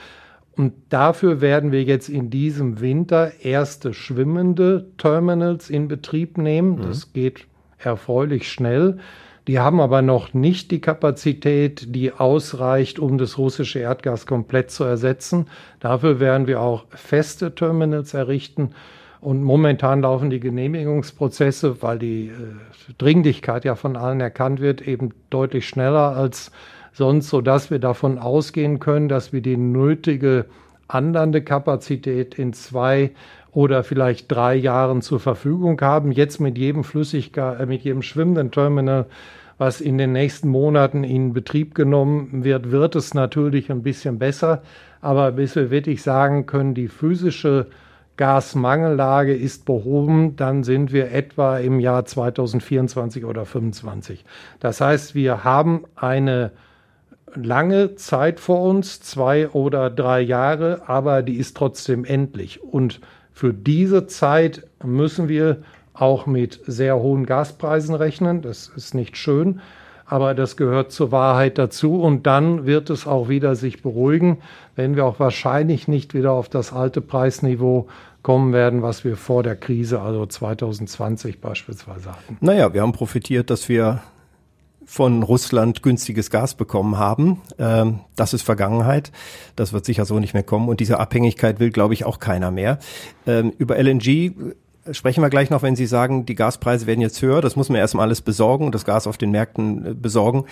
Und 0.57 0.73
dafür 0.89 1.39
werden 1.39 1.71
wir 1.71 1.83
jetzt 1.83 2.09
in 2.09 2.29
diesem 2.29 2.81
Winter 2.81 3.31
erste 3.43 3.93
schwimmende 3.93 4.87
Terminals 4.97 5.69
in 5.69 5.87
Betrieb 5.87 6.37
nehmen. 6.37 6.79
Mhm. 6.79 6.81
Das 6.81 7.13
geht 7.13 7.47
erfreulich 7.77 8.51
schnell. 8.51 8.97
Die 9.47 9.59
haben 9.59 9.79
aber 9.79 10.01
noch 10.01 10.33
nicht 10.33 10.71
die 10.71 10.81
Kapazität, 10.81 11.95
die 11.95 12.11
ausreicht, 12.11 12.99
um 12.99 13.17
das 13.17 13.37
russische 13.37 13.79
Erdgas 13.79 14.25
komplett 14.25 14.71
zu 14.71 14.83
ersetzen. 14.83 15.47
Dafür 15.79 16.19
werden 16.19 16.47
wir 16.47 16.59
auch 16.59 16.85
feste 16.89 17.55
Terminals 17.55 18.13
errichten. 18.13 18.71
Und 19.21 19.43
momentan 19.43 20.01
laufen 20.01 20.29
die 20.29 20.41
Genehmigungsprozesse, 20.41 21.81
weil 21.81 21.97
die 21.97 22.27
äh, 22.27 22.93
Dringlichkeit 22.97 23.65
ja 23.65 23.75
von 23.75 23.95
allen 23.95 24.19
erkannt 24.19 24.59
wird, 24.59 24.81
eben 24.81 25.11
deutlich 25.29 25.67
schneller 25.67 26.15
als 26.15 26.51
sonst, 26.93 27.29
sodass 27.29 27.71
wir 27.71 27.79
davon 27.79 28.19
ausgehen 28.19 28.79
können, 28.79 29.07
dass 29.07 29.31
wir 29.31 29.41
die 29.41 29.57
nötige 29.57 30.45
andernde 30.87 31.41
Kapazität 31.41 32.35
in 32.35 32.53
zwei 32.53 33.11
oder 33.51 33.83
vielleicht 33.83 34.31
drei 34.31 34.55
Jahren 34.55 35.01
zur 35.01 35.19
Verfügung 35.19 35.81
haben. 35.81 36.11
Jetzt 36.11 36.39
mit 36.39 36.57
jedem 36.57 36.83
Flüssiggas, 36.83 37.59
äh, 37.59 37.65
mit 37.65 37.81
jedem 37.81 38.01
schwimmenden 38.01 38.51
Terminal 38.51 39.07
was 39.57 39.81
in 39.81 39.97
den 39.97 40.11
nächsten 40.11 40.49
Monaten 40.49 41.03
in 41.03 41.33
Betrieb 41.33 41.73
genommen 41.75 42.43
wird, 42.43 42.71
wird 42.71 42.95
es 42.95 43.13
natürlich 43.13 43.71
ein 43.71 43.83
bisschen 43.83 44.19
besser. 44.19 44.61
Aber 45.01 45.31
bis 45.31 45.55
wir 45.55 45.71
wirklich 45.71 46.03
sagen 46.03 46.45
können, 46.45 46.73
die 46.73 46.87
physische 46.87 47.67
Gasmangellage 48.17 49.35
ist 49.35 49.65
behoben, 49.65 50.35
dann 50.35 50.63
sind 50.63 50.91
wir 50.91 51.11
etwa 51.11 51.59
im 51.59 51.79
Jahr 51.79 52.05
2024 52.05 53.25
oder 53.25 53.45
2025. 53.45 54.25
Das 54.59 54.81
heißt, 54.81 55.13
wir 55.13 55.43
haben 55.43 55.85
eine 55.95 56.51
lange 57.35 57.95
Zeit 57.95 58.39
vor 58.39 58.61
uns, 58.63 59.01
zwei 59.01 59.49
oder 59.49 59.89
drei 59.89 60.21
Jahre, 60.21 60.81
aber 60.87 61.21
die 61.21 61.37
ist 61.37 61.55
trotzdem 61.55 62.05
endlich. 62.05 62.63
Und 62.63 62.99
für 63.33 63.53
diese 63.53 64.07
Zeit 64.07 64.67
müssen 64.83 65.29
wir 65.29 65.57
auch 65.99 66.25
mit 66.25 66.61
sehr 66.65 66.97
hohen 66.97 67.25
Gaspreisen 67.25 67.95
rechnen. 67.95 68.41
Das 68.41 68.71
ist 68.75 68.93
nicht 68.93 69.17
schön, 69.17 69.61
aber 70.05 70.33
das 70.33 70.57
gehört 70.57 70.91
zur 70.91 71.11
Wahrheit 71.11 71.57
dazu. 71.57 72.01
Und 72.01 72.27
dann 72.27 72.65
wird 72.65 72.89
es 72.89 73.07
auch 73.07 73.29
wieder 73.29 73.55
sich 73.55 73.81
beruhigen, 73.81 74.39
wenn 74.75 74.95
wir 74.95 75.05
auch 75.05 75.19
wahrscheinlich 75.19 75.87
nicht 75.87 76.13
wieder 76.13 76.31
auf 76.31 76.49
das 76.49 76.73
alte 76.73 77.01
Preisniveau 77.01 77.87
kommen 78.21 78.53
werden, 78.53 78.81
was 78.81 79.03
wir 79.03 79.15
vor 79.15 79.43
der 79.43 79.55
Krise, 79.55 80.01
also 80.01 80.25
2020 80.25 81.39
beispielsweise 81.39 82.11
hatten. 82.11 82.37
Naja, 82.41 82.73
wir 82.73 82.81
haben 82.81 82.91
profitiert, 82.91 83.49
dass 83.49 83.69
wir 83.69 84.01
von 84.85 85.21
Russland 85.21 85.83
günstiges 85.83 86.29
Gas 86.29 86.55
bekommen 86.55 86.97
haben. 86.97 87.41
Ähm, 87.59 87.99
das 88.15 88.33
ist 88.33 88.41
Vergangenheit. 88.41 89.11
Das 89.57 89.73
wird 89.73 89.85
sicher 89.85 90.05
so 90.05 90.19
nicht 90.19 90.33
mehr 90.33 90.43
kommen. 90.43 90.69
Und 90.69 90.79
diese 90.79 90.99
Abhängigkeit 90.99 91.59
will, 91.59 91.71
glaube 91.71 91.93
ich, 91.93 92.05
auch 92.05 92.19
keiner 92.19 92.51
mehr. 92.51 92.79
Ähm, 93.25 93.51
über 93.57 93.77
LNG 93.77 94.33
sprechen 94.91 95.21
wir 95.21 95.29
gleich 95.29 95.49
noch, 95.49 95.61
wenn 95.61 95.75
Sie 95.75 95.85
sagen, 95.85 96.25
die 96.25 96.35
Gaspreise 96.35 96.87
werden 96.87 97.01
jetzt 97.01 97.21
höher. 97.21 97.41
Das 97.41 97.55
muss 97.55 97.69
man 97.69 97.77
erstmal 97.77 98.05
alles 98.05 98.21
besorgen 98.21 98.65
und 98.65 98.75
das 98.75 98.85
Gas 98.85 99.07
auf 99.07 99.17
den 99.17 99.31
Märkten 99.31 99.85
äh, 99.85 99.93
besorgen. 99.93 100.45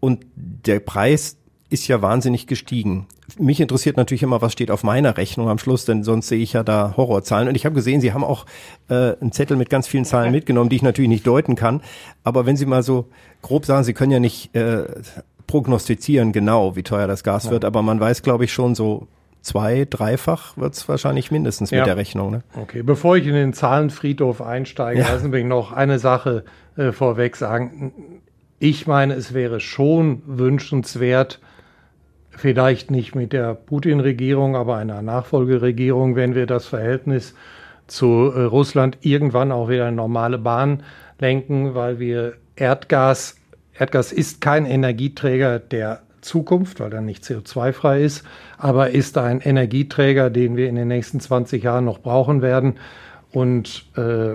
Und 0.00 0.24
der 0.36 0.80
Preis 0.80 1.36
ist 1.70 1.86
ja 1.86 2.00
wahnsinnig 2.00 2.46
gestiegen. 2.46 3.06
Mich 3.38 3.60
interessiert 3.60 3.98
natürlich 3.98 4.22
immer, 4.22 4.40
was 4.40 4.52
steht 4.52 4.70
auf 4.70 4.84
meiner 4.84 5.16
Rechnung 5.18 5.48
am 5.48 5.58
Schluss, 5.58 5.84
denn 5.84 6.02
sonst 6.02 6.28
sehe 6.28 6.38
ich 6.38 6.54
ja 6.54 6.62
da 6.62 6.94
Horrorzahlen. 6.96 7.48
Und 7.48 7.56
ich 7.56 7.66
habe 7.66 7.74
gesehen, 7.74 8.00
Sie 8.00 8.12
haben 8.12 8.24
auch 8.24 8.46
äh, 8.88 9.16
einen 9.20 9.32
Zettel 9.32 9.56
mit 9.56 9.68
ganz 9.68 9.86
vielen 9.86 10.06
Zahlen 10.06 10.32
mitgenommen, 10.32 10.70
die 10.70 10.76
ich 10.76 10.82
natürlich 10.82 11.10
nicht 11.10 11.26
deuten 11.26 11.54
kann. 11.54 11.82
Aber 12.24 12.46
wenn 12.46 12.56
Sie 12.56 12.66
mal 12.66 12.82
so 12.82 13.08
grob 13.42 13.66
sagen, 13.66 13.84
Sie 13.84 13.92
können 13.92 14.12
ja 14.12 14.20
nicht 14.20 14.54
äh, 14.54 14.84
prognostizieren 15.46 16.32
genau, 16.32 16.76
wie 16.76 16.82
teuer 16.82 17.06
das 17.06 17.22
Gas 17.22 17.44
ja. 17.44 17.50
wird, 17.50 17.64
aber 17.64 17.82
man 17.82 18.00
weiß, 18.00 18.22
glaube 18.22 18.44
ich, 18.44 18.52
schon 18.52 18.74
so 18.74 19.06
zwei, 19.42 19.86
dreifach 19.88 20.56
wird 20.56 20.74
es 20.74 20.88
wahrscheinlich 20.88 21.30
mindestens 21.30 21.70
ja. 21.70 21.78
mit 21.78 21.86
der 21.86 21.96
Rechnung. 21.96 22.30
Ne? 22.30 22.42
Okay, 22.60 22.82
bevor 22.82 23.16
ich 23.16 23.26
in 23.26 23.34
den 23.34 23.52
Zahlenfriedhof 23.52 24.42
einsteige, 24.42 25.00
ja. 25.00 25.12
lassen 25.12 25.32
wir 25.32 25.44
noch 25.44 25.72
eine 25.72 25.98
Sache 25.98 26.44
äh, 26.76 26.92
vorweg 26.92 27.36
sagen. 27.36 28.20
Ich 28.58 28.86
meine, 28.86 29.14
es 29.14 29.34
wäre 29.34 29.60
schon 29.60 30.22
wünschenswert, 30.26 31.40
vielleicht 32.30 32.90
nicht 32.90 33.14
mit 33.14 33.32
der 33.32 33.54
Putin-Regierung, 33.54 34.56
aber 34.56 34.76
einer 34.76 35.02
Nachfolgeregierung, 35.02 36.16
wenn 36.16 36.34
wir 36.34 36.46
das 36.46 36.66
Verhältnis 36.66 37.34
zu 37.86 38.32
äh, 38.34 38.42
Russland 38.42 38.98
irgendwann 39.00 39.50
auch 39.50 39.68
wieder 39.68 39.88
in 39.88 39.94
normale 39.94 40.38
Bahn 40.38 40.82
lenken, 41.18 41.74
weil 41.74 41.98
wir 41.98 42.34
Erdgas, 42.56 43.36
Erdgas 43.76 44.12
ist 44.12 44.40
kein 44.40 44.66
Energieträger, 44.66 45.58
der 45.58 46.02
Zukunft, 46.28 46.80
weil 46.80 46.92
er 46.92 47.00
nicht 47.00 47.24
CO2-frei 47.24 48.02
ist, 48.02 48.24
aber 48.58 48.90
ist 48.90 49.18
ein 49.18 49.40
Energieträger, 49.40 50.30
den 50.30 50.56
wir 50.56 50.68
in 50.68 50.76
den 50.76 50.88
nächsten 50.88 51.18
20 51.18 51.62
Jahren 51.62 51.84
noch 51.84 51.98
brauchen 51.98 52.42
werden. 52.42 52.74
Und 53.32 53.86
äh, 53.96 54.34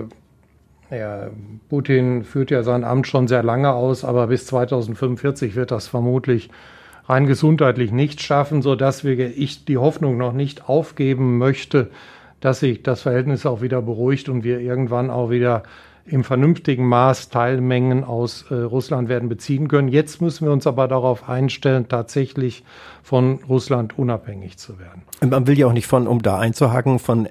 ja, 0.90 1.30
Putin 1.68 2.24
führt 2.24 2.50
ja 2.50 2.62
sein 2.62 2.84
Amt 2.84 3.06
schon 3.06 3.28
sehr 3.28 3.42
lange 3.42 3.72
aus, 3.72 4.04
aber 4.04 4.26
bis 4.26 4.46
2045 4.46 5.54
wird 5.54 5.70
das 5.70 5.86
vermutlich 5.86 6.50
rein 7.06 7.26
gesundheitlich 7.26 7.92
nicht 7.92 8.22
schaffen, 8.22 8.62
sodass 8.62 9.04
wir, 9.04 9.18
ich 9.18 9.64
die 9.64 9.78
Hoffnung 9.78 10.16
noch 10.16 10.32
nicht 10.32 10.68
aufgeben 10.68 11.38
möchte, 11.38 11.90
dass 12.40 12.60
sich 12.60 12.82
das 12.82 13.02
Verhältnis 13.02 13.46
auch 13.46 13.62
wieder 13.62 13.82
beruhigt 13.82 14.28
und 14.28 14.44
wir 14.44 14.60
irgendwann 14.60 15.10
auch 15.10 15.30
wieder 15.30 15.62
im 16.06 16.24
vernünftigen 16.24 16.86
Maß 16.86 17.30
Teilmengen 17.30 18.04
aus 18.04 18.44
äh, 18.50 18.54
Russland 18.54 19.08
werden 19.08 19.28
beziehen 19.28 19.68
können. 19.68 19.88
Jetzt 19.88 20.20
müssen 20.20 20.46
wir 20.46 20.52
uns 20.52 20.66
aber 20.66 20.86
darauf 20.88 21.28
einstellen, 21.28 21.88
tatsächlich 21.88 22.64
von 23.02 23.40
Russland 23.48 23.98
unabhängig 23.98 24.58
zu 24.58 24.78
werden. 24.78 25.02
Man 25.28 25.46
will 25.46 25.58
ja 25.58 25.66
auch 25.66 25.72
nicht 25.72 25.86
von, 25.86 26.06
um 26.06 26.22
da 26.22 26.38
einzuhaken, 26.38 26.98
von 26.98 27.28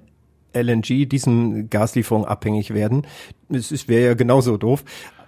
LNG, 0.55 1.07
diesen 1.07 1.69
Gaslieferungen 1.69 2.27
abhängig 2.27 2.73
werden. 2.73 3.05
Es 3.49 3.87
wäre 3.87 4.05
ja 4.05 4.13
genauso 4.13 4.57
doof. 4.57 4.83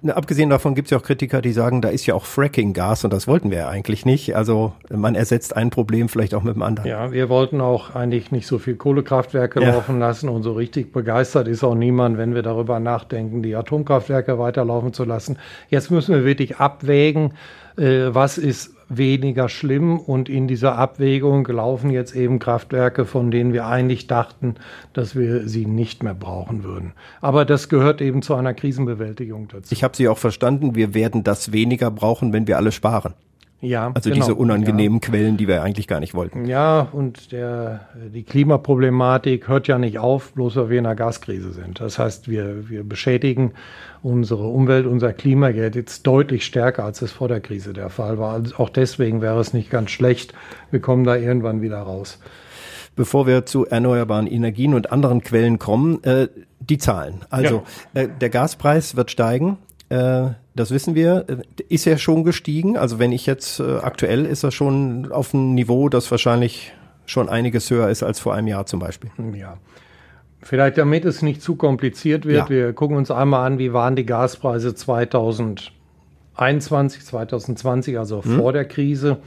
Abgesehen 0.10 0.50
davon 0.50 0.76
gibt 0.76 0.88
es 0.88 0.92
ja 0.92 0.98
auch 0.98 1.04
Kritiker, 1.04 1.42
die 1.42 1.52
sagen, 1.52 1.82
da 1.82 1.90
ist 1.90 2.06
ja 2.06 2.14
auch 2.16 2.26
Fracking-Gas 2.26 3.04
und 3.04 3.14
das 3.14 3.28
wollten 3.28 3.52
wir 3.52 3.60
ja 3.60 3.70
eigentlich 3.70 4.06
nicht. 4.06 4.36
Also 4.36 4.74
man 4.90 5.16
ersetzt 5.16 5.56
ein 5.56 5.70
Problem 5.70 6.10
vielleicht 6.10 6.34
auch 6.34 6.44
mit 6.44 6.56
dem 6.56 6.62
anderen. 6.62 6.90
Ja, 6.90 7.12
wir 7.12 7.30
wollten 7.30 7.62
auch 7.62 7.96
eigentlich 7.96 8.32
nicht 8.32 8.48
so 8.48 8.60
viel 8.60 8.76
Kohlekraftwerke 8.76 9.62
ja. 9.62 9.72
laufen 9.72 10.00
lassen 10.00 10.30
und 10.30 10.44
so 10.44 10.54
richtig 10.54 10.92
begeistert 10.92 11.48
ist 11.48 11.64
auch 11.64 11.76
niemand, 11.76 12.18
wenn 12.18 12.36
wir 12.36 12.44
darüber 12.44 12.80
nachdenken, 12.80 13.42
die 13.42 13.56
Atomkraftwerke 13.56 14.38
weiterlaufen 14.38 14.94
zu 14.94 15.04
lassen. 15.04 15.38
Jetzt 15.70 15.92
müssen 15.92 16.14
wir 16.14 16.26
wirklich 16.26 16.58
abwägen, 16.58 17.34
äh, 17.78 18.08
was 18.10 18.38
ist 18.38 18.75
weniger 18.90 19.50
schlimm 19.50 19.98
und 20.00 20.30
in 20.30 20.48
dieser 20.48 20.78
Abwägung 20.78 21.46
laufen 21.48 21.90
jetzt 21.90 22.16
eben 22.16 22.40
Kraftwerke, 22.40 23.06
von 23.06 23.32
denen 23.32 23.54
wir 23.54 23.68
eigentlich 23.68 24.08
dachten, 24.08 24.56
dass 24.94 25.16
wir 25.16 25.48
sie 25.48 25.66
nicht 25.66 26.04
mehr 26.04 26.14
brauchen 26.14 26.64
würden. 26.64 26.94
Aber 27.22 27.46
das 27.46 27.70
gehört 27.70 28.02
eben 28.02 28.22
zu 28.22 28.36
einer 28.36 28.54
Krisenbewältigung 28.54 29.48
dazu. 29.48 29.74
Ich 29.74 29.84
habe 29.84 29.96
Sie 29.96 30.08
auch 30.08 30.18
verstanden, 30.18 30.76
wir 30.76 30.94
werden 30.94 31.24
das 31.24 31.52
weniger 31.52 31.92
brauchen, 31.92 32.34
wenn 32.34 32.48
wir 32.48 32.58
alle 32.58 32.72
sparen. 32.72 33.14
Ja, 33.66 33.92
also 33.94 34.10
genau. 34.10 34.26
diese 34.26 34.36
unangenehmen 34.36 35.00
ja. 35.02 35.10
Quellen, 35.10 35.38
die 35.38 35.48
wir 35.48 35.64
eigentlich 35.64 35.88
gar 35.88 36.00
nicht 36.00 36.14
wollten. 36.14 36.46
Ja, 36.46 36.88
und 36.92 37.32
der, 37.32 37.88
die 38.14 38.24
Klimaproblematik 38.24 39.48
hört 39.48 39.68
ja 39.68 39.78
nicht 39.78 40.00
auf, 40.00 40.34
bloß 40.34 40.56
weil 40.58 40.70
wir 40.70 40.80
in 40.80 40.86
einer 40.86 40.96
Gaskrise 40.96 41.52
sind. 41.52 41.80
Das 41.80 42.00
heißt, 42.00 42.30
wir, 42.30 42.70
wir 42.70 42.84
beschädigen 42.84 43.54
unsere 44.04 44.48
Umwelt, 44.48 44.86
unser 44.86 45.14
Klima 45.14 45.50
jetzt 45.50 46.06
deutlich 46.06 46.46
stärker, 46.46 46.84
als 46.86 47.02
es 47.02 47.12
vor 47.12 47.28
der 47.28 47.42
Krise 47.42 47.74
der 47.74 47.90
Fall 47.90 48.20
war. 48.20 48.34
Also 48.34 48.56
auch 48.58 48.70
deswegen 48.70 49.22
wäre 49.22 49.40
es 49.40 49.54
nicht 49.54 49.70
ganz 49.70 49.92
schlecht. 49.92 50.34
Wir 50.70 50.80
kommen 50.80 51.04
da 51.04 51.16
irgendwann 51.16 51.62
wieder 51.62 51.80
raus. 51.80 52.20
Bevor 52.96 53.28
wir 53.28 53.46
zu 53.46 53.66
erneuerbaren 53.66 54.28
Energien 54.28 54.74
und 54.74 54.92
anderen 54.92 55.22
Quellen 55.22 55.60
kommen, 55.60 56.04
äh, 56.04 56.30
die 56.60 56.78
Zahlen. 56.78 57.22
Also 57.30 57.64
ja. 57.94 58.04
äh, 58.04 58.10
der 58.22 58.30
Gaspreis 58.30 58.96
wird 58.96 59.12
steigen. 59.12 59.58
Äh, 59.90 60.30
das 60.56 60.72
wissen 60.72 60.96
wir, 60.96 61.26
ist 61.70 61.86
ja 61.86 61.98
schon 61.98 62.24
gestiegen. 62.24 62.78
Also 62.78 62.98
wenn 62.98 63.12
ich 63.12 63.26
jetzt 63.26 63.60
äh, 63.60 63.78
aktuell 63.78 64.26
ist 64.26 64.44
er 64.44 64.52
schon 64.52 65.12
auf 65.12 65.34
einem 65.34 65.54
Niveau, 65.54 65.90
das 65.90 66.10
wahrscheinlich 66.10 66.74
schon 67.06 67.30
einiges 67.30 67.70
höher 67.70 67.90
ist 67.90 68.04
als 68.04 68.20
vor 68.20 68.34
einem 68.34 68.48
Jahr 68.48 68.66
zum 68.66 68.80
Beispiel. 68.80 69.12
Ja. 69.34 69.58
Vielleicht 70.42 70.78
damit 70.78 71.06
es 71.06 71.22
nicht 71.22 71.42
zu 71.42 71.56
kompliziert 71.56 72.26
wird, 72.26 72.38
ja. 72.38 72.50
wir 72.50 72.74
gucken 72.74 72.98
uns 72.98 73.12
einmal 73.12 73.46
an, 73.46 73.60
wie 73.60 73.74
waren 73.74 73.96
die 73.96 74.06
Gaspreise 74.06 74.76
2021, 74.76 77.04
2020, 77.04 77.98
also 77.98 78.24
hm. 78.24 78.40
vor 78.40 78.54
der 78.54 78.66
Krise. 78.66 79.18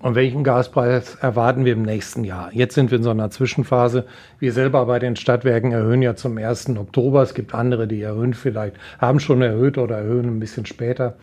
Und 0.00 0.14
welchen 0.14 0.44
Gaspreis 0.44 1.14
erwarten 1.16 1.64
wir 1.64 1.72
im 1.72 1.82
nächsten 1.82 2.22
Jahr? 2.22 2.50
Jetzt 2.52 2.74
sind 2.74 2.90
wir 2.90 2.98
in 2.98 3.04
so 3.04 3.10
einer 3.10 3.30
Zwischenphase. 3.30 4.04
Wir 4.38 4.52
selber 4.52 4.84
bei 4.84 4.98
den 4.98 5.16
Stadtwerken 5.16 5.72
erhöhen 5.72 6.02
ja 6.02 6.14
zum 6.14 6.36
1. 6.36 6.70
Oktober. 6.76 7.22
Es 7.22 7.32
gibt 7.32 7.54
andere, 7.54 7.88
die 7.88 8.02
erhöhen 8.02 8.34
vielleicht, 8.34 8.76
haben 8.98 9.20
schon 9.20 9.40
erhöht 9.40 9.78
oder 9.78 9.98
erhöhen 9.98 10.36
ein 10.36 10.40
bisschen 10.40 10.66
später. 10.66 11.16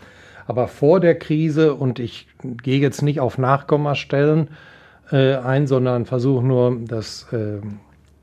Aber 0.47 0.67
vor 0.67 0.99
der 0.99 1.17
Krise, 1.19 1.75
und 1.75 1.99
ich 1.99 2.27
gehe 2.63 2.79
jetzt 2.79 3.03
nicht 3.03 3.19
auf 3.19 3.37
Nachkommastellen 3.37 4.49
äh, 5.11 5.35
ein, 5.35 5.67
sondern 5.67 6.05
versuche 6.05 6.45
nur, 6.45 6.77
das 6.83 7.27
äh, 7.31 7.61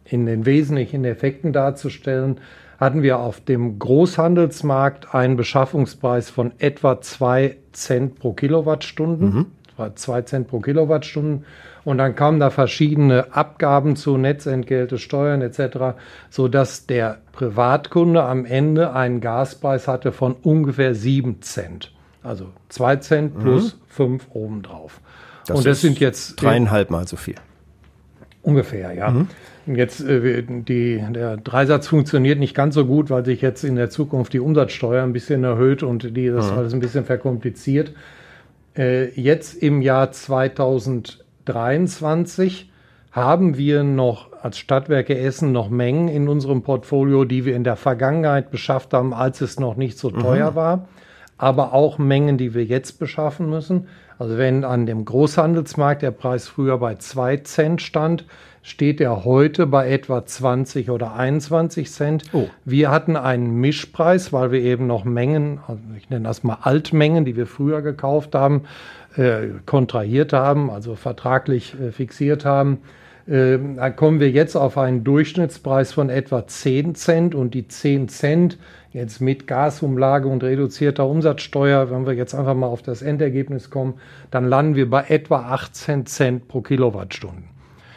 in 0.04 0.26
den 0.26 0.46
wesentlichen 0.46 1.04
Effekten 1.04 1.52
darzustellen, 1.52 2.40
hatten 2.78 3.02
wir 3.02 3.20
auf 3.20 3.40
dem 3.40 3.78
Großhandelsmarkt 3.78 5.14
einen 5.14 5.36
Beschaffungspreis 5.36 6.28
von 6.28 6.52
etwa 6.58 7.00
zwei 7.00 7.56
Cent 7.72 8.18
pro 8.18 8.32
Kilowattstunden. 8.32 9.34
Mhm 9.34 9.46
war 9.80 9.96
2 9.96 10.22
Cent 10.22 10.48
pro 10.48 10.60
Kilowattstunde. 10.60 11.44
Und 11.82 11.98
dann 11.98 12.14
kamen 12.14 12.38
da 12.38 12.50
verschiedene 12.50 13.34
Abgaben 13.34 13.96
zu, 13.96 14.16
Netzentgelte, 14.16 14.98
Steuern 14.98 15.42
etc., 15.42 15.98
sodass 16.28 16.86
der 16.86 17.18
Privatkunde 17.32 18.22
am 18.22 18.44
Ende 18.44 18.92
einen 18.92 19.20
Gaspreis 19.20 19.88
hatte 19.88 20.12
von 20.12 20.34
ungefähr 20.34 20.94
7 20.94 21.42
Cent. 21.42 21.92
Also 22.22 22.50
2 22.68 22.96
Cent 22.96 23.36
mhm. 23.36 23.40
plus 23.40 23.78
5 23.88 24.26
mhm. 24.26 24.32
obendrauf. 24.32 25.00
Das 25.46 25.58
und 25.58 25.66
das 25.66 25.80
sind 25.80 25.98
jetzt 25.98 26.36
dreieinhalb 26.36 26.90
Mal 26.90 27.08
so 27.08 27.16
viel. 27.16 27.36
Ungefähr, 28.42 28.92
ja. 28.92 29.10
Mhm. 29.10 29.28
Jetzt 29.66 30.00
äh, 30.00 30.42
die, 30.42 31.02
der 31.10 31.36
Dreisatz 31.36 31.88
funktioniert 31.88 32.38
nicht 32.38 32.54
ganz 32.54 32.74
so 32.74 32.86
gut, 32.86 33.10
weil 33.10 33.24
sich 33.24 33.40
jetzt 33.40 33.64
in 33.64 33.76
der 33.76 33.90
Zukunft 33.90 34.32
die 34.32 34.40
Umsatzsteuer 34.40 35.02
ein 35.02 35.12
bisschen 35.12 35.44
erhöht 35.44 35.82
und 35.82 36.16
die 36.16 36.28
das 36.28 36.50
mhm. 36.50 36.58
alles 36.58 36.74
ein 36.74 36.80
bisschen 36.80 37.04
verkompliziert. 37.04 37.92
Äh, 38.80 39.10
jetzt 39.20 39.62
im 39.62 39.82
Jahr 39.82 40.10
2023 40.10 42.72
haben 43.12 43.58
wir 43.58 43.84
noch 43.84 44.32
als 44.42 44.56
Stadtwerke 44.56 45.18
Essen 45.18 45.52
noch 45.52 45.68
Mengen 45.68 46.08
in 46.08 46.28
unserem 46.28 46.62
Portfolio, 46.62 47.26
die 47.26 47.44
wir 47.44 47.54
in 47.56 47.64
der 47.64 47.76
Vergangenheit 47.76 48.50
beschafft 48.50 48.94
haben, 48.94 49.12
als 49.12 49.42
es 49.42 49.60
noch 49.60 49.76
nicht 49.76 49.98
so 49.98 50.10
teuer 50.10 50.52
mhm. 50.52 50.54
war, 50.54 50.88
aber 51.36 51.74
auch 51.74 51.98
Mengen, 51.98 52.38
die 52.38 52.54
wir 52.54 52.64
jetzt 52.64 52.98
beschaffen 52.98 53.50
müssen. 53.50 53.88
Also 54.18 54.38
wenn 54.38 54.64
an 54.64 54.86
dem 54.86 55.04
Großhandelsmarkt 55.04 56.00
der 56.00 56.12
Preis 56.12 56.48
früher 56.48 56.78
bei 56.78 56.94
zwei 56.94 57.36
Cent 57.36 57.82
stand, 57.82 58.24
steht 58.62 59.00
er 59.00 59.24
heute 59.24 59.66
bei 59.66 59.90
etwa 59.90 60.24
20 60.24 60.90
oder 60.90 61.14
21 61.14 61.90
Cent. 61.90 62.24
Oh. 62.32 62.48
Wir 62.64 62.90
hatten 62.90 63.16
einen 63.16 63.60
Mischpreis, 63.60 64.32
weil 64.32 64.52
wir 64.52 64.60
eben 64.60 64.86
noch 64.86 65.04
Mengen, 65.04 65.60
also 65.66 65.82
ich 65.96 66.10
nenne 66.10 66.28
das 66.28 66.44
mal 66.44 66.58
Altmengen, 66.62 67.24
die 67.24 67.36
wir 67.36 67.46
früher 67.46 67.82
gekauft 67.82 68.34
haben, 68.34 68.62
äh, 69.16 69.48
kontrahiert 69.66 70.32
haben, 70.32 70.70
also 70.70 70.94
vertraglich 70.94 71.74
äh, 71.80 71.90
fixiert 71.90 72.44
haben. 72.44 72.78
Äh, 73.26 73.58
da 73.76 73.90
kommen 73.90 74.20
wir 74.20 74.30
jetzt 74.30 74.56
auf 74.56 74.76
einen 74.76 75.04
Durchschnittspreis 75.04 75.92
von 75.92 76.10
etwa 76.10 76.46
10 76.46 76.94
Cent 76.94 77.34
und 77.34 77.54
die 77.54 77.66
10 77.66 78.08
Cent 78.08 78.58
jetzt 78.92 79.20
mit 79.20 79.46
Gasumlage 79.46 80.28
und 80.28 80.42
reduzierter 80.42 81.06
Umsatzsteuer, 81.06 81.90
wenn 81.90 82.06
wir 82.06 82.14
jetzt 82.14 82.34
einfach 82.34 82.54
mal 82.54 82.66
auf 82.66 82.82
das 82.82 83.02
Endergebnis 83.02 83.70
kommen, 83.70 83.94
dann 84.30 84.48
landen 84.48 84.74
wir 84.74 84.90
bei 84.90 85.04
etwa 85.08 85.52
18 85.52 86.06
Cent 86.06 86.48
pro 86.48 86.60
Kilowattstunde. 86.60 87.49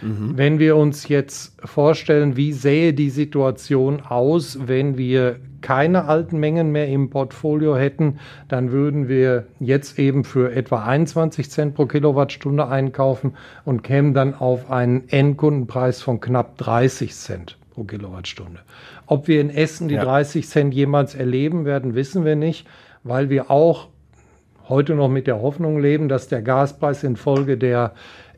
Mhm. 0.04 0.38
Wenn 0.38 0.60
wir 0.60 0.76
uns 0.76 1.08
jetzt 1.08 1.56
vorstellen, 1.66 2.36
wie 2.36 2.54
sähe 2.54 2.94
die 2.94 3.10
Situation 3.10 4.02
aus, 4.02 4.60
wenn 4.68 4.98
wir 4.98 5.38
keine 5.62 6.06
alten 6.06 6.40
Mengen 6.40 6.72
mehr 6.72 6.88
im 6.90 7.10
Portfolio 7.10 7.76
hätten, 7.76 8.20
dann 8.50 8.72
würden 8.72 9.08
wir 9.08 9.46
jetzt 9.60 9.98
eben 9.98 10.26
für 10.26 10.54
etwa 10.54 10.84
21 10.84 11.50
Cent 11.50 11.74
pro 11.74 11.86
Kilowattstunde 11.86 12.68
einkaufen 12.68 13.34
und 13.66 13.82
kämen 13.82 14.14
dann 14.14 14.36
auf 14.36 14.70
einen 14.70 15.08
Endkundenpreis 15.10 16.02
von 16.02 16.20
knapp 16.20 16.58
30 16.58 17.16
Cent 17.16 17.58
pro 17.74 17.86
Kilowattstunde. 17.86 18.60
Ob 19.08 19.28
wir 19.28 19.42
in 19.42 19.50
Essen 19.50 19.88
die 19.88 19.96
ja. 19.96 20.04
30 20.04 20.48
Cent 20.48 20.74
jemals 20.74 21.16
erleben 21.16 21.66
werden, 21.66 21.96
wissen 21.96 22.26
wir 22.26 22.36
nicht, 22.36 22.68
weil 23.04 23.30
wir 23.30 23.50
auch 23.50 23.88
heute 24.70 24.96
noch 24.96 25.10
mit 25.10 25.28
der 25.28 25.42
Hoffnung 25.42 25.80
leben, 25.80 26.08
dass 26.10 26.28
der 26.28 26.42
Gaspreis 26.42 27.04
infolge 27.04 27.58
der 27.58 27.94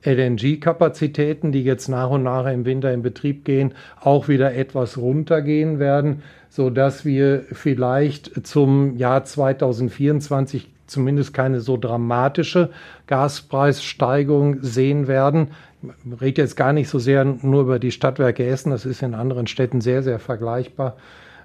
LNG-Kapazitäten, 0.06 1.52
die 1.52 1.64
jetzt 1.64 1.88
nach 1.88 2.10
und 2.10 2.24
nach 2.24 2.46
im 2.46 2.66
Winter 2.66 2.94
in 2.94 3.02
Betrieb 3.02 3.44
gehen, 3.46 3.74
auch 4.00 4.28
wieder 4.28 4.54
etwas 4.54 4.98
runtergehen 4.98 5.80
werden, 5.80 6.24
so 6.50 6.70
dass 6.70 7.06
wir 7.06 7.44
vielleicht 7.52 8.46
zum 8.48 8.98
Jahr 8.98 9.26
2024 9.26 10.70
zumindest 10.88 11.34
keine 11.34 11.60
so 11.60 11.78
dramatische 11.78 12.70
Gaspreissteigerung 13.08 14.62
sehen 14.62 15.08
werden. 15.08 15.50
Ich 15.84 16.22
rede 16.22 16.42
jetzt 16.42 16.56
gar 16.56 16.74
nicht 16.74 16.90
so 16.90 17.00
sehr 17.00 17.26
nur 17.26 17.62
über 17.62 17.80
die 17.80 17.92
Stadtwerke 17.92 18.46
Essen, 18.46 18.72
das 18.72 18.86
ist 18.86 19.02
in 19.02 19.14
anderen 19.14 19.48
Städten 19.48 19.82
sehr, 19.82 20.04
sehr 20.04 20.20
vergleichbar, 20.20 20.96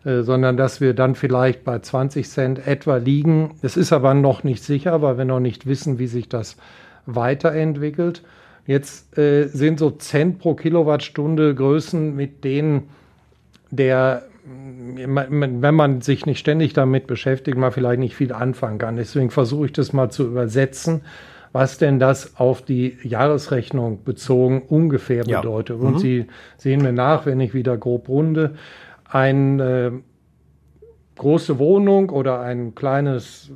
äh, 0.05 0.23
sondern 0.23 0.57
dass 0.57 0.81
wir 0.81 0.95
dann 0.95 1.15
vielleicht 1.15 1.65
bei 1.65 1.79
20 1.79 2.29
Cent 2.29 2.67
etwa 2.67 2.97
liegen. 2.97 3.55
Es 3.63 3.77
ist 3.77 3.93
aber 3.93 4.15
noch 4.15 4.45
nicht 4.45 4.63
sicher, 4.63 5.03
weil 5.03 5.19
wir 5.19 5.25
noch 5.25 5.41
nicht 5.41 5.67
wissen, 5.67 5.99
wie 5.99 6.07
sich 6.07 6.29
das 6.29 6.57
weiterentwickelt. 7.07 8.23
Jetzt 8.71 9.19
äh, 9.19 9.49
sind 9.49 9.81
so 9.81 9.91
Cent 9.91 10.39
pro 10.39 10.55
Kilowattstunde 10.55 11.57
Größen, 11.57 12.15
mit 12.15 12.45
denen 12.45 12.91
der, 13.73 14.23
wenn 14.45 15.75
man 15.75 16.03
sich 16.03 16.25
nicht 16.25 16.39
ständig 16.39 16.73
damit 16.73 17.09
beschäftigt, 17.09 17.59
man 17.59 17.73
vielleicht 17.73 17.99
nicht 17.99 18.15
viel 18.15 18.33
anfangen 18.33 18.79
kann. 18.79 18.95
Deswegen 18.95 19.31
versuche 19.31 19.67
ich 19.67 19.73
das 19.73 19.93
mal 19.93 20.11
zu 20.11 20.25
übersetzen, 20.25 21.01
was 21.51 21.79
denn 21.79 21.99
das 21.99 22.37
auf 22.37 22.63
die 22.63 22.97
Jahresrechnung 23.03 24.05
bezogen 24.05 24.63
ungefähr 24.63 25.25
bedeutet. 25.25 25.81
Ja. 25.81 25.89
Und 25.89 25.95
mhm. 25.95 25.99
Sie 25.99 26.27
sehen 26.57 26.81
mir 26.81 26.93
nach, 26.93 27.27
wenn 27.27 27.41
ich 27.41 27.55
wieder 27.55 27.77
grob 27.77 28.09
runde. 28.09 28.55
Ein 29.05 29.59
äh, 29.59 29.91
große 31.21 31.59
Wohnung 31.59 32.09
oder 32.09 32.41
ein 32.41 32.75
kleines 32.75 33.51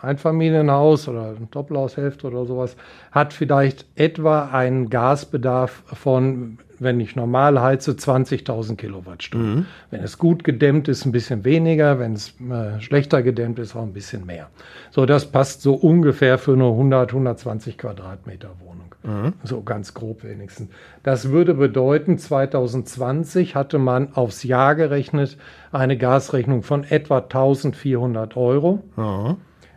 Einfamilienhaus 0.00 1.06
oder 1.06 1.34
ein 1.36 1.48
Doppelhaushälfte 1.50 2.26
oder 2.26 2.46
sowas 2.46 2.76
hat 3.12 3.34
vielleicht 3.34 3.84
etwa 3.94 4.46
einen 4.46 4.88
Gasbedarf 4.88 5.82
von, 5.92 6.58
wenn 6.78 7.00
ich 7.00 7.14
normal 7.14 7.60
heize, 7.60 7.92
20.000 7.92 8.76
Kilowattstunden. 8.76 9.54
Mhm. 9.54 9.66
Wenn 9.90 10.02
es 10.02 10.16
gut 10.16 10.44
gedämmt 10.44 10.88
ist, 10.88 11.04
ein 11.04 11.12
bisschen 11.12 11.44
weniger. 11.44 11.98
Wenn 11.98 12.14
es 12.14 12.34
äh, 12.40 12.80
schlechter 12.80 13.22
gedämmt 13.22 13.58
ist, 13.58 13.76
auch 13.76 13.82
ein 13.82 13.92
bisschen 13.92 14.24
mehr. 14.24 14.48
So, 14.90 15.04
das 15.04 15.30
passt 15.30 15.60
so 15.60 15.74
ungefähr 15.74 16.38
für 16.38 16.54
eine 16.54 16.64
100, 16.64 17.10
120 17.10 17.76
Quadratmeter 17.76 18.50
Wohnung. 18.60 18.83
Mhm. 19.04 19.34
So 19.44 19.62
ganz 19.62 19.94
grob 19.94 20.24
wenigstens. 20.24 20.70
Das 21.02 21.30
würde 21.30 21.54
bedeuten, 21.54 22.18
2020 22.18 23.54
hatte 23.54 23.78
man 23.78 24.14
aufs 24.14 24.44
Jahr 24.44 24.74
gerechnet 24.74 25.36
eine 25.72 25.98
Gasrechnung 25.98 26.62
von 26.62 26.84
etwa 26.84 27.18
1400 27.18 28.36
Euro. 28.36 28.82
Mhm. 28.96 29.36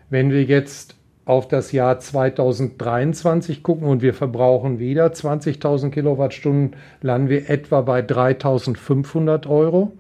Wenn 0.10 0.32
wir 0.32 0.44
jetzt 0.44 0.96
auf 1.26 1.50
das 1.50 1.74
Jahr 1.74 2.00
2023 2.00 3.62
gucken 3.62 3.88
und 3.88 4.02
wir 4.02 4.14
verbrauchen 4.14 4.80
wieder 4.80 5.08
20.000 5.08 5.90
Kilowattstunden, 5.90 6.78
landen 7.02 7.28
wir 7.28 7.50
etwa 7.50 7.82
bei 7.82 8.00
3.500 8.00 9.46
Euro, 9.50 9.92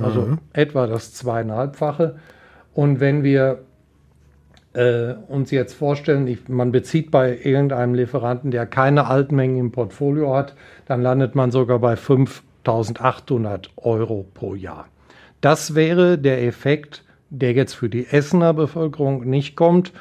also 0.00 0.20
mhm. 0.22 0.38
etwa 0.52 0.86
das 0.86 1.12
zweieinhalbfache. 1.12 2.16
Und 2.72 3.00
wenn 3.00 3.24
wir 3.24 3.62
äh, 4.76 5.14
uns 5.28 5.50
jetzt 5.50 5.74
vorstellen, 5.74 6.26
ich, 6.26 6.48
man 6.48 6.72
bezieht 6.72 7.10
bei 7.10 7.36
irgendeinem 7.42 7.94
Lieferanten, 7.94 8.50
der 8.50 8.66
keine 8.66 9.06
Altmengen 9.06 9.58
im 9.58 9.72
Portfolio 9.72 10.34
hat, 10.34 10.54
dann 10.86 11.02
landet 11.02 11.34
man 11.34 11.50
sogar 11.50 11.78
bei 11.78 11.94
5.800 11.94 13.68
Euro 13.76 14.26
pro 14.34 14.54
Jahr. 14.54 14.86
Das 15.40 15.74
wäre 15.74 16.18
der 16.18 16.44
Effekt, 16.44 17.04
der 17.30 17.52
jetzt 17.52 17.74
für 17.74 17.88
die 17.88 18.06
Essener 18.06 18.54
Bevölkerung 18.54 19.28
nicht 19.28 19.56
kommt 19.56 19.92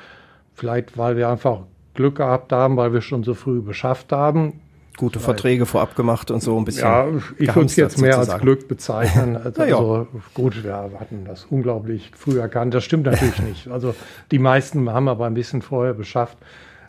Vielleicht, 0.56 0.98
weil 0.98 1.18
wir 1.18 1.30
einfach 1.30 1.64
Glück 1.94 2.16
gehabt 2.16 2.52
haben, 2.54 2.78
weil 2.78 2.94
wir 2.94 3.02
schon 3.02 3.24
so 3.24 3.34
früh 3.34 3.62
beschafft 3.62 4.12
haben. 4.14 4.62
Gute. 4.98 5.20
Verträge 5.20 5.66
vorab 5.66 5.96
gemacht 5.96 6.32
und 6.32 6.42
so 6.42 6.58
ein 6.58 6.66
bisschen. 6.66 6.84
Ja, 6.84 7.08
ich 7.38 7.56
würde 7.56 7.66
es 7.66 7.76
jetzt 7.76 8.00
mehr 8.00 8.18
als 8.18 8.38
Glück 8.40 8.68
bezeichnen. 8.68 9.38
Also, 9.46 9.64
ja. 9.64 9.78
also 9.78 10.08
gut, 10.34 10.64
wir 10.64 10.76
hatten 10.76 11.26
das 11.26 11.46
unglaublich 11.46 12.12
früh 12.16 12.40
erkannt. 12.40 12.74
Das 12.74 12.84
stimmt 12.84 13.06
natürlich 13.06 13.40
nicht. 13.40 13.68
Also 13.68 13.94
die 14.32 14.40
meisten 14.40 14.90
haben 14.90 15.08
aber 15.08 15.26
ein 15.26 15.34
bisschen 15.34 15.62
vorher 15.62 15.94
beschafft. 15.94 16.38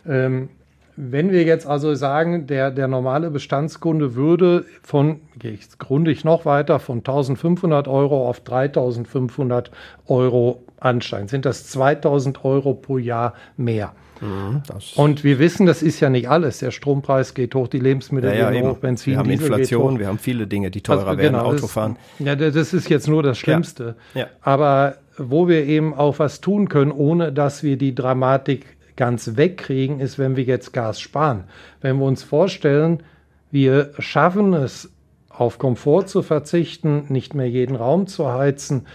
Ähm, 0.07 0.49
wenn 0.97 1.31
wir 1.31 1.45
jetzt 1.45 1.67
also 1.67 1.95
sagen, 1.95 2.47
der, 2.47 2.71
der 2.71 2.89
normale 2.89 3.31
Bestandskunde 3.31 4.15
würde 4.15 4.65
von, 4.83 5.21
gehe 5.39 5.53
ich 5.53 5.79
grundig 5.79 6.25
noch 6.25 6.47
weiter, 6.47 6.79
von 6.79 6.99
1500 6.99 7.87
Euro 7.87 8.29
auf 8.29 8.41
3500 8.41 9.71
Euro 10.07 10.63
ansteigen, 10.81 11.29
sind 11.29 11.45
das 11.45 11.67
2000 11.67 12.45
Euro 12.45 12.73
pro 12.73 12.97
Jahr 12.97 13.35
mehr. 13.59 13.93
Mhm, 14.21 14.63
und 14.97 15.25
wir 15.25 15.39
wissen, 15.39 15.67
das 15.67 15.83
ist 15.83 16.01
ja 16.01 16.11
nicht 16.11 16.29
alles. 16.29 16.59
Der 16.59 16.71
Strompreis 16.71 17.35
geht 17.35 17.55
hoch, 17.55 17.69
die 17.69 17.79
Lebensmittel 17.79 18.35
ja, 18.35 18.51
gehen 18.51 18.67
hoch, 18.67 18.79
Benzin, 18.79 19.13
Wir 19.13 19.19
haben 19.19 19.29
Diesel 19.29 19.47
Inflation, 19.47 19.99
wir 19.99 20.09
haben 20.09 20.19
viele 20.19 20.47
Dinge, 20.47 20.71
die 20.71 20.81
teurer 20.81 21.07
also, 21.07 21.19
werden, 21.19 21.35
genau, 21.35 21.45
Autofahren. 21.45 21.97
Das, 22.19 22.27
ja, 22.27 22.37
das 22.37 22.73
ist 22.73 22.89
jetzt 22.89 23.09
nur 23.09 23.23
das 23.23 23.39
Schlimmste. 23.39 23.97
Ja, 24.15 24.21
ja. 24.21 24.27
Aber 24.43 24.97
wo 25.19 25.49
wir 25.49 25.65
eben 25.65 25.95
auch 25.95 26.19
was 26.19 26.41
tun 26.41 26.69
können, 26.69 26.93
ohne 26.93 27.33
dass 27.33 27.63
wir 27.63 27.77
die 27.77 27.95
Dramatik 27.95 28.77
ganz 28.97 29.37
wegkriegen, 29.37 30.01
ist, 30.01 30.19
wenn 30.19 30.37
wir 30.37 30.45
jetzt 30.45 30.73
Gas 30.73 31.01
sparen. 31.01 31.45
Wenn 31.81 31.99
wir 31.99 32.07
uns 32.07 32.23
vorstellen, 32.23 33.03
wir 33.51 33.93
schaffen 33.99 34.55
es, 34.55 34.91
auf 35.29 35.59
Komfort 35.59 36.07
zu 36.07 36.23
verzichten, 36.23 37.05
nicht 37.09 37.35
mehr 37.35 37.49
jeden 37.49 37.77
Raum 37.77 38.07
zu 38.07 38.33
heizen, 38.33 38.87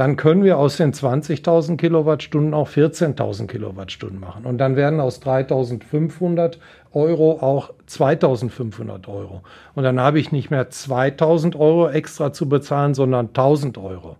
dann 0.00 0.16
können 0.16 0.44
wir 0.44 0.56
aus 0.56 0.78
den 0.78 0.94
20.000 0.94 1.76
Kilowattstunden 1.76 2.54
auch 2.54 2.70
14.000 2.70 3.48
Kilowattstunden 3.48 4.18
machen. 4.18 4.46
Und 4.46 4.56
dann 4.56 4.74
werden 4.74 4.98
aus 4.98 5.20
3.500 5.20 6.56
Euro 6.94 7.32
auch 7.42 7.74
2.500 7.86 9.08
Euro. 9.08 9.42
Und 9.74 9.84
dann 9.84 10.00
habe 10.00 10.18
ich 10.18 10.32
nicht 10.32 10.50
mehr 10.50 10.70
2.000 10.70 11.54
Euro 11.54 11.90
extra 11.90 12.32
zu 12.32 12.48
bezahlen, 12.48 12.94
sondern 12.94 13.28
1.000 13.34 13.76
Euro. 13.76 14.16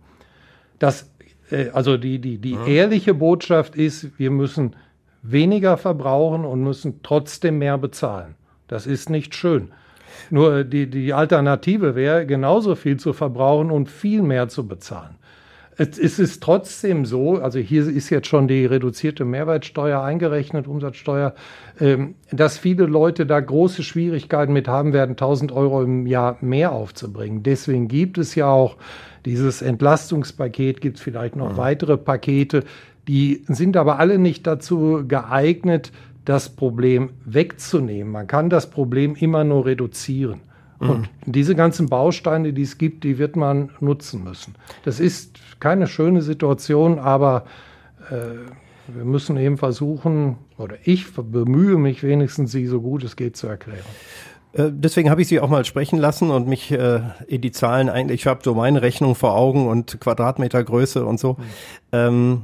Das, 0.78 1.08
äh, 1.50 1.70
also 1.70 1.96
die, 1.96 2.18
die, 2.18 2.36
die 2.36 2.52
ja. 2.52 2.66
ehrliche 2.66 3.14
Botschaft 3.14 3.74
ist, 3.74 4.18
wir 4.18 4.30
müssen 4.30 4.76
weniger 5.22 5.78
verbrauchen 5.78 6.44
und 6.44 6.62
müssen 6.62 7.00
trotzdem 7.02 7.56
mehr 7.56 7.78
bezahlen. 7.78 8.34
Das 8.68 8.86
ist 8.86 9.08
nicht 9.08 9.34
schön. 9.34 9.72
Nur 10.28 10.62
die, 10.62 10.90
die 10.90 11.14
Alternative 11.14 11.94
wäre, 11.94 12.26
genauso 12.26 12.74
viel 12.74 12.98
zu 12.98 13.14
verbrauchen 13.14 13.70
und 13.70 13.88
viel 13.88 14.20
mehr 14.20 14.50
zu 14.50 14.68
bezahlen. 14.68 15.16
Es, 15.80 15.98
es 15.98 16.18
ist 16.18 16.42
trotzdem 16.42 17.06
so, 17.06 17.36
also 17.38 17.58
hier 17.58 17.88
ist 17.88 18.10
jetzt 18.10 18.26
schon 18.26 18.48
die 18.48 18.66
reduzierte 18.66 19.24
Mehrwertsteuer 19.24 20.02
eingerechnet, 20.02 20.68
Umsatzsteuer, 20.68 21.34
ähm, 21.80 22.16
dass 22.30 22.58
viele 22.58 22.84
Leute 22.84 23.24
da 23.24 23.40
große 23.40 23.82
Schwierigkeiten 23.82 24.52
mit 24.52 24.68
haben 24.68 24.92
werden, 24.92 25.12
1000 25.12 25.52
Euro 25.52 25.82
im 25.82 26.06
Jahr 26.06 26.36
mehr 26.42 26.72
aufzubringen. 26.72 27.42
Deswegen 27.42 27.88
gibt 27.88 28.18
es 28.18 28.34
ja 28.34 28.46
auch 28.46 28.76
dieses 29.24 29.62
Entlastungspaket, 29.62 30.82
gibt 30.82 30.98
es 30.98 31.02
vielleicht 31.02 31.34
noch 31.34 31.52
mhm. 31.52 31.56
weitere 31.56 31.96
Pakete, 31.96 32.64
die 33.08 33.42
sind 33.48 33.78
aber 33.78 33.98
alle 33.98 34.18
nicht 34.18 34.46
dazu 34.46 35.04
geeignet, 35.08 35.92
das 36.26 36.50
Problem 36.50 37.08
wegzunehmen. 37.24 38.12
Man 38.12 38.26
kann 38.26 38.50
das 38.50 38.68
Problem 38.68 39.14
immer 39.14 39.44
nur 39.44 39.64
reduzieren. 39.64 40.42
Mhm. 40.78 40.90
Und 40.90 41.10
diese 41.24 41.54
ganzen 41.54 41.88
Bausteine, 41.88 42.52
die 42.52 42.62
es 42.62 42.76
gibt, 42.76 43.04
die 43.04 43.18
wird 43.18 43.36
man 43.36 43.70
nutzen 43.80 44.24
müssen. 44.24 44.54
Das 44.84 45.00
ist 45.00 45.38
keine 45.60 45.86
schöne 45.86 46.22
Situation, 46.22 46.98
aber 46.98 47.44
äh, 48.10 48.94
wir 48.94 49.04
müssen 49.04 49.36
eben 49.36 49.56
versuchen, 49.56 50.36
oder 50.58 50.76
ich 50.84 51.06
bemühe 51.14 51.76
mich 51.76 52.02
wenigstens, 52.02 52.52
sie 52.52 52.66
so 52.66 52.80
gut 52.80 53.04
es 53.04 53.16
geht 53.16 53.36
zu 53.36 53.46
erklären. 53.46 53.84
Äh, 54.52 54.70
deswegen 54.72 55.10
habe 55.10 55.22
ich 55.22 55.28
Sie 55.28 55.40
auch 55.40 55.48
mal 55.48 55.64
sprechen 55.64 55.98
lassen 55.98 56.30
und 56.30 56.48
mich 56.48 56.72
äh, 56.72 57.00
in 57.26 57.40
die 57.40 57.52
Zahlen 57.52 57.88
eigentlich, 57.88 58.22
ich 58.22 58.26
habe 58.26 58.40
so 58.42 58.54
meine 58.54 58.82
Rechnung 58.82 59.14
vor 59.14 59.36
Augen 59.36 59.68
und 59.68 60.00
Quadratmetergröße 60.00 61.04
und 61.04 61.20
so. 61.20 61.34
Mhm. 61.34 61.44
Ähm, 61.92 62.42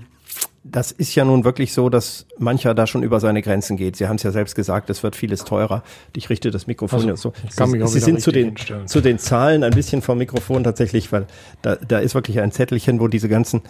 das 0.70 0.92
ist 0.92 1.14
ja 1.14 1.24
nun 1.24 1.44
wirklich 1.44 1.72
so, 1.72 1.88
dass 1.88 2.26
mancher 2.38 2.74
da 2.74 2.86
schon 2.86 3.02
über 3.02 3.20
seine 3.20 3.42
Grenzen 3.42 3.76
geht. 3.76 3.96
Sie 3.96 4.08
haben 4.08 4.16
es 4.16 4.22
ja 4.22 4.30
selbst 4.30 4.54
gesagt, 4.54 4.90
es 4.90 5.02
wird 5.02 5.16
vieles 5.16 5.44
teurer. 5.44 5.82
Ich 6.14 6.28
richte 6.30 6.50
das 6.50 6.66
Mikrofon 6.66 7.08
also, 7.08 7.08
ja 7.08 7.16
so. 7.16 7.32
Sie, 7.66 7.86
Sie 7.88 8.00
sind 8.00 8.20
zu 8.20 8.32
den, 8.32 8.54
zu 8.86 9.00
den 9.00 9.18
Zahlen 9.18 9.64
ein 9.64 9.72
bisschen 9.72 10.02
vom 10.02 10.18
Mikrofon 10.18 10.64
tatsächlich, 10.64 11.12
weil 11.12 11.26
da, 11.62 11.76
da 11.76 11.98
ist 11.98 12.14
wirklich 12.14 12.40
ein 12.40 12.52
Zettelchen, 12.52 13.00
wo 13.00 13.08
diese 13.08 13.28
ganzen 13.28 13.62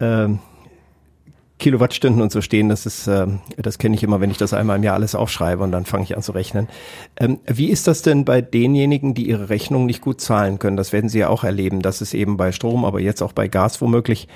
ähm, 0.00 0.40
Kilowattstunden 1.58 2.20
und 2.20 2.32
so 2.32 2.40
stehen. 2.40 2.68
Das 2.68 2.86
ist, 2.86 3.06
ähm, 3.06 3.40
das 3.56 3.78
kenne 3.78 3.94
ich 3.94 4.02
immer, 4.02 4.20
wenn 4.20 4.30
ich 4.30 4.38
das 4.38 4.52
einmal 4.52 4.76
im 4.76 4.82
Jahr 4.82 4.94
alles 4.94 5.14
aufschreibe 5.14 5.62
und 5.62 5.72
dann 5.72 5.86
fange 5.86 6.04
ich 6.04 6.16
an 6.16 6.22
zu 6.22 6.32
rechnen. 6.32 6.68
Ähm, 7.18 7.38
wie 7.46 7.70
ist 7.70 7.86
das 7.86 8.02
denn 8.02 8.24
bei 8.24 8.42
denjenigen, 8.42 9.14
die 9.14 9.28
ihre 9.28 9.48
Rechnung 9.48 9.86
nicht 9.86 10.02
gut 10.02 10.20
zahlen 10.20 10.58
können? 10.58 10.76
Das 10.76 10.92
werden 10.92 11.08
Sie 11.08 11.20
ja 11.20 11.28
auch 11.28 11.44
erleben, 11.44 11.80
dass 11.80 12.00
es 12.00 12.14
eben 12.14 12.36
bei 12.36 12.52
Strom, 12.52 12.84
aber 12.84 13.00
jetzt 13.00 13.22
auch 13.22 13.32
bei 13.32 13.48
Gas 13.48 13.80
womöglich 13.80 14.28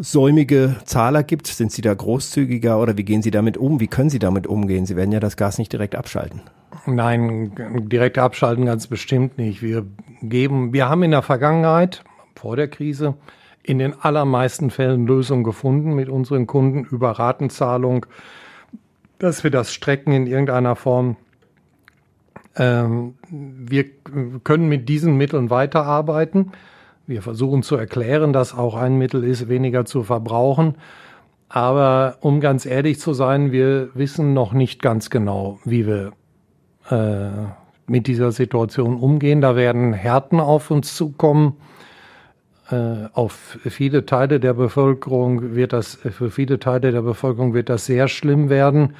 säumige 0.00 0.76
Zahler 0.84 1.22
gibt? 1.22 1.46
Sind 1.46 1.72
Sie 1.72 1.82
da 1.82 1.94
großzügiger 1.94 2.80
oder 2.80 2.96
wie 2.96 3.04
gehen 3.04 3.22
Sie 3.22 3.30
damit 3.30 3.56
um? 3.56 3.80
Wie 3.80 3.86
können 3.86 4.10
Sie 4.10 4.18
damit 4.18 4.46
umgehen? 4.46 4.86
Sie 4.86 4.96
werden 4.96 5.12
ja 5.12 5.20
das 5.20 5.36
Gas 5.36 5.58
nicht 5.58 5.72
direkt 5.72 5.94
abschalten. 5.94 6.42
Nein, 6.86 7.52
direkt 7.90 8.18
abschalten 8.18 8.66
ganz 8.66 8.86
bestimmt 8.86 9.38
nicht. 9.38 9.62
Wir 9.62 9.86
geben, 10.22 10.72
wir 10.72 10.88
haben 10.88 11.02
in 11.02 11.10
der 11.10 11.22
Vergangenheit, 11.22 12.02
vor 12.34 12.56
der 12.56 12.68
Krise, 12.68 13.14
in 13.62 13.78
den 13.78 13.94
allermeisten 14.00 14.70
Fällen 14.70 15.06
Lösungen 15.06 15.44
gefunden 15.44 15.94
mit 15.94 16.08
unseren 16.08 16.46
Kunden 16.46 16.84
über 16.84 17.12
Ratenzahlung, 17.12 18.06
dass 19.18 19.44
wir 19.44 19.50
das 19.50 19.72
strecken 19.72 20.12
in 20.12 20.26
irgendeiner 20.26 20.76
Form. 20.76 21.16
Ähm, 22.56 23.14
wir 23.28 23.84
können 24.42 24.68
mit 24.68 24.88
diesen 24.88 25.16
Mitteln 25.16 25.50
weiterarbeiten. 25.50 26.52
Wir 27.10 27.22
versuchen 27.22 27.64
zu 27.64 27.74
erklären, 27.74 28.32
dass 28.32 28.56
auch 28.56 28.76
ein 28.76 28.96
Mittel 28.96 29.24
ist, 29.24 29.48
weniger 29.48 29.84
zu 29.84 30.04
verbrauchen. 30.04 30.76
Aber 31.48 32.18
um 32.20 32.38
ganz 32.38 32.66
ehrlich 32.66 33.00
zu 33.00 33.14
sein, 33.14 33.50
wir 33.50 33.88
wissen 33.94 34.32
noch 34.32 34.52
nicht 34.52 34.80
ganz 34.80 35.10
genau, 35.10 35.58
wie 35.64 35.88
wir 35.88 36.12
äh, 36.88 37.48
mit 37.88 38.06
dieser 38.06 38.30
Situation 38.30 38.94
umgehen. 38.94 39.40
Da 39.40 39.56
werden 39.56 39.92
Härten 39.92 40.38
auf 40.38 40.70
uns 40.70 40.94
zukommen. 40.94 41.56
Äh, 42.70 43.08
auf 43.12 43.58
viele 43.64 44.06
Teile 44.06 44.38
der 44.38 44.54
Bevölkerung 44.54 45.56
wird 45.56 45.72
das, 45.72 45.96
für 45.96 46.30
viele 46.30 46.60
Teile 46.60 46.92
der 46.92 47.02
Bevölkerung 47.02 47.54
wird 47.54 47.70
das 47.70 47.86
sehr 47.86 48.06
schlimm 48.06 48.50
werden. 48.50 48.94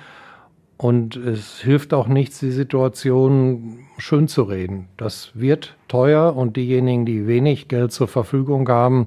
Und 0.81 1.15
es 1.15 1.61
hilft 1.61 1.93
auch 1.93 2.09
nichts, 2.09 2.39
die 2.39 2.53
Situation 2.53 3.81
schön 3.99 4.29
zu 4.29 4.45
reden. 4.45 4.89
Das 4.97 5.31
wird 5.35 5.77
teuer 5.89 6.35
und 6.35 6.57
diejenigen, 6.57 7.05
die 7.05 7.27
wenig 7.27 7.69
Geld 7.69 7.93
zur 7.93 8.09
Verfügung 8.09 8.67
haben, 8.67 9.07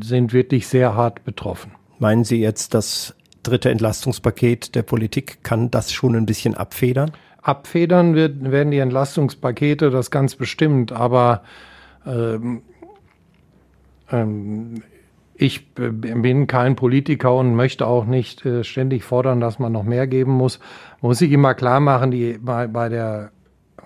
sind 0.00 0.32
wirklich 0.32 0.68
sehr 0.68 0.94
hart 0.94 1.24
betroffen. 1.24 1.72
Meinen 1.98 2.22
Sie 2.22 2.40
jetzt, 2.40 2.72
das 2.72 3.16
dritte 3.42 3.68
Entlastungspaket 3.68 4.76
der 4.76 4.82
Politik 4.82 5.42
kann 5.42 5.72
das 5.72 5.92
schon 5.92 6.14
ein 6.14 6.24
bisschen 6.24 6.54
abfedern? 6.54 7.10
Abfedern 7.42 8.14
wird, 8.14 8.48
werden 8.48 8.70
die 8.70 8.78
Entlastungspakete 8.78 9.90
das 9.90 10.12
ganz 10.12 10.36
bestimmt, 10.36 10.92
aber 10.92 11.42
ähm, 12.06 12.62
ähm, 14.08 14.84
ich 15.36 15.74
bin 15.74 16.46
kein 16.46 16.76
Politiker 16.76 17.34
und 17.34 17.54
möchte 17.54 17.86
auch 17.86 18.04
nicht 18.06 18.46
äh, 18.46 18.62
ständig 18.62 19.04
fordern, 19.04 19.40
dass 19.40 19.58
man 19.58 19.72
noch 19.72 19.82
mehr 19.82 20.06
geben 20.06 20.32
muss. 20.32 20.60
Man 21.02 21.10
muss 21.10 21.18
sich 21.18 21.32
immer 21.32 21.54
klar 21.54 21.80
machen, 21.80 22.10
die, 22.10 22.38
bei, 22.40 22.66
bei 22.66 22.88
der 22.88 23.30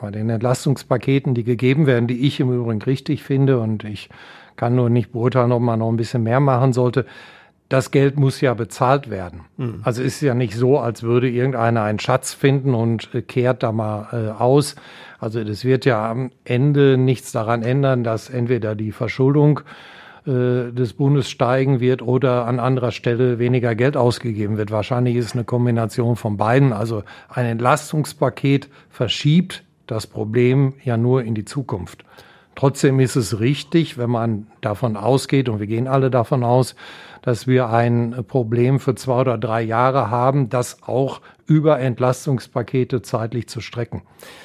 bei 0.00 0.10
den 0.10 0.30
Entlastungspaketen, 0.30 1.34
die 1.34 1.44
gegeben 1.44 1.86
werden, 1.86 2.06
die 2.06 2.26
ich 2.26 2.40
im 2.40 2.52
Übrigen 2.52 2.82
richtig 2.82 3.22
finde 3.22 3.58
und 3.58 3.84
ich 3.84 4.08
kann 4.56 4.74
nur 4.74 4.90
nicht 4.90 5.12
beurteilen, 5.12 5.52
ob 5.52 5.62
man 5.62 5.78
noch 5.78 5.88
ein 5.88 5.96
bisschen 5.96 6.22
mehr 6.22 6.40
machen 6.40 6.72
sollte. 6.72 7.06
Das 7.68 7.90
Geld 7.90 8.16
muss 8.16 8.40
ja 8.40 8.54
bezahlt 8.54 9.10
werden. 9.10 9.42
Mhm. 9.56 9.80
Also 9.82 10.02
ist 10.02 10.20
ja 10.20 10.34
nicht 10.34 10.54
so, 10.54 10.78
als 10.78 11.02
würde 11.02 11.28
irgendeiner 11.28 11.82
einen 11.82 11.98
Schatz 11.98 12.32
finden 12.32 12.74
und 12.74 13.14
äh, 13.14 13.22
kehrt 13.22 13.62
da 13.62 13.72
mal 13.72 14.08
äh, 14.12 14.30
aus. 14.30 14.74
Also 15.18 15.44
das 15.44 15.64
wird 15.64 15.84
ja 15.84 16.10
am 16.10 16.30
Ende 16.44 16.96
nichts 16.96 17.30
daran 17.32 17.62
ändern, 17.62 18.04
dass 18.04 18.30
entweder 18.30 18.74
die 18.74 18.92
Verschuldung 18.92 19.60
äh, 20.28 20.72
des 20.72 20.92
Bundes 20.92 21.30
steigen 21.30 21.80
wird 21.80 22.02
oder 22.02 22.46
an 22.46 22.60
anderer 22.60 22.92
Stelle 22.92 23.38
weniger 23.38 23.74
Geld 23.74 23.96
ausgegeben 23.96 24.58
wird. 24.58 24.70
Wahrscheinlich 24.70 25.16
ist 25.16 25.24
es 25.26 25.32
eine 25.32 25.44
Kombination 25.44 26.16
von 26.16 26.36
beiden. 26.36 26.74
Also 26.74 27.02
ein 27.30 27.46
Entlastungspaket 27.46 28.68
verschiebt 28.90 29.64
das 29.86 30.06
Problem 30.06 30.74
ja 30.84 30.98
nur 30.98 31.24
in 31.24 31.34
die 31.34 31.46
Zukunft. 31.46 32.04
Trotzdem 32.56 33.00
ist 33.00 33.16
es 33.16 33.40
richtig, 33.40 33.96
wenn 33.96 34.10
man 34.10 34.48
davon 34.60 34.96
ausgeht, 34.96 35.48
und 35.48 35.60
wir 35.60 35.66
gehen 35.66 35.88
alle 35.88 36.10
davon 36.10 36.44
aus, 36.44 36.74
dass 37.28 37.46
wir 37.46 37.68
ein 37.68 38.24
Problem 38.26 38.80
für 38.80 38.94
zwei 38.94 39.20
oder 39.20 39.36
drei 39.36 39.60
Jahre 39.60 40.10
haben, 40.10 40.48
das 40.48 40.82
auch 40.84 41.20
über 41.44 41.78
Entlastungspakete 41.78 43.02
zeitlich 43.02 43.48
zu 43.48 43.60
strecken. 43.60 44.00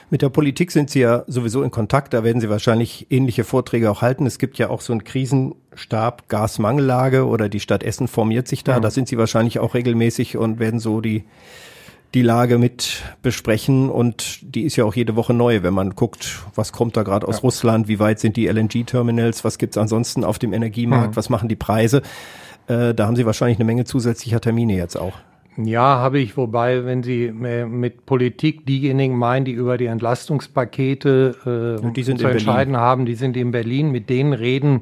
Mit 0.10 0.22
der 0.22 0.28
Politik 0.28 0.70
sind 0.70 0.90
Sie 0.90 1.00
ja 1.00 1.24
sowieso 1.28 1.64
in 1.64 1.72
Kontakt. 1.72 2.14
Da 2.14 2.26
werden 2.26 2.42
Sie 2.42 2.50
wahrscheinlich 2.50 3.08
ähnliche 3.10 3.46
Vorträge 3.46 3.90
auch 3.90 4.02
halten. 4.02 4.26
Es 4.26 4.38
gibt 4.38 4.58
ja 4.58 4.70
auch 4.70 4.82
so 4.82 4.92
einen 4.92 5.06
Krisenstab 5.06 6.28
Gasmangellage 6.28 7.26
oder 7.26 7.48
die 7.48 7.62
Stadt 7.62 7.84
Essen 7.84 8.10
formiert 8.10 8.50
sich 8.50 8.66
da. 8.66 8.74
Ja. 8.74 8.80
Da 8.82 8.92
sind 8.92 9.08
Sie 9.08 9.18
wahrscheinlich 9.18 9.60
auch 9.60 9.76
regelmäßig 9.76 10.36
und 10.36 10.60
werden 10.60 10.82
so 10.82 11.00
die 11.00 11.24
die 12.14 12.22
Lage 12.22 12.60
mit 12.60 13.02
besprechen 13.24 13.90
und 13.90 14.40
die 14.42 14.64
ist 14.64 14.76
ja 14.76 14.86
auch 14.86 14.94
jede 14.94 15.16
Woche 15.16 15.34
neu, 15.34 15.64
wenn 15.64 15.74
man 15.74 15.96
guckt, 15.96 16.44
was 16.54 16.72
kommt 16.72 16.96
da 16.96 17.02
gerade 17.02 17.28
aus 17.28 17.38
ja. 17.38 17.42
Russland, 17.42 17.88
wie 17.88 17.98
weit 17.98 18.20
sind 18.20 18.38
die 18.38 18.46
LNG-Terminals, 18.46 19.44
was 19.44 19.58
gibt's 19.58 19.78
ansonsten 19.78 20.24
auf 20.24 20.38
dem 20.38 20.54
Energiemarkt, 20.54 21.12
mhm. 21.12 21.16
was 21.16 21.30
machen 21.30 21.50
die 21.50 21.56
Preise. 21.56 22.04
Äh, 22.68 22.94
da 22.94 23.08
haben 23.08 23.16
Sie 23.16 23.26
wahrscheinlich 23.26 23.58
eine 23.58 23.66
Menge 23.66 23.86
zusätzlicher 23.86 24.42
Termine 24.42 24.76
jetzt 24.76 24.96
auch. 24.96 25.14
Ja, 25.58 25.98
habe 25.98 26.20
ich, 26.20 26.36
wobei, 26.36 26.84
wenn 26.84 27.04
Sie 27.04 27.32
mit 27.32 28.06
Politik 28.08 28.66
diejenigen 28.66 29.18
meinen, 29.18 29.46
die 29.46 29.52
über 29.52 29.78
die 29.78 29.86
Entlastungspakete 29.86 31.80
äh, 31.84 32.04
zu 32.04 32.12
entscheiden 32.12 32.76
haben, 32.76 33.06
die 33.06 33.14
sind 33.14 33.38
in 33.38 33.52
Berlin, 33.52 33.92
mit 33.92 34.10
denen 34.10 34.34
reden 34.34 34.82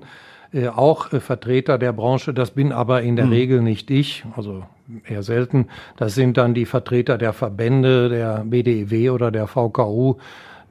äh, 0.54 0.70
auch 0.70 1.12
äh, 1.12 1.20
Vertreter 1.20 1.78
der 1.78 1.92
Branche, 1.92 2.34
das 2.34 2.52
bin 2.52 2.72
aber 2.72 3.02
in 3.02 3.18
der 3.18 3.26
hm. 3.26 3.34
Regel 3.34 3.62
nicht 3.62 3.92
ich, 3.92 4.24
also 4.36 4.64
eher 5.06 5.24
selten. 5.24 5.68
Das 5.98 6.16
sind 6.16 6.38
dann 6.38 6.54
die 6.54 6.66
Vertreter 6.66 7.18
der 7.18 7.34
Verbände, 7.34 8.08
der 8.08 8.46
BDEW 8.46 9.12
oder 9.12 9.32
der 9.32 9.48
VKU, 9.48 10.16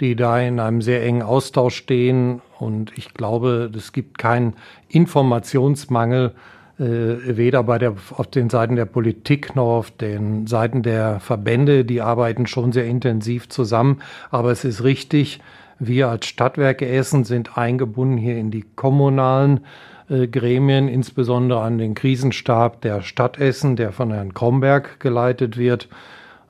die 0.00 0.16
da 0.16 0.40
in 0.40 0.60
einem 0.60 0.80
sehr 0.80 1.02
engen 1.04 1.22
Austausch 1.22 1.76
stehen. 1.76 2.40
Und 2.58 2.96
ich 2.96 3.12
glaube, 3.12 3.70
es 3.76 3.92
gibt 3.92 4.16
keinen 4.16 4.54
Informationsmangel 4.88 6.28
äh, 6.28 6.59
weder 6.82 7.62
bei 7.62 7.78
der, 7.78 7.94
auf 8.16 8.26
den 8.28 8.48
Seiten 8.48 8.76
der 8.76 8.86
Politik 8.86 9.54
noch 9.54 9.76
auf 9.76 9.90
den 9.90 10.46
Seiten 10.46 10.82
der 10.82 11.20
Verbände. 11.20 11.84
Die 11.84 12.00
arbeiten 12.00 12.46
schon 12.46 12.72
sehr 12.72 12.86
intensiv 12.86 13.48
zusammen. 13.50 14.00
Aber 14.30 14.50
es 14.50 14.64
ist 14.64 14.82
richtig, 14.82 15.40
wir 15.78 16.08
als 16.08 16.26
Stadtwerke 16.26 16.88
Essen 16.88 17.24
sind 17.24 17.58
eingebunden 17.58 18.16
hier 18.16 18.36
in 18.36 18.50
die 18.50 18.64
kommunalen 18.76 19.60
äh, 20.08 20.26
Gremien, 20.26 20.88
insbesondere 20.88 21.60
an 21.60 21.78
den 21.78 21.94
Krisenstab 21.94 22.80
der 22.80 23.02
Stadt 23.02 23.38
Essen, 23.38 23.76
der 23.76 23.92
von 23.92 24.10
Herrn 24.10 24.34
Kromberg 24.34 25.00
geleitet 25.00 25.58
wird. 25.58 25.88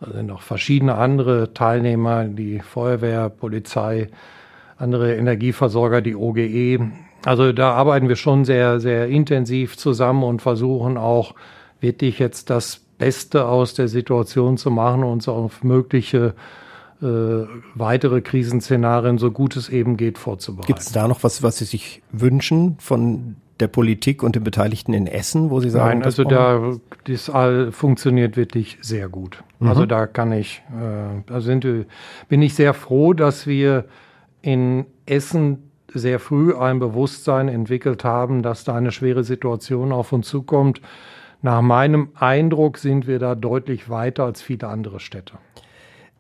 Es 0.00 0.12
sind 0.12 0.26
noch 0.26 0.42
verschiedene 0.42 0.94
andere 0.94 1.52
Teilnehmer, 1.54 2.24
die 2.24 2.60
Feuerwehr, 2.60 3.28
Polizei, 3.28 4.08
andere 4.78 5.14
Energieversorger, 5.16 6.00
die 6.00 6.16
OGE. 6.16 6.90
Also 7.24 7.52
da 7.52 7.72
arbeiten 7.72 8.08
wir 8.08 8.16
schon 8.16 8.44
sehr, 8.44 8.80
sehr 8.80 9.08
intensiv 9.08 9.76
zusammen 9.76 10.22
und 10.22 10.42
versuchen 10.42 10.96
auch 10.96 11.34
wirklich 11.80 12.18
jetzt 12.18 12.50
das 12.50 12.80
Beste 12.98 13.46
aus 13.46 13.74
der 13.74 13.88
Situation 13.88 14.56
zu 14.56 14.70
machen 14.70 15.04
und 15.04 15.12
uns 15.12 15.28
auf 15.28 15.64
mögliche 15.64 16.34
äh, 17.02 17.06
weitere 17.74 18.20
Krisenszenarien, 18.20 19.18
so 19.18 19.30
gut 19.30 19.56
es 19.56 19.70
eben 19.70 19.96
geht, 19.96 20.18
vorzubereiten. 20.18 20.66
Gibt 20.66 20.80
es 20.80 20.92
da 20.92 21.08
noch 21.08 21.22
was, 21.22 21.42
was 21.42 21.58
Sie 21.58 21.64
sich 21.64 22.02
wünschen 22.12 22.76
von 22.78 23.36
der 23.58 23.68
Politik 23.68 24.22
und 24.22 24.36
den 24.36 24.44
Beteiligten 24.44 24.92
in 24.92 25.06
Essen, 25.06 25.50
wo 25.50 25.60
Sie 25.60 25.70
sagen? 25.70 26.00
Nein, 26.00 26.04
also 26.04 26.24
da 26.24 26.74
das 27.04 27.30
all 27.30 27.72
funktioniert 27.72 28.36
wirklich 28.36 28.78
sehr 28.82 29.08
gut. 29.08 29.42
Mhm. 29.60 29.68
Also 29.68 29.86
da 29.86 30.06
kann 30.06 30.32
ich, 30.32 30.62
äh, 30.70 31.22
da 31.26 31.40
sind 31.40 31.66
bin 32.28 32.42
ich 32.42 32.54
sehr 32.54 32.74
froh, 32.74 33.14
dass 33.14 33.46
wir 33.46 33.86
in 34.42 34.84
Essen 35.06 35.69
sehr 35.94 36.18
früh 36.18 36.54
ein 36.54 36.78
Bewusstsein 36.78 37.48
entwickelt 37.48 38.04
haben, 38.04 38.42
dass 38.42 38.64
da 38.64 38.74
eine 38.74 38.92
schwere 38.92 39.24
Situation 39.24 39.92
auf 39.92 40.12
uns 40.12 40.28
zukommt. 40.28 40.80
Nach 41.42 41.62
meinem 41.62 42.10
Eindruck 42.14 42.78
sind 42.78 43.06
wir 43.06 43.18
da 43.18 43.34
deutlich 43.34 43.88
weiter 43.88 44.24
als 44.24 44.42
viele 44.42 44.68
andere 44.68 45.00
Städte. 45.00 45.34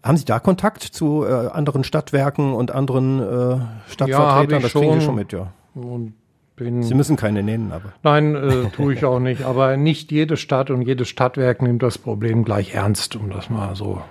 Haben 0.02 0.16
Sie 0.16 0.24
da 0.24 0.38
Kontakt 0.38 0.82
zu 0.82 1.24
äh, 1.24 1.48
anderen 1.48 1.84
Stadtwerken 1.84 2.54
und 2.54 2.70
anderen 2.70 3.20
äh, 3.20 3.60
Stadtvertretern? 3.90 4.50
Ja, 4.50 4.58
das 4.60 4.70
schon. 4.70 4.82
kriegen 4.82 5.00
Sie 5.00 5.06
schon 5.06 5.14
mit, 5.14 5.32
ja. 5.32 5.52
Und 5.74 6.14
bin, 6.60 6.82
Sie 6.82 6.94
müssen 6.94 7.16
keine 7.16 7.42
nennen, 7.42 7.72
aber. 7.72 7.92
Nein, 8.02 8.36
äh, 8.36 8.70
tue 8.76 8.94
ich 8.94 9.04
auch 9.04 9.18
nicht. 9.18 9.42
Aber 9.42 9.76
nicht 9.76 10.12
jede 10.12 10.36
Stadt 10.36 10.70
und 10.70 10.82
jedes 10.82 11.08
Stadtwerk 11.08 11.62
nimmt 11.62 11.82
das 11.82 11.98
Problem 11.98 12.44
gleich 12.44 12.74
ernst, 12.74 13.16
um 13.16 13.30
das 13.30 13.50
mal 13.50 13.74
so 13.74 14.02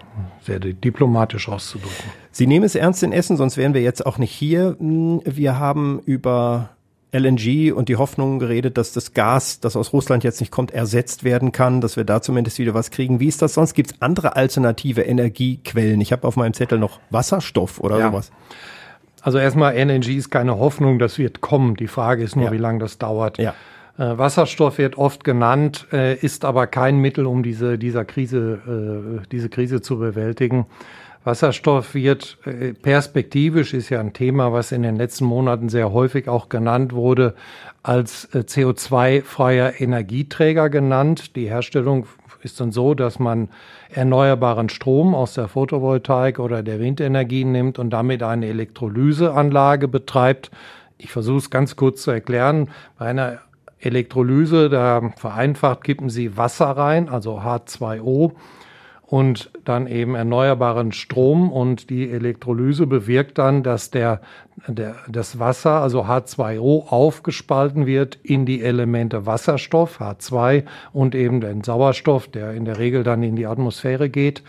sehr 0.41 0.59
diplomatisch 0.59 1.47
auszudrücken. 1.47 2.09
Sie 2.31 2.47
nehmen 2.47 2.65
es 2.65 2.75
ernst 2.75 3.03
in 3.03 3.11
Essen, 3.11 3.37
sonst 3.37 3.55
wären 3.55 3.73
wir 3.73 3.81
jetzt 3.81 4.05
auch 4.05 4.17
nicht 4.17 4.31
hier. 4.31 4.75
Hm, 4.79 5.21
wir 5.23 5.59
haben 5.59 6.01
über 6.05 6.71
LNG 7.11 7.71
und 7.71 7.89
die 7.89 7.95
Hoffnung 7.95 8.39
geredet, 8.39 8.77
dass 8.77 8.93
das 8.93 9.13
Gas, 9.13 9.59
das 9.59 9.75
aus 9.75 9.93
Russland 9.93 10.23
jetzt 10.23 10.39
nicht 10.39 10.51
kommt, 10.51 10.71
ersetzt 10.71 11.23
werden 11.23 11.51
kann, 11.51 11.81
dass 11.81 11.97
wir 11.97 12.03
da 12.03 12.21
zumindest 12.21 12.59
wieder 12.59 12.73
was 12.73 12.91
kriegen. 12.91 13.19
Wie 13.19 13.27
ist 13.27 13.41
das 13.41 13.55
sonst? 13.55 13.73
Gibt 13.73 13.91
es 13.91 14.01
andere 14.01 14.35
alternative 14.35 15.01
Energiequellen? 15.01 16.01
Ich 16.01 16.11
habe 16.11 16.27
auf 16.27 16.35
meinem 16.35 16.53
Zettel 16.53 16.77
noch 16.77 16.99
Wasserstoff 17.09 17.79
oder 17.79 17.99
ja. 17.99 18.11
sowas. 18.11 18.31
Also 19.21 19.37
erstmal, 19.37 19.75
LNG 19.75 20.09
ist 20.09 20.29
keine 20.29 20.57
Hoffnung, 20.57 20.99
das 20.99 21.17
wird 21.17 21.41
kommen. 21.41 21.75
Die 21.75 21.87
Frage 21.87 22.23
ist 22.23 22.35
nur, 22.35 22.45
ja. 22.45 22.51
wie 22.51 22.57
lange 22.57 22.79
das 22.79 22.97
dauert. 22.97 23.37
Ja. 23.37 23.53
Äh, 23.97 24.17
Wasserstoff 24.17 24.77
wird 24.77 24.97
oft 24.97 25.23
genannt, 25.23 25.87
äh, 25.91 26.15
ist 26.15 26.45
aber 26.45 26.67
kein 26.67 26.99
Mittel, 26.99 27.25
um 27.25 27.43
diese, 27.43 27.77
dieser 27.77 28.05
Krise, 28.05 29.19
äh, 29.21 29.27
diese 29.31 29.49
Krise 29.49 29.81
zu 29.81 29.99
bewältigen. 29.99 30.65
Wasserstoff 31.25 31.95
wird 31.95 32.37
perspektivisch, 32.81 33.73
ist 33.73 33.89
ja 33.89 33.99
ein 33.99 34.13
Thema, 34.13 34.53
was 34.53 34.71
in 34.71 34.83
den 34.83 34.95
letzten 34.95 35.25
Monaten 35.25 35.67
sehr 35.67 35.91
häufig 35.91 36.29
auch 36.29 36.47
genannt 36.47 36.93
wurde, 36.93 37.35
als 37.83 38.25
äh, 38.33 38.39
CO2-freier 38.39 39.79
Energieträger 39.81 40.69
genannt. 40.69 41.35
Die 41.35 41.49
Herstellung 41.49 42.07
ist 42.41 42.59
dann 42.59 42.71
so, 42.71 42.93
dass 42.93 43.19
man 43.19 43.49
erneuerbaren 43.89 44.69
Strom 44.69 45.13
aus 45.13 45.33
der 45.33 45.47
Photovoltaik 45.47 46.39
oder 46.39 46.63
der 46.63 46.79
Windenergie 46.79 47.45
nimmt 47.45 47.79
und 47.79 47.89
damit 47.89 48.23
eine 48.23 48.47
Elektrolyseanlage 48.47 49.87
betreibt. 49.87 50.51
Ich 50.97 51.11
versuche 51.11 51.37
es 51.37 51.49
ganz 51.49 51.75
kurz 51.75 52.01
zu 52.01 52.11
erklären. 52.11 52.69
Bei 52.97 53.07
einer 53.07 53.39
Elektrolyse, 53.79 54.69
da 54.69 55.11
vereinfacht 55.15 55.83
kippen 55.83 56.09
Sie 56.09 56.37
Wasser 56.37 56.67
rein, 56.71 57.09
also 57.09 57.39
H2O 57.39 58.33
und 59.09 59.49
dann 59.65 59.87
eben 59.87 60.13
erneuerbaren 60.13 60.91
Strom 60.91 61.51
und 61.51 61.89
die 61.89 62.11
Elektrolyse 62.11 62.85
bewirkt 62.85 63.39
dann, 63.39 63.63
dass 63.63 63.89
der, 63.89 64.21
der, 64.67 64.97
das 65.09 65.39
Wasser, 65.39 65.81
also 65.81 66.03
H2O, 66.03 66.89
aufgespalten 66.89 67.87
wird 67.87 68.19
in 68.21 68.45
die 68.45 68.61
Elemente 68.61 69.25
Wasserstoff, 69.25 69.99
H2 69.99 70.63
und 70.93 71.15
eben 71.15 71.41
den 71.41 71.63
Sauerstoff, 71.63 72.27
der 72.27 72.51
in 72.53 72.65
der 72.65 72.77
Regel 72.77 73.03
dann 73.03 73.23
in 73.23 73.35
die 73.35 73.47
Atmosphäre 73.47 74.09
geht. 74.09 74.43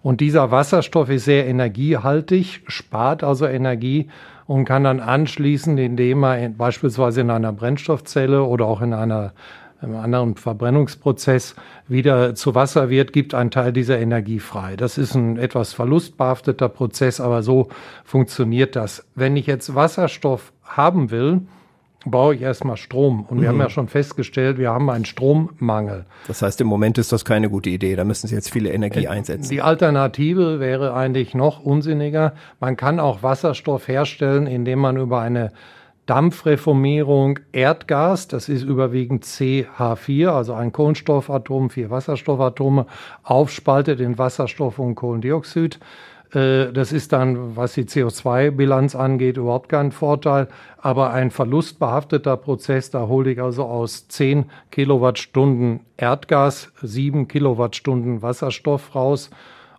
Und 0.00 0.22
dieser 0.22 0.50
Wasserstoff 0.50 1.10
ist 1.10 1.26
sehr 1.26 1.46
energiehaltig, 1.46 2.62
spart 2.68 3.22
also 3.22 3.44
Energie 3.44 4.08
und 4.46 4.64
kann 4.64 4.84
dann 4.84 5.00
anschließend, 5.00 5.78
indem 5.78 6.22
er 6.22 6.48
beispielsweise 6.48 7.20
in 7.20 7.30
einer 7.30 7.52
Brennstoffzelle 7.52 8.44
oder 8.44 8.64
auch 8.64 8.80
in 8.80 8.94
einer 8.94 9.32
einem 9.80 9.96
anderen 9.96 10.36
Verbrennungsprozess 10.36 11.54
wieder 11.88 12.34
zu 12.34 12.54
Wasser 12.54 12.90
wird, 12.90 13.12
gibt 13.12 13.34
ein 13.34 13.50
Teil 13.50 13.72
dieser 13.72 13.98
Energie 13.98 14.40
frei. 14.40 14.76
Das 14.76 14.98
ist 14.98 15.14
ein 15.14 15.36
etwas 15.38 15.72
verlustbehafteter 15.72 16.68
Prozess, 16.68 17.20
aber 17.20 17.42
so 17.42 17.68
funktioniert 18.04 18.76
das. 18.76 19.06
Wenn 19.14 19.36
ich 19.36 19.46
jetzt 19.46 19.74
Wasserstoff 19.74 20.52
haben 20.64 21.10
will, 21.10 21.42
baue 22.06 22.34
ich 22.36 22.42
erstmal 22.42 22.76
Strom. 22.76 23.24
Und 23.28 23.40
wir 23.40 23.48
mhm. 23.48 23.54
haben 23.54 23.60
ja 23.60 23.70
schon 23.70 23.88
festgestellt, 23.88 24.58
wir 24.58 24.70
haben 24.70 24.88
einen 24.90 25.04
Strommangel. 25.04 26.06
Das 26.28 26.40
heißt, 26.40 26.60
im 26.60 26.66
Moment 26.66 26.98
ist 26.98 27.12
das 27.12 27.24
keine 27.24 27.50
gute 27.50 27.70
Idee. 27.70 27.96
Da 27.96 28.04
müssen 28.04 28.28
Sie 28.28 28.34
jetzt 28.34 28.50
viele 28.50 28.72
Energie 28.72 29.04
äh, 29.04 29.08
einsetzen. 29.08 29.50
Die 29.50 29.62
Alternative 29.62 30.60
wäre 30.60 30.94
eigentlich 30.94 31.34
noch 31.34 31.60
unsinniger. 31.60 32.34
Man 32.60 32.76
kann 32.76 33.00
auch 33.00 33.22
Wasserstoff 33.22 33.88
herstellen, 33.88 34.46
indem 34.46 34.78
man 34.78 34.96
über 34.96 35.20
eine 35.20 35.52
Dampfreformierung 36.06 37.40
Erdgas, 37.50 38.28
das 38.28 38.48
ist 38.48 38.62
überwiegend 38.62 39.24
CH4, 39.24 40.28
also 40.28 40.54
ein 40.54 40.72
Kohlenstoffatom, 40.72 41.70
vier 41.70 41.90
Wasserstoffatome, 41.90 42.86
aufspaltet 43.24 44.00
in 44.00 44.16
Wasserstoff 44.16 44.78
und 44.78 44.94
Kohlendioxid. 44.94 45.80
Äh, 46.32 46.72
das 46.72 46.92
ist 46.92 47.12
dann, 47.12 47.56
was 47.56 47.74
die 47.74 47.84
CO2-Bilanz 47.84 48.94
angeht, 48.94 49.36
überhaupt 49.36 49.68
kein 49.68 49.90
Vorteil. 49.90 50.48
Aber 50.78 51.10
ein 51.12 51.30
verlustbehafteter 51.30 52.36
Prozess, 52.36 52.90
da 52.90 53.08
hole 53.08 53.32
ich 53.32 53.42
also 53.42 53.64
aus 53.64 54.06
10 54.08 54.46
Kilowattstunden 54.70 55.80
Erdgas 55.96 56.72
7 56.82 57.26
Kilowattstunden 57.26 58.22
Wasserstoff 58.22 58.94
raus 58.94 59.30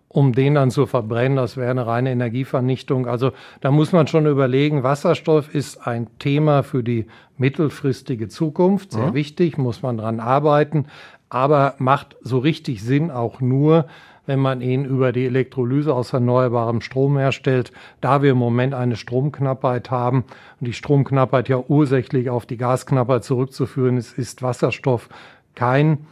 um 0.08 0.32
den 0.32 0.54
dann 0.54 0.70
zu 0.70 0.86
verbrennen, 0.86 1.36
das 1.36 1.56
wäre 1.56 1.70
eine 1.70 1.86
reine 1.86 2.10
Energievernichtung. 2.10 3.06
Also 3.06 3.32
da 3.60 3.70
muss 3.70 3.92
man 3.92 4.06
schon 4.06 4.26
überlegen, 4.26 4.82
Wasserstoff 4.82 5.54
ist 5.54 5.86
ein 5.86 6.06
Thema 6.18 6.62
für 6.62 6.82
die 6.82 7.06
mittelfristige 7.36 8.28
Zukunft, 8.28 8.92
sehr 8.92 9.06
ja. 9.06 9.14
wichtig, 9.14 9.58
muss 9.58 9.82
man 9.82 9.98
dran 9.98 10.20
arbeiten, 10.20 10.86
aber 11.28 11.74
macht 11.78 12.16
so 12.22 12.38
richtig 12.38 12.82
Sinn 12.82 13.10
auch 13.10 13.40
nur, 13.40 13.86
wenn 14.28 14.40
man 14.40 14.60
ihn 14.60 14.84
über 14.84 15.10
die 15.12 15.24
Elektrolyse 15.24 15.94
aus 15.94 16.12
erneuerbarem 16.12 16.82
Strom 16.82 17.16
herstellt, 17.16 17.72
da 18.02 18.22
wir 18.22 18.32
im 18.32 18.38
Moment 18.38 18.74
eine 18.74 18.96
Stromknappheit 18.96 19.90
haben 19.90 20.24
und 20.60 20.66
die 20.66 20.74
Stromknappheit 20.74 21.48
ja 21.48 21.62
ursächlich 21.66 22.28
auf 22.28 22.44
die 22.44 22.58
Gasknappheit 22.58 23.24
zurückzuführen 23.24 23.96
ist, 23.96 24.18
ist 24.18 24.42
Wasserstoff 24.42 25.08
kein 25.54 26.06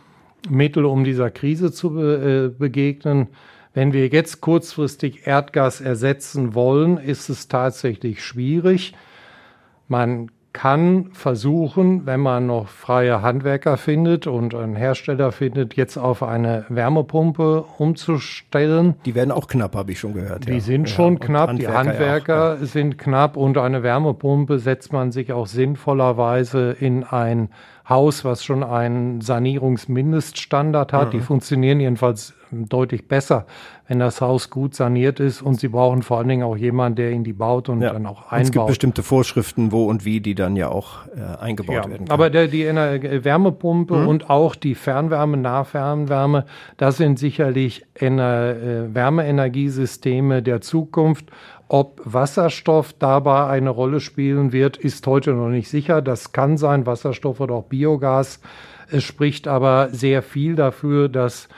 Mittel, 0.48 0.86
um 0.86 1.04
dieser 1.04 1.30
Krise 1.30 1.72
zu 1.72 1.90
be 1.90 2.52
äh, 2.54 2.58
begegnen. 2.58 3.28
Wenn 3.76 3.92
wir 3.92 4.08
jetzt 4.08 4.40
kurzfristig 4.40 5.26
Erdgas 5.26 5.82
ersetzen 5.82 6.54
wollen, 6.54 6.96
ist 6.96 7.28
es 7.28 7.46
tatsächlich 7.46 8.24
schwierig. 8.24 8.94
Man 9.86 10.30
kann 10.54 11.10
versuchen, 11.12 12.06
wenn 12.06 12.20
man 12.20 12.46
noch 12.46 12.68
freie 12.68 13.20
Handwerker 13.20 13.76
findet 13.76 14.26
und 14.26 14.54
einen 14.54 14.76
Hersteller 14.76 15.30
findet, 15.30 15.74
jetzt 15.74 15.98
auf 15.98 16.22
eine 16.22 16.64
Wärmepumpe 16.70 17.66
umzustellen. 17.76 18.94
Die 19.04 19.14
werden 19.14 19.30
auch 19.30 19.46
knapp, 19.46 19.76
habe 19.76 19.92
ich 19.92 20.00
schon 20.00 20.14
gehört. 20.14 20.48
Die 20.48 20.54
ja. 20.54 20.60
sind 20.60 20.88
schon 20.88 21.18
ja, 21.18 21.26
knapp, 21.26 21.48
Handwerker 21.50 21.70
die 21.70 21.76
Handwerker 21.76 22.54
auch, 22.54 22.60
ja. 22.60 22.66
sind 22.66 22.96
knapp 22.96 23.36
und 23.36 23.58
eine 23.58 23.82
Wärmepumpe 23.82 24.58
setzt 24.58 24.94
man 24.94 25.12
sich 25.12 25.34
auch 25.34 25.46
sinnvollerweise 25.46 26.74
in 26.80 27.04
ein 27.04 27.50
Haus, 27.86 28.24
was 28.24 28.42
schon 28.42 28.64
einen 28.64 29.20
Sanierungsmindeststandard 29.20 30.94
hat. 30.94 31.08
Mhm. 31.08 31.18
Die 31.18 31.20
funktionieren 31.20 31.78
jedenfalls 31.78 32.32
deutlich 32.50 33.08
besser, 33.08 33.46
wenn 33.88 33.98
das 33.98 34.20
Haus 34.20 34.50
gut 34.50 34.74
saniert 34.74 35.20
ist. 35.20 35.42
Und 35.42 35.60
sie 35.60 35.68
brauchen 35.68 36.02
vor 36.02 36.18
allen 36.18 36.28
Dingen 36.28 36.42
auch 36.42 36.56
jemanden, 36.56 36.96
der 36.96 37.10
ihn 37.12 37.24
die 37.24 37.32
baut 37.32 37.68
und 37.68 37.82
ja. 37.82 37.92
dann 37.92 38.06
auch 38.06 38.30
einbaut. 38.30 38.42
es 38.42 38.52
gibt 38.52 38.66
bestimmte 38.66 39.02
Vorschriften, 39.02 39.72
wo 39.72 39.86
und 39.86 40.04
wie 40.04 40.20
die 40.20 40.34
dann 40.34 40.56
ja 40.56 40.68
auch 40.68 41.06
äh, 41.08 41.42
eingebaut 41.42 41.74
ja, 41.74 41.88
werden. 41.88 42.06
Können. 42.06 42.10
Aber 42.10 42.30
der, 42.30 42.48
die 42.48 42.64
Ener 42.64 43.02
Wärmepumpe 43.02 43.96
mhm. 43.96 44.08
und 44.08 44.30
auch 44.30 44.54
die 44.54 44.74
Fernwärme, 44.74 45.36
Nahfernwärme, 45.36 46.46
das 46.76 46.96
sind 46.96 47.18
sicherlich 47.18 47.84
Ener 47.94 48.56
äh, 48.56 48.94
Wärmeenergiesysteme 48.94 50.42
der 50.42 50.60
Zukunft. 50.60 51.26
Ob 51.68 52.00
Wasserstoff 52.04 52.92
dabei 52.92 53.48
eine 53.48 53.70
Rolle 53.70 53.98
spielen 53.98 54.52
wird, 54.52 54.76
ist 54.76 55.04
heute 55.06 55.32
noch 55.32 55.48
nicht 55.48 55.68
sicher. 55.68 56.00
Das 56.00 56.30
kann 56.32 56.56
sein, 56.56 56.86
Wasserstoff 56.86 57.40
oder 57.40 57.54
auch 57.56 57.64
Biogas. 57.64 58.40
Es 58.88 59.02
spricht 59.02 59.48
aber 59.48 59.88
sehr 59.90 60.22
viel 60.22 60.54
dafür, 60.54 61.08
dass 61.08 61.46
äh, 61.46 61.48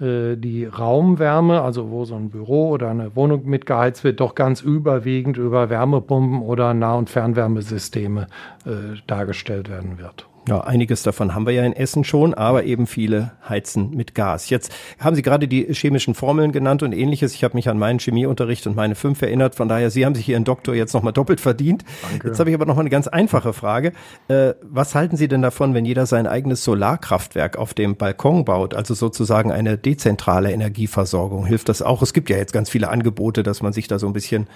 die 0.00 0.64
Raumwärme, 0.64 1.60
also 1.62 1.90
wo 1.90 2.04
so 2.04 2.14
ein 2.14 2.30
Büro 2.30 2.68
oder 2.68 2.90
eine 2.90 3.16
Wohnung 3.16 3.46
mitgeheizt 3.46 4.04
wird, 4.04 4.20
doch 4.20 4.36
ganz 4.36 4.60
überwiegend 4.60 5.36
über 5.38 5.70
Wärmepumpen 5.70 6.40
oder 6.42 6.72
Nah- 6.72 6.94
und 6.94 7.10
Fernwärmesysteme 7.10 8.28
äh, 8.64 8.96
dargestellt 9.08 9.68
werden 9.68 9.98
wird. 9.98 10.27
Ja, 10.48 10.62
einiges 10.62 11.02
davon 11.02 11.34
haben 11.34 11.44
wir 11.44 11.52
ja 11.52 11.62
in 11.62 11.74
Essen 11.74 12.04
schon, 12.04 12.32
aber 12.32 12.64
eben 12.64 12.86
viele 12.86 13.32
heizen 13.46 13.90
mit 13.90 14.14
Gas. 14.14 14.48
Jetzt 14.48 14.72
haben 14.98 15.14
Sie 15.14 15.20
gerade 15.20 15.46
die 15.46 15.66
chemischen 15.74 16.14
Formeln 16.14 16.52
genannt 16.52 16.82
und 16.82 16.94
ähnliches. 16.94 17.34
Ich 17.34 17.44
habe 17.44 17.54
mich 17.54 17.68
an 17.68 17.78
meinen 17.78 17.98
Chemieunterricht 17.98 18.66
und 18.66 18.74
meine 18.74 18.94
fünf 18.94 19.20
erinnert. 19.20 19.54
Von 19.56 19.68
daher, 19.68 19.90
Sie 19.90 20.06
haben 20.06 20.14
sich 20.14 20.26
Ihren 20.26 20.44
Doktor 20.44 20.74
jetzt 20.74 20.94
nochmal 20.94 21.12
doppelt 21.12 21.40
verdient. 21.40 21.84
Danke. 22.10 22.28
Jetzt 22.28 22.40
habe 22.40 22.48
ich 22.48 22.54
aber 22.54 22.64
nochmal 22.64 22.84
eine 22.84 22.90
ganz 22.90 23.08
einfache 23.08 23.52
Frage. 23.52 23.92
Äh, 24.28 24.54
was 24.62 24.94
halten 24.94 25.18
Sie 25.18 25.28
denn 25.28 25.42
davon, 25.42 25.74
wenn 25.74 25.84
jeder 25.84 26.06
sein 26.06 26.26
eigenes 26.26 26.64
Solarkraftwerk 26.64 27.58
auf 27.58 27.74
dem 27.74 27.96
Balkon 27.96 28.46
baut, 28.46 28.72
also 28.72 28.94
sozusagen 28.94 29.52
eine 29.52 29.76
dezentrale 29.76 30.50
Energieversorgung? 30.50 31.44
Hilft 31.44 31.68
das 31.68 31.82
auch? 31.82 32.00
Es 32.00 32.14
gibt 32.14 32.30
ja 32.30 32.38
jetzt 32.38 32.54
ganz 32.54 32.70
viele 32.70 32.88
Angebote, 32.88 33.42
dass 33.42 33.60
man 33.60 33.74
sich 33.74 33.86
da 33.86 33.98
so 33.98 34.06
ein 34.06 34.14
bisschen 34.14 34.46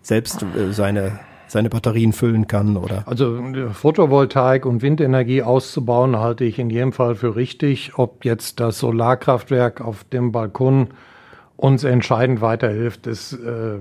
selbst 0.00 0.42
äh, 0.42 0.72
seine 0.72 1.18
seine 1.50 1.68
Batterien 1.68 2.12
füllen 2.12 2.46
kann 2.46 2.76
oder? 2.76 3.02
Also 3.06 3.42
Photovoltaik 3.72 4.64
und 4.64 4.82
Windenergie 4.82 5.42
auszubauen 5.42 6.16
halte 6.16 6.44
ich 6.44 6.58
in 6.58 6.70
jedem 6.70 6.92
Fall 6.92 7.16
für 7.16 7.34
richtig. 7.34 7.92
Ob 7.96 8.24
jetzt 8.24 8.60
das 8.60 8.78
Solarkraftwerk 8.78 9.80
auf 9.80 10.04
dem 10.04 10.30
Balkon 10.30 10.88
uns 11.56 11.82
entscheidend 11.82 12.40
weiterhilft, 12.40 13.06
ist 13.08 13.32
äh, 13.32 13.78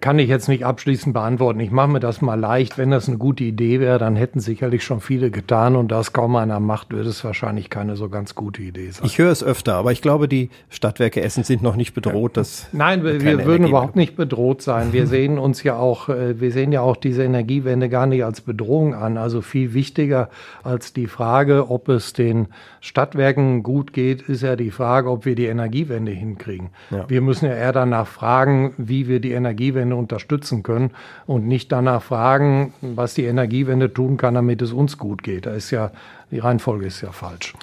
kann 0.00 0.18
ich 0.18 0.30
jetzt 0.30 0.48
nicht 0.48 0.64
abschließend 0.64 1.12
beantworten. 1.12 1.60
Ich 1.60 1.70
mache 1.70 1.88
mir 1.88 2.00
das 2.00 2.22
mal 2.22 2.40
leicht. 2.40 2.78
Wenn 2.78 2.90
das 2.90 3.06
eine 3.06 3.18
gute 3.18 3.44
Idee 3.44 3.80
wäre, 3.80 3.98
dann 3.98 4.16
hätten 4.16 4.40
sicherlich 4.40 4.82
schon 4.82 5.02
viele 5.02 5.30
getan 5.30 5.76
und 5.76 5.88
da 5.92 6.00
es 6.00 6.14
kaum 6.14 6.36
einer 6.36 6.58
macht, 6.58 6.90
wird 6.90 7.06
es 7.06 7.22
wahrscheinlich 7.22 7.68
keine 7.68 7.94
so 7.94 8.08
ganz 8.08 8.34
gute 8.34 8.62
Idee 8.62 8.90
sein. 8.90 9.04
Ich 9.04 9.18
höre 9.18 9.30
es 9.30 9.44
öfter, 9.44 9.74
aber 9.74 9.92
ich 9.92 10.00
glaube, 10.00 10.26
die 10.26 10.48
Stadtwerke 10.70 11.20
Essen 11.20 11.44
sind 11.44 11.62
noch 11.62 11.76
nicht 11.76 11.92
bedroht. 11.92 12.38
Dass 12.38 12.68
Nein, 12.72 13.04
wir, 13.04 13.20
wir 13.20 13.44
würden 13.44 13.48
Energie 13.48 13.68
überhaupt 13.68 13.96
nicht 13.96 14.16
bedroht 14.16 14.62
sein. 14.62 14.94
Wir 14.94 15.06
sehen 15.08 15.38
uns 15.38 15.62
ja 15.62 15.76
auch, 15.76 16.08
äh, 16.08 16.40
wir 16.40 16.50
sehen 16.50 16.72
ja 16.72 16.80
auch 16.80 16.96
diese 16.96 17.24
Energiewende 17.24 17.90
gar 17.90 18.06
nicht 18.06 18.24
als 18.24 18.40
Bedrohung 18.40 18.94
an. 18.94 19.18
Also 19.18 19.42
viel 19.42 19.74
wichtiger 19.74 20.30
als 20.62 20.94
die 20.94 21.06
Frage, 21.06 21.68
ob 21.68 21.90
es 21.90 22.14
den 22.14 22.48
Stadtwerken 22.80 23.62
gut 23.62 23.92
geht, 23.92 24.22
ist 24.22 24.42
ja 24.42 24.56
die 24.56 24.70
Frage, 24.70 25.10
ob 25.10 25.26
wir 25.26 25.34
die 25.34 25.46
Energiewende 25.46 26.12
hinkriegen. 26.12 26.70
Ja. 26.90 27.04
Wir 27.08 27.20
müssen 27.20 27.44
ja 27.44 27.52
eher 27.54 27.72
danach 27.72 28.06
fragen, 28.06 28.72
wie 28.78 29.08
wir 29.08 29.20
die 29.20 29.32
Energie 29.32 29.57
Energiewende 29.58 29.96
unterstützen 29.96 30.62
können 30.62 30.92
und 31.26 31.46
nicht 31.46 31.72
danach 31.72 32.02
fragen, 32.02 32.72
was 32.80 33.14
die 33.14 33.24
Energiewende 33.24 33.92
tun 33.92 34.16
kann, 34.16 34.34
damit 34.34 34.62
es 34.62 34.72
uns 34.72 34.98
gut 34.98 35.22
geht. 35.24 35.46
Da 35.46 35.50
ist 35.50 35.70
ja, 35.72 35.90
die 36.30 36.38
Reihenfolge 36.38 36.86
ist 36.86 37.00
ja 37.00 37.10
falsch. 37.10 37.54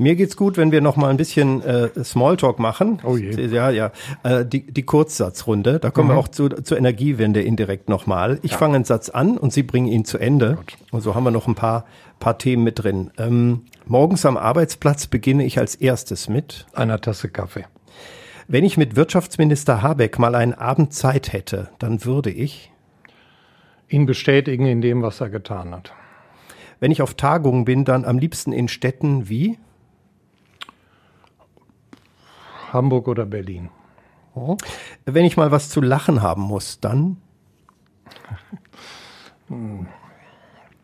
Mir 0.00 0.14
geht's 0.14 0.36
gut, 0.36 0.56
wenn 0.56 0.70
wir 0.70 0.80
noch 0.80 0.96
mal 0.96 1.08
ein 1.08 1.16
bisschen 1.16 1.60
äh, 1.62 1.88
Smalltalk 2.04 2.60
machen. 2.60 3.00
Oh 3.04 3.16
je. 3.16 3.30
Ja, 3.46 3.70
ja. 3.70 3.90
Äh, 4.22 4.44
die, 4.44 4.62
die 4.62 4.84
Kurzsatzrunde. 4.84 5.80
Da 5.80 5.90
kommen 5.90 6.08
mhm. 6.08 6.12
wir 6.12 6.18
auch 6.18 6.28
zu, 6.28 6.48
zur 6.48 6.78
Energiewende 6.78 7.42
indirekt 7.42 7.88
noch 7.88 8.06
mal. 8.06 8.38
Ich 8.42 8.52
ja. 8.52 8.58
fange 8.58 8.76
einen 8.76 8.84
Satz 8.84 9.08
an 9.08 9.36
und 9.36 9.52
Sie 9.52 9.64
bringen 9.64 9.88
ihn 9.88 10.04
zu 10.04 10.18
Ende. 10.18 10.54
Gut. 10.54 10.76
Und 10.92 11.00
so 11.00 11.16
haben 11.16 11.24
wir 11.24 11.32
noch 11.32 11.48
ein 11.48 11.56
paar, 11.56 11.84
paar 12.20 12.38
Themen 12.38 12.62
mit 12.62 12.82
drin. 12.82 13.10
Ähm, 13.18 13.62
morgens 13.86 14.24
am 14.24 14.36
Arbeitsplatz 14.36 15.08
beginne 15.08 15.44
ich 15.44 15.58
als 15.58 15.74
erstes 15.74 16.28
mit 16.28 16.66
einer 16.74 17.00
Tasse 17.00 17.28
Kaffee. 17.28 17.64
Wenn 18.50 18.64
ich 18.64 18.78
mit 18.78 18.96
Wirtschaftsminister 18.96 19.82
Habeck 19.82 20.18
mal 20.18 20.34
einen 20.34 20.54
Abend 20.54 20.94
Zeit 20.94 21.34
hätte, 21.34 21.68
dann 21.78 22.06
würde 22.06 22.30
ich 22.30 22.72
ihn 23.90 24.06
bestätigen 24.06 24.64
in 24.64 24.80
dem, 24.80 25.02
was 25.02 25.20
er 25.20 25.28
getan 25.28 25.74
hat. 25.74 25.92
Wenn 26.80 26.90
ich 26.90 27.02
auf 27.02 27.12
Tagungen 27.12 27.66
bin, 27.66 27.84
dann 27.84 28.06
am 28.06 28.18
liebsten 28.18 28.52
in 28.52 28.68
Städten 28.68 29.28
wie 29.28 29.58
Hamburg 32.72 33.06
oder 33.06 33.26
Berlin. 33.26 33.68
Oh. 34.34 34.56
Wenn 35.04 35.26
ich 35.26 35.36
mal 35.36 35.50
was 35.50 35.68
zu 35.68 35.82
lachen 35.82 36.22
haben 36.22 36.42
muss, 36.42 36.80
dann 36.80 37.18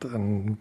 dann 0.01 0.59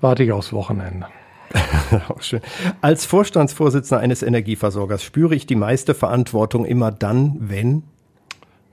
warte 0.00 0.24
ich 0.24 0.32
aufs 0.32 0.52
Wochenende. 0.52 1.06
Auch 2.08 2.22
schön. 2.22 2.40
Als 2.80 3.04
Vorstandsvorsitzender 3.04 4.00
eines 4.00 4.22
Energieversorgers 4.22 5.02
spüre 5.02 5.34
ich 5.34 5.46
die 5.46 5.56
meiste 5.56 5.94
Verantwortung 5.94 6.64
immer 6.64 6.90
dann, 6.90 7.36
wenn 7.40 7.82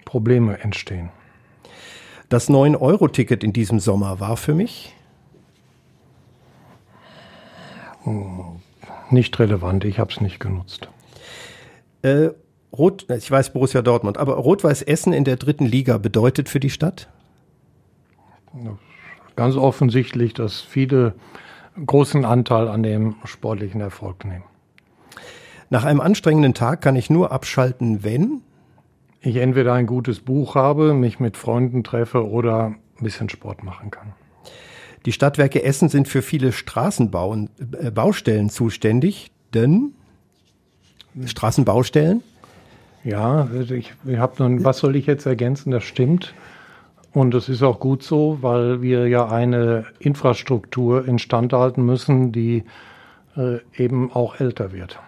Probleme 0.05 0.59
entstehen. 0.59 1.09
Das 2.29 2.49
9-Euro-Ticket 2.49 3.43
in 3.43 3.53
diesem 3.53 3.79
Sommer 3.79 4.19
war 4.19 4.37
für 4.37 4.53
mich 4.53 4.93
nicht 9.11 9.39
relevant. 9.39 9.85
Ich 9.85 9.99
habe 9.99 10.11
es 10.11 10.21
nicht 10.21 10.39
genutzt. 10.39 10.89
Äh, 12.01 12.29
Rot, 12.71 13.07
ich 13.09 13.29
weiß 13.29 13.51
Borussia 13.51 13.81
Dortmund, 13.81 14.17
aber 14.17 14.35
Rot-Weiß 14.35 14.83
Essen 14.83 15.11
in 15.11 15.23
der 15.23 15.37
dritten 15.37 15.65
Liga 15.65 15.97
bedeutet 15.97 16.49
für 16.49 16.59
die 16.59 16.69
Stadt? 16.69 17.09
Ganz 19.35 19.55
offensichtlich, 19.55 20.33
dass 20.33 20.61
viele 20.61 21.13
großen 21.85 22.25
Anteil 22.25 22.67
an 22.67 22.83
dem 22.83 23.15
sportlichen 23.25 23.81
Erfolg 23.81 24.25
nehmen. 24.25 24.43
Nach 25.69 25.83
einem 25.85 26.01
anstrengenden 26.01 26.53
Tag 26.53 26.81
kann 26.81 26.95
ich 26.95 27.09
nur 27.09 27.31
abschalten, 27.31 28.03
wenn 28.03 28.41
ich 29.21 29.35
entweder 29.35 29.73
ein 29.73 29.85
gutes 29.85 30.19
Buch 30.19 30.55
habe, 30.55 30.93
mich 30.93 31.19
mit 31.19 31.37
Freunden 31.37 31.83
treffe 31.83 32.27
oder 32.27 32.67
ein 32.67 33.03
bisschen 33.03 33.29
Sport 33.29 33.63
machen 33.63 33.91
kann. 33.91 34.13
Die 35.05 35.11
Stadtwerke 35.11 35.63
Essen 35.63 35.89
sind 35.89 36.07
für 36.07 36.21
viele 36.21 36.51
Straßenbaustellen 36.51 38.47
äh, 38.47 38.49
zuständig, 38.49 39.31
denn 39.53 39.93
Straßenbaustellen? 41.25 42.21
Ja, 43.03 43.47
ich, 43.69 43.93
ich 44.05 44.17
habe 44.17 44.33
nun, 44.39 44.63
was 44.63 44.79
soll 44.79 44.95
ich 44.95 45.05
jetzt 45.05 45.25
ergänzen? 45.25 45.71
Das 45.71 45.83
stimmt. 45.83 46.33
Und 47.13 47.33
es 47.33 47.49
ist 47.49 47.63
auch 47.63 47.79
gut 47.79 48.03
so, 48.03 48.37
weil 48.41 48.81
wir 48.81 49.07
ja 49.07 49.27
eine 49.27 49.85
Infrastruktur 49.99 51.07
instand 51.07 51.53
halten 51.53 51.83
müssen, 51.83 52.31
die 52.31 52.63
äh, 53.35 53.57
eben 53.75 54.11
auch 54.11 54.39
älter 54.39 54.71
wird. 54.71 54.99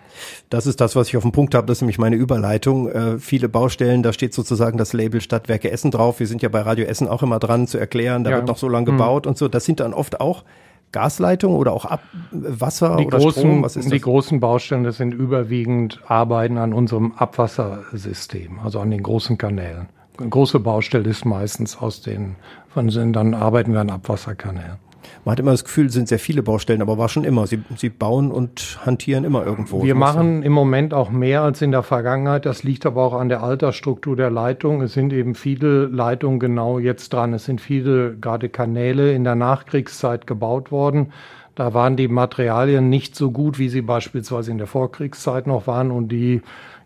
Das 0.50 0.68
ist 0.68 0.82
das, 0.82 0.96
was 0.96 1.08
ich 1.08 1.18
auf 1.18 1.24
dem 1.24 1.32
Punkt 1.32 1.56
habe. 1.56 1.68
Das 1.68 1.78
ist 1.78 1.82
nämlich 1.82 2.00
meine 2.00 2.16
Überleitung. 2.16 2.90
Äh, 2.90 3.20
viele 3.20 3.50
Baustellen, 3.50 4.04
da 4.04 4.14
steht 4.14 4.34
sozusagen 4.34 4.78
das 4.78 4.94
Label 4.94 5.22
Stadtwerke 5.22 5.72
Essen 5.72 5.92
drauf. 5.92 6.20
Wir 6.20 6.28
sind 6.28 6.42
ja 6.42 6.50
bei 6.50 6.62
Radio 6.62 6.86
Essen 6.86 7.08
auch 7.08 7.24
immer 7.24 7.40
dran 7.40 7.68
zu 7.68 7.78
erklären, 7.78 8.24
da 8.24 8.32
ja. 8.32 8.36
wird 8.38 8.48
noch 8.48 8.58
so 8.58 8.68
lange 8.68 8.88
hm. 8.88 8.98
gebaut 8.98 9.26
hm. 9.26 9.32
und 9.32 9.38
so. 9.38 9.48
Das 9.48 9.66
sind 9.66 9.80
dann 9.80 9.94
oft 9.94 10.20
auch 10.20 10.44
Gasleitungen 10.92 11.58
oder 11.58 11.72
auch 11.72 11.86
Ab 11.86 12.02
Wasser 12.32 12.98
die 12.98 13.06
oder 13.06 13.20
großen, 13.20 13.42
Strom? 13.42 13.64
Was 13.64 13.76
ist 13.76 13.86
das? 13.86 13.94
Die 13.94 14.02
großen 14.02 14.40
Baustellen, 14.40 14.84
das 14.84 14.98
sind 14.98 15.14
überwiegend 15.14 16.02
Arbeiten 16.08 16.58
an 16.58 16.74
unserem 16.74 17.14
Abwassersystem, 17.14 18.60
also 18.60 18.80
an 18.80 18.92
den 18.92 19.02
großen 19.02 19.38
Kanälen. 19.38 19.88
Eine 20.18 20.30
große 20.30 20.60
Baustelle 20.60 21.10
ist 21.10 21.26
meistens 21.26 21.78
aus 21.78 22.02
den, 22.02 22.36
von 22.70 22.90
dann 23.14 23.34
arbeiten 23.34 23.74
wir 23.74 23.80
an 23.80 23.90
Abwasserkanälen. 23.90 24.78
Man 25.24 25.34
hat 25.34 25.40
immer 25.40 25.52
das 25.52 25.64
Gefühl, 25.64 25.88
es 25.88 25.94
sind 25.94 26.08
sehr 26.08 26.20
viele 26.20 26.42
Baustellen, 26.42 26.82
aber 26.82 26.98
war 26.98 27.10
schon 27.10 27.24
immer. 27.24 27.46
Sie, 27.46 27.62
Sie 27.76 27.90
bauen 27.90 28.32
und 28.32 28.80
hantieren 28.86 29.24
immer 29.24 29.46
irgendwo. 29.46 29.84
Wir 29.84 29.96
machen 29.96 30.42
im 30.42 30.52
Moment 30.52 30.94
auch 30.94 31.12
mehr 31.12 31.42
als 31.44 31.62
in 31.62 31.72
der 31.72 31.84
Vergangenheit. 31.84 32.46
Das 32.46 32.64
liegt 32.64 32.86
aber 32.86 33.04
auch 33.04 33.14
an 33.14 33.30
der 33.30 33.44
Altersstruktur 33.44 34.16
der 34.16 34.32
Leitung. 34.32 34.82
Es 34.82 34.94
sind 34.94 35.14
eben 35.14 35.36
viele 35.36 35.86
Leitungen 35.86 36.40
genau 36.40 36.80
jetzt 36.80 37.14
dran. 37.14 37.34
Es 37.34 37.46
sind 37.46 37.62
viele 37.62 38.16
gerade 38.18 38.50
Kanäle 38.50 39.14
in 39.14 39.24
der 39.24 39.36
Nachkriegszeit 39.36 40.26
gebaut 40.26 40.72
worden. 40.72 41.12
Da 41.54 41.74
waren 41.74 41.98
die 41.98 42.08
Materialien 42.08 42.90
nicht 42.90 43.16
so 43.16 43.30
gut, 43.32 43.60
wie 43.60 43.70
sie 43.70 43.82
beispielsweise 43.82 44.52
in 44.52 44.58
der 44.58 44.68
Vorkriegszeit 44.68 45.48
noch 45.48 45.68
waren 45.68 45.92
und 45.92 46.08
die 46.10 46.42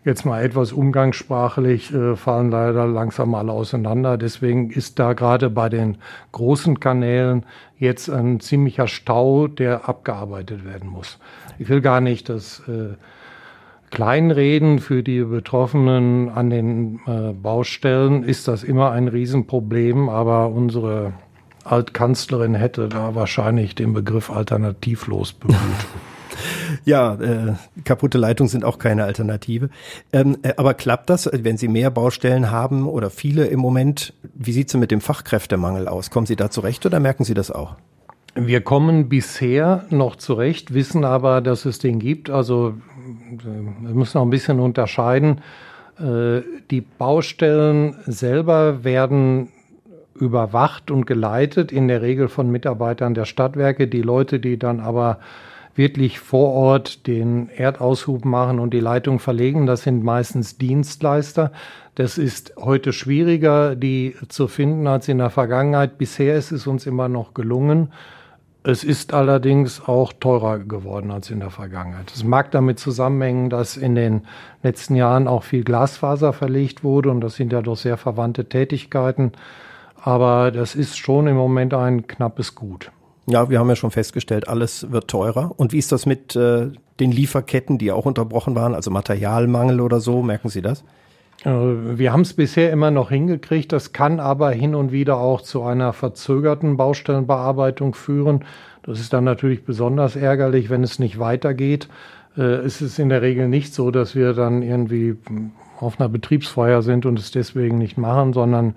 jetzt 0.06 0.24
mal 0.24 0.42
etwas 0.42 0.72
umgangssprachlich, 0.72 1.92
äh, 1.92 2.14
fallen 2.14 2.50
leider 2.50 2.86
langsam 2.86 3.34
alle 3.34 3.52
auseinander. 3.52 4.16
Deswegen 4.16 4.70
ist 4.70 5.00
da 5.00 5.12
gerade 5.12 5.50
bei 5.50 5.68
den 5.68 5.98
großen 6.30 6.78
Kanälen 6.78 7.44
jetzt 7.76 8.08
ein 8.08 8.38
ziemlicher 8.38 8.86
Stau, 8.86 9.48
der 9.48 9.88
abgearbeitet 9.88 10.64
werden 10.64 10.88
muss. 10.88 11.18
Ich 11.58 11.68
will 11.68 11.80
gar 11.80 12.00
nicht 12.00 12.28
das 12.28 12.62
äh, 12.68 12.94
kleinreden 13.90 14.78
für 14.78 15.02
die 15.02 15.22
Betroffenen 15.22 16.28
an 16.28 16.50
den 16.50 17.00
äh, 17.06 17.32
Baustellen 17.32 18.22
ist 18.22 18.46
das 18.46 18.62
immer 18.62 18.92
ein 18.92 19.08
Riesenproblem, 19.08 20.08
aber 20.08 20.50
unsere 20.50 21.14
Altkanzlerin 21.64 22.54
hätte 22.54 22.88
da 22.88 23.16
wahrscheinlich 23.16 23.74
den 23.74 23.92
Begriff 23.92 24.30
alternativlos 24.30 25.32
bemüht. 25.32 25.58
Ja, 26.84 27.14
äh, 27.14 27.54
kaputte 27.84 28.18
Leitungen 28.18 28.48
sind 28.48 28.64
auch 28.64 28.78
keine 28.78 29.04
Alternative. 29.04 29.70
Ähm, 30.12 30.38
äh, 30.42 30.54
aber 30.56 30.74
klappt 30.74 31.10
das, 31.10 31.28
wenn 31.32 31.56
Sie 31.56 31.68
mehr 31.68 31.90
Baustellen 31.90 32.50
haben 32.50 32.86
oder 32.86 33.10
viele 33.10 33.46
im 33.46 33.60
Moment? 33.60 34.12
Wie 34.34 34.52
sieht 34.52 34.68
es 34.68 34.74
mit 34.74 34.90
dem 34.90 35.00
Fachkräftemangel 35.00 35.88
aus? 35.88 36.10
Kommen 36.10 36.26
Sie 36.26 36.36
da 36.36 36.50
zurecht 36.50 36.86
oder 36.86 37.00
merken 37.00 37.24
Sie 37.24 37.34
das 37.34 37.50
auch? 37.50 37.76
Wir 38.34 38.60
kommen 38.60 39.08
bisher 39.08 39.86
noch 39.88 40.16
zurecht, 40.16 40.74
wissen 40.74 41.04
aber, 41.04 41.40
dass 41.40 41.64
es 41.64 41.78
den 41.78 41.98
gibt. 41.98 42.28
Also 42.28 42.74
wir 43.30 43.94
müssen 43.94 44.18
auch 44.18 44.22
ein 44.24 44.30
bisschen 44.30 44.60
unterscheiden. 44.60 45.40
Äh, 45.98 46.42
die 46.70 46.82
Baustellen 46.82 47.96
selber 48.04 48.84
werden 48.84 49.48
überwacht 50.14 50.90
und 50.90 51.06
geleitet, 51.06 51.72
in 51.72 51.88
der 51.88 52.02
Regel 52.02 52.28
von 52.28 52.50
Mitarbeitern 52.50 53.14
der 53.14 53.24
Stadtwerke. 53.24 53.88
Die 53.88 54.02
Leute, 54.02 54.40
die 54.40 54.58
dann 54.58 54.80
aber 54.80 55.18
wirklich 55.76 56.18
vor 56.18 56.52
Ort 56.52 57.06
den 57.06 57.48
Erdaushub 57.48 58.24
machen 58.24 58.58
und 58.58 58.72
die 58.72 58.80
Leitung 58.80 59.18
verlegen. 59.18 59.66
Das 59.66 59.82
sind 59.82 60.02
meistens 60.02 60.58
Dienstleister. 60.58 61.52
Das 61.94 62.18
ist 62.18 62.54
heute 62.58 62.92
schwieriger, 62.92 63.76
die 63.76 64.14
zu 64.28 64.48
finden 64.48 64.86
als 64.86 65.08
in 65.08 65.18
der 65.18 65.30
Vergangenheit. 65.30 65.98
Bisher 65.98 66.36
ist 66.36 66.52
es 66.52 66.66
uns 66.66 66.86
immer 66.86 67.08
noch 67.08 67.34
gelungen. 67.34 67.92
Es 68.62 68.82
ist 68.82 69.14
allerdings 69.14 69.80
auch 69.86 70.12
teurer 70.12 70.58
geworden 70.58 71.12
als 71.12 71.30
in 71.30 71.38
der 71.38 71.50
Vergangenheit. 71.50 72.12
Es 72.12 72.24
mag 72.24 72.50
damit 72.50 72.80
zusammenhängen, 72.80 73.48
dass 73.48 73.76
in 73.76 73.94
den 73.94 74.22
letzten 74.64 74.96
Jahren 74.96 75.28
auch 75.28 75.44
viel 75.44 75.62
Glasfaser 75.62 76.32
verlegt 76.32 76.82
wurde 76.82 77.10
und 77.10 77.20
das 77.20 77.36
sind 77.36 77.52
ja 77.52 77.62
doch 77.62 77.76
sehr 77.76 77.96
verwandte 77.96 78.48
Tätigkeiten. 78.48 79.32
Aber 80.02 80.50
das 80.50 80.74
ist 80.74 80.98
schon 80.98 81.28
im 81.28 81.36
Moment 81.36 81.74
ein 81.74 82.08
knappes 82.08 82.56
Gut. 82.56 82.90
Ja, 83.26 83.50
wir 83.50 83.58
haben 83.58 83.68
ja 83.68 83.76
schon 83.76 83.90
festgestellt, 83.90 84.48
alles 84.48 84.90
wird 84.92 85.08
teurer. 85.08 85.52
Und 85.56 85.72
wie 85.72 85.78
ist 85.78 85.90
das 85.90 86.06
mit 86.06 86.36
äh, 86.36 86.68
den 87.00 87.10
Lieferketten, 87.10 87.76
die 87.76 87.90
auch 87.90 88.06
unterbrochen 88.06 88.54
waren, 88.54 88.74
also 88.74 88.90
Materialmangel 88.90 89.80
oder 89.80 90.00
so? 90.00 90.22
Merken 90.22 90.48
Sie 90.48 90.62
das? 90.62 90.84
Äh, 91.44 91.50
wir 91.50 92.12
haben 92.12 92.20
es 92.20 92.34
bisher 92.34 92.70
immer 92.70 92.92
noch 92.92 93.10
hingekriegt. 93.10 93.72
Das 93.72 93.92
kann 93.92 94.20
aber 94.20 94.50
hin 94.50 94.74
und 94.74 94.92
wieder 94.92 95.18
auch 95.18 95.40
zu 95.40 95.62
einer 95.62 95.92
verzögerten 95.92 96.76
Baustellenbearbeitung 96.76 97.94
führen. 97.94 98.44
Das 98.84 99.00
ist 99.00 99.12
dann 99.12 99.24
natürlich 99.24 99.64
besonders 99.64 100.14
ärgerlich, 100.14 100.70
wenn 100.70 100.84
es 100.84 101.00
nicht 101.00 101.18
weitergeht. 101.18 101.88
Äh, 102.36 102.42
es 102.42 102.80
ist 102.80 102.98
in 103.00 103.08
der 103.08 103.22
Regel 103.22 103.48
nicht 103.48 103.74
so, 103.74 103.90
dass 103.90 104.14
wir 104.14 104.34
dann 104.34 104.62
irgendwie 104.62 105.16
auf 105.80 106.00
einer 106.00 106.08
Betriebsfeier 106.08 106.82
sind 106.82 107.06
und 107.06 107.18
es 107.18 107.32
deswegen 107.32 107.78
nicht 107.78 107.98
machen, 107.98 108.32
sondern 108.32 108.76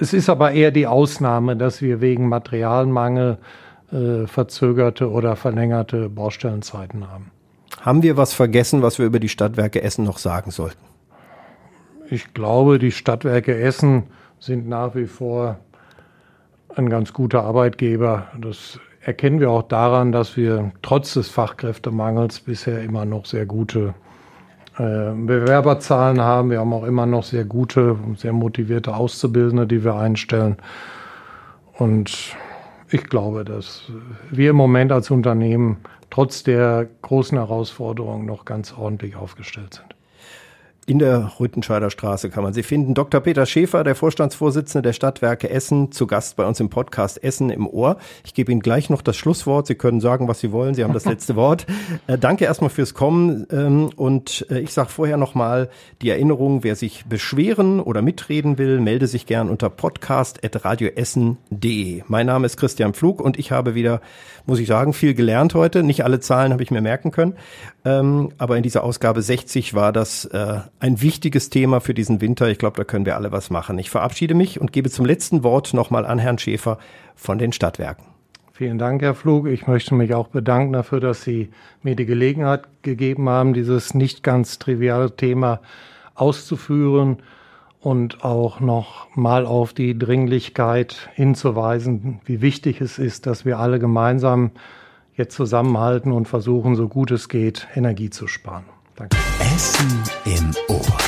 es 0.00 0.12
ist 0.12 0.28
aber 0.28 0.52
eher 0.52 0.70
die 0.70 0.86
Ausnahme, 0.86 1.56
dass 1.56 1.82
wir 1.82 2.00
wegen 2.00 2.28
Materialmangel 2.28 3.38
äh, 3.92 4.26
verzögerte 4.26 5.10
oder 5.10 5.36
verlängerte 5.36 6.08
Baustellenzeiten 6.08 7.10
haben. 7.10 7.30
Haben 7.80 8.02
wir 8.02 8.16
was 8.16 8.32
vergessen, 8.32 8.82
was 8.82 8.98
wir 8.98 9.06
über 9.06 9.20
die 9.20 9.28
Stadtwerke 9.28 9.82
Essen 9.82 10.04
noch 10.04 10.18
sagen 10.18 10.50
sollten? 10.50 10.82
Ich 12.08 12.34
glaube, 12.34 12.78
die 12.78 12.92
Stadtwerke 12.92 13.58
Essen 13.58 14.04
sind 14.38 14.68
nach 14.68 14.94
wie 14.94 15.06
vor 15.06 15.58
ein 16.74 16.88
ganz 16.88 17.12
guter 17.12 17.44
Arbeitgeber. 17.44 18.28
Das 18.40 18.80
erkennen 19.00 19.40
wir 19.40 19.50
auch 19.50 19.62
daran, 19.62 20.12
dass 20.12 20.36
wir 20.36 20.72
trotz 20.82 21.14
des 21.14 21.28
Fachkräftemangels 21.28 22.40
bisher 22.40 22.82
immer 22.82 23.04
noch 23.04 23.26
sehr 23.26 23.46
gute 23.46 23.88
äh, 23.88 24.09
Bewerberzahlen 24.80 26.20
haben. 26.20 26.50
Wir 26.50 26.60
haben 26.60 26.72
auch 26.72 26.84
immer 26.84 27.04
noch 27.04 27.24
sehr 27.24 27.44
gute, 27.44 27.98
sehr 28.16 28.32
motivierte 28.32 28.94
Auszubildende, 28.94 29.66
die 29.66 29.84
wir 29.84 29.94
einstellen. 29.96 30.56
Und 31.74 32.34
ich 32.88 33.04
glaube, 33.04 33.44
dass 33.44 33.82
wir 34.30 34.50
im 34.50 34.56
Moment 34.56 34.90
als 34.92 35.10
Unternehmen 35.10 35.78
trotz 36.08 36.42
der 36.42 36.88
großen 37.02 37.36
Herausforderungen 37.36 38.26
noch 38.26 38.44
ganz 38.44 38.72
ordentlich 38.72 39.16
aufgestellt 39.16 39.74
sind. 39.74 39.99
In 40.90 40.98
der 40.98 41.30
Rüttenscheider 41.38 41.88
Straße 41.88 42.30
kann 42.30 42.42
man 42.42 42.52
sie 42.52 42.64
finden. 42.64 42.94
Dr. 42.94 43.20
Peter 43.20 43.46
Schäfer, 43.46 43.84
der 43.84 43.94
Vorstandsvorsitzende 43.94 44.88
der 44.88 44.92
Stadtwerke 44.92 45.48
Essen, 45.48 45.92
zu 45.92 46.08
Gast 46.08 46.34
bei 46.34 46.44
uns 46.44 46.58
im 46.58 46.68
Podcast 46.68 47.22
Essen 47.22 47.50
im 47.50 47.68
Ohr. 47.68 47.98
Ich 48.24 48.34
gebe 48.34 48.50
Ihnen 48.50 48.60
gleich 48.60 48.90
noch 48.90 49.00
das 49.00 49.16
Schlusswort. 49.16 49.68
Sie 49.68 49.76
können 49.76 50.00
sagen, 50.00 50.26
was 50.26 50.40
Sie 50.40 50.50
wollen. 50.50 50.74
Sie 50.74 50.82
haben 50.82 50.92
das 50.92 51.04
letzte 51.04 51.36
Wort. 51.36 51.64
Äh, 52.08 52.18
danke 52.18 52.44
erstmal 52.44 52.70
fürs 52.70 52.92
Kommen. 52.92 53.46
Ähm, 53.52 53.90
und 53.94 54.44
äh, 54.50 54.58
ich 54.58 54.72
sage 54.72 54.88
vorher 54.88 55.16
nochmal 55.16 55.68
die 56.02 56.10
Erinnerung, 56.10 56.64
wer 56.64 56.74
sich 56.74 57.04
beschweren 57.04 57.78
oder 57.78 58.02
mitreden 58.02 58.58
will, 58.58 58.80
melde 58.80 59.06
sich 59.06 59.26
gern 59.26 59.48
unter 59.48 59.70
podcast.radioessen.de. 59.70 62.02
Mein 62.08 62.26
Name 62.26 62.46
ist 62.46 62.56
Christian 62.56 62.94
Pflug 62.94 63.20
und 63.20 63.38
ich 63.38 63.52
habe 63.52 63.76
wieder, 63.76 64.00
muss 64.44 64.58
ich 64.58 64.66
sagen, 64.66 64.92
viel 64.92 65.14
gelernt 65.14 65.54
heute. 65.54 65.84
Nicht 65.84 66.02
alle 66.02 66.18
Zahlen 66.18 66.52
habe 66.52 66.64
ich 66.64 66.72
mir 66.72 66.80
merken 66.80 67.12
können. 67.12 67.34
Ähm, 67.84 68.32
aber 68.38 68.56
in 68.56 68.64
dieser 68.64 68.82
Ausgabe 68.82 69.22
60 69.22 69.74
war 69.74 69.92
das 69.92 70.24
äh, 70.24 70.58
ein 70.80 71.02
wichtiges 71.02 71.50
Thema 71.50 71.80
für 71.80 71.94
diesen 71.94 72.20
Winter. 72.20 72.48
Ich 72.48 72.58
glaube, 72.58 72.78
da 72.78 72.84
können 72.84 73.06
wir 73.06 73.14
alle 73.14 73.30
was 73.30 73.50
machen. 73.50 73.78
Ich 73.78 73.90
verabschiede 73.90 74.34
mich 74.34 74.60
und 74.60 74.72
gebe 74.72 74.90
zum 74.90 75.04
letzten 75.04 75.44
Wort 75.44 75.74
nochmal 75.74 76.06
an 76.06 76.18
Herrn 76.18 76.38
Schäfer 76.38 76.78
von 77.14 77.38
den 77.38 77.52
Stadtwerken. 77.52 78.04
Vielen 78.52 78.78
Dank, 78.78 79.00
Herr 79.02 79.14
Flug. 79.14 79.46
Ich 79.46 79.66
möchte 79.66 79.94
mich 79.94 80.14
auch 80.14 80.28
bedanken 80.28 80.72
dafür, 80.72 81.00
dass 81.00 81.22
Sie 81.22 81.50
mir 81.82 81.96
die 81.96 82.06
Gelegenheit 82.06 82.64
gegeben 82.82 83.28
haben, 83.28 83.54
dieses 83.54 83.94
nicht 83.94 84.22
ganz 84.22 84.58
triviale 84.58 85.14
Thema 85.16 85.60
auszuführen 86.14 87.18
und 87.80 88.24
auch 88.24 88.60
noch 88.60 89.14
mal 89.16 89.46
auf 89.46 89.72
die 89.72 89.98
Dringlichkeit 89.98 91.08
hinzuweisen, 91.14 92.20
wie 92.26 92.42
wichtig 92.42 92.80
es 92.82 92.98
ist, 92.98 93.26
dass 93.26 93.44
wir 93.44 93.58
alle 93.58 93.78
gemeinsam 93.78 94.50
jetzt 95.14 95.34
zusammenhalten 95.34 96.12
und 96.12 96.28
versuchen, 96.28 96.76
so 96.76 96.88
gut 96.88 97.10
es 97.10 97.28
geht, 97.28 97.66
Energie 97.74 98.10
zu 98.10 98.26
sparen. 98.26 98.64
Danke. 99.00 99.16
Essen 99.54 100.02
im 100.26 100.54
Ohr. 100.68 100.98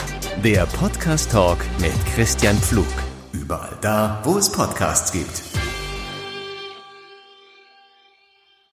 Der 0.43 0.65
Podcast 0.65 1.31
Talk 1.31 1.59
mit 1.79 1.93
Christian 2.15 2.57
Pflug. 2.57 2.87
Überall 3.33 3.77
da, 3.83 4.23
wo 4.25 4.39
es 4.39 4.51
Podcasts 4.51 5.13
gibt. 5.13 5.52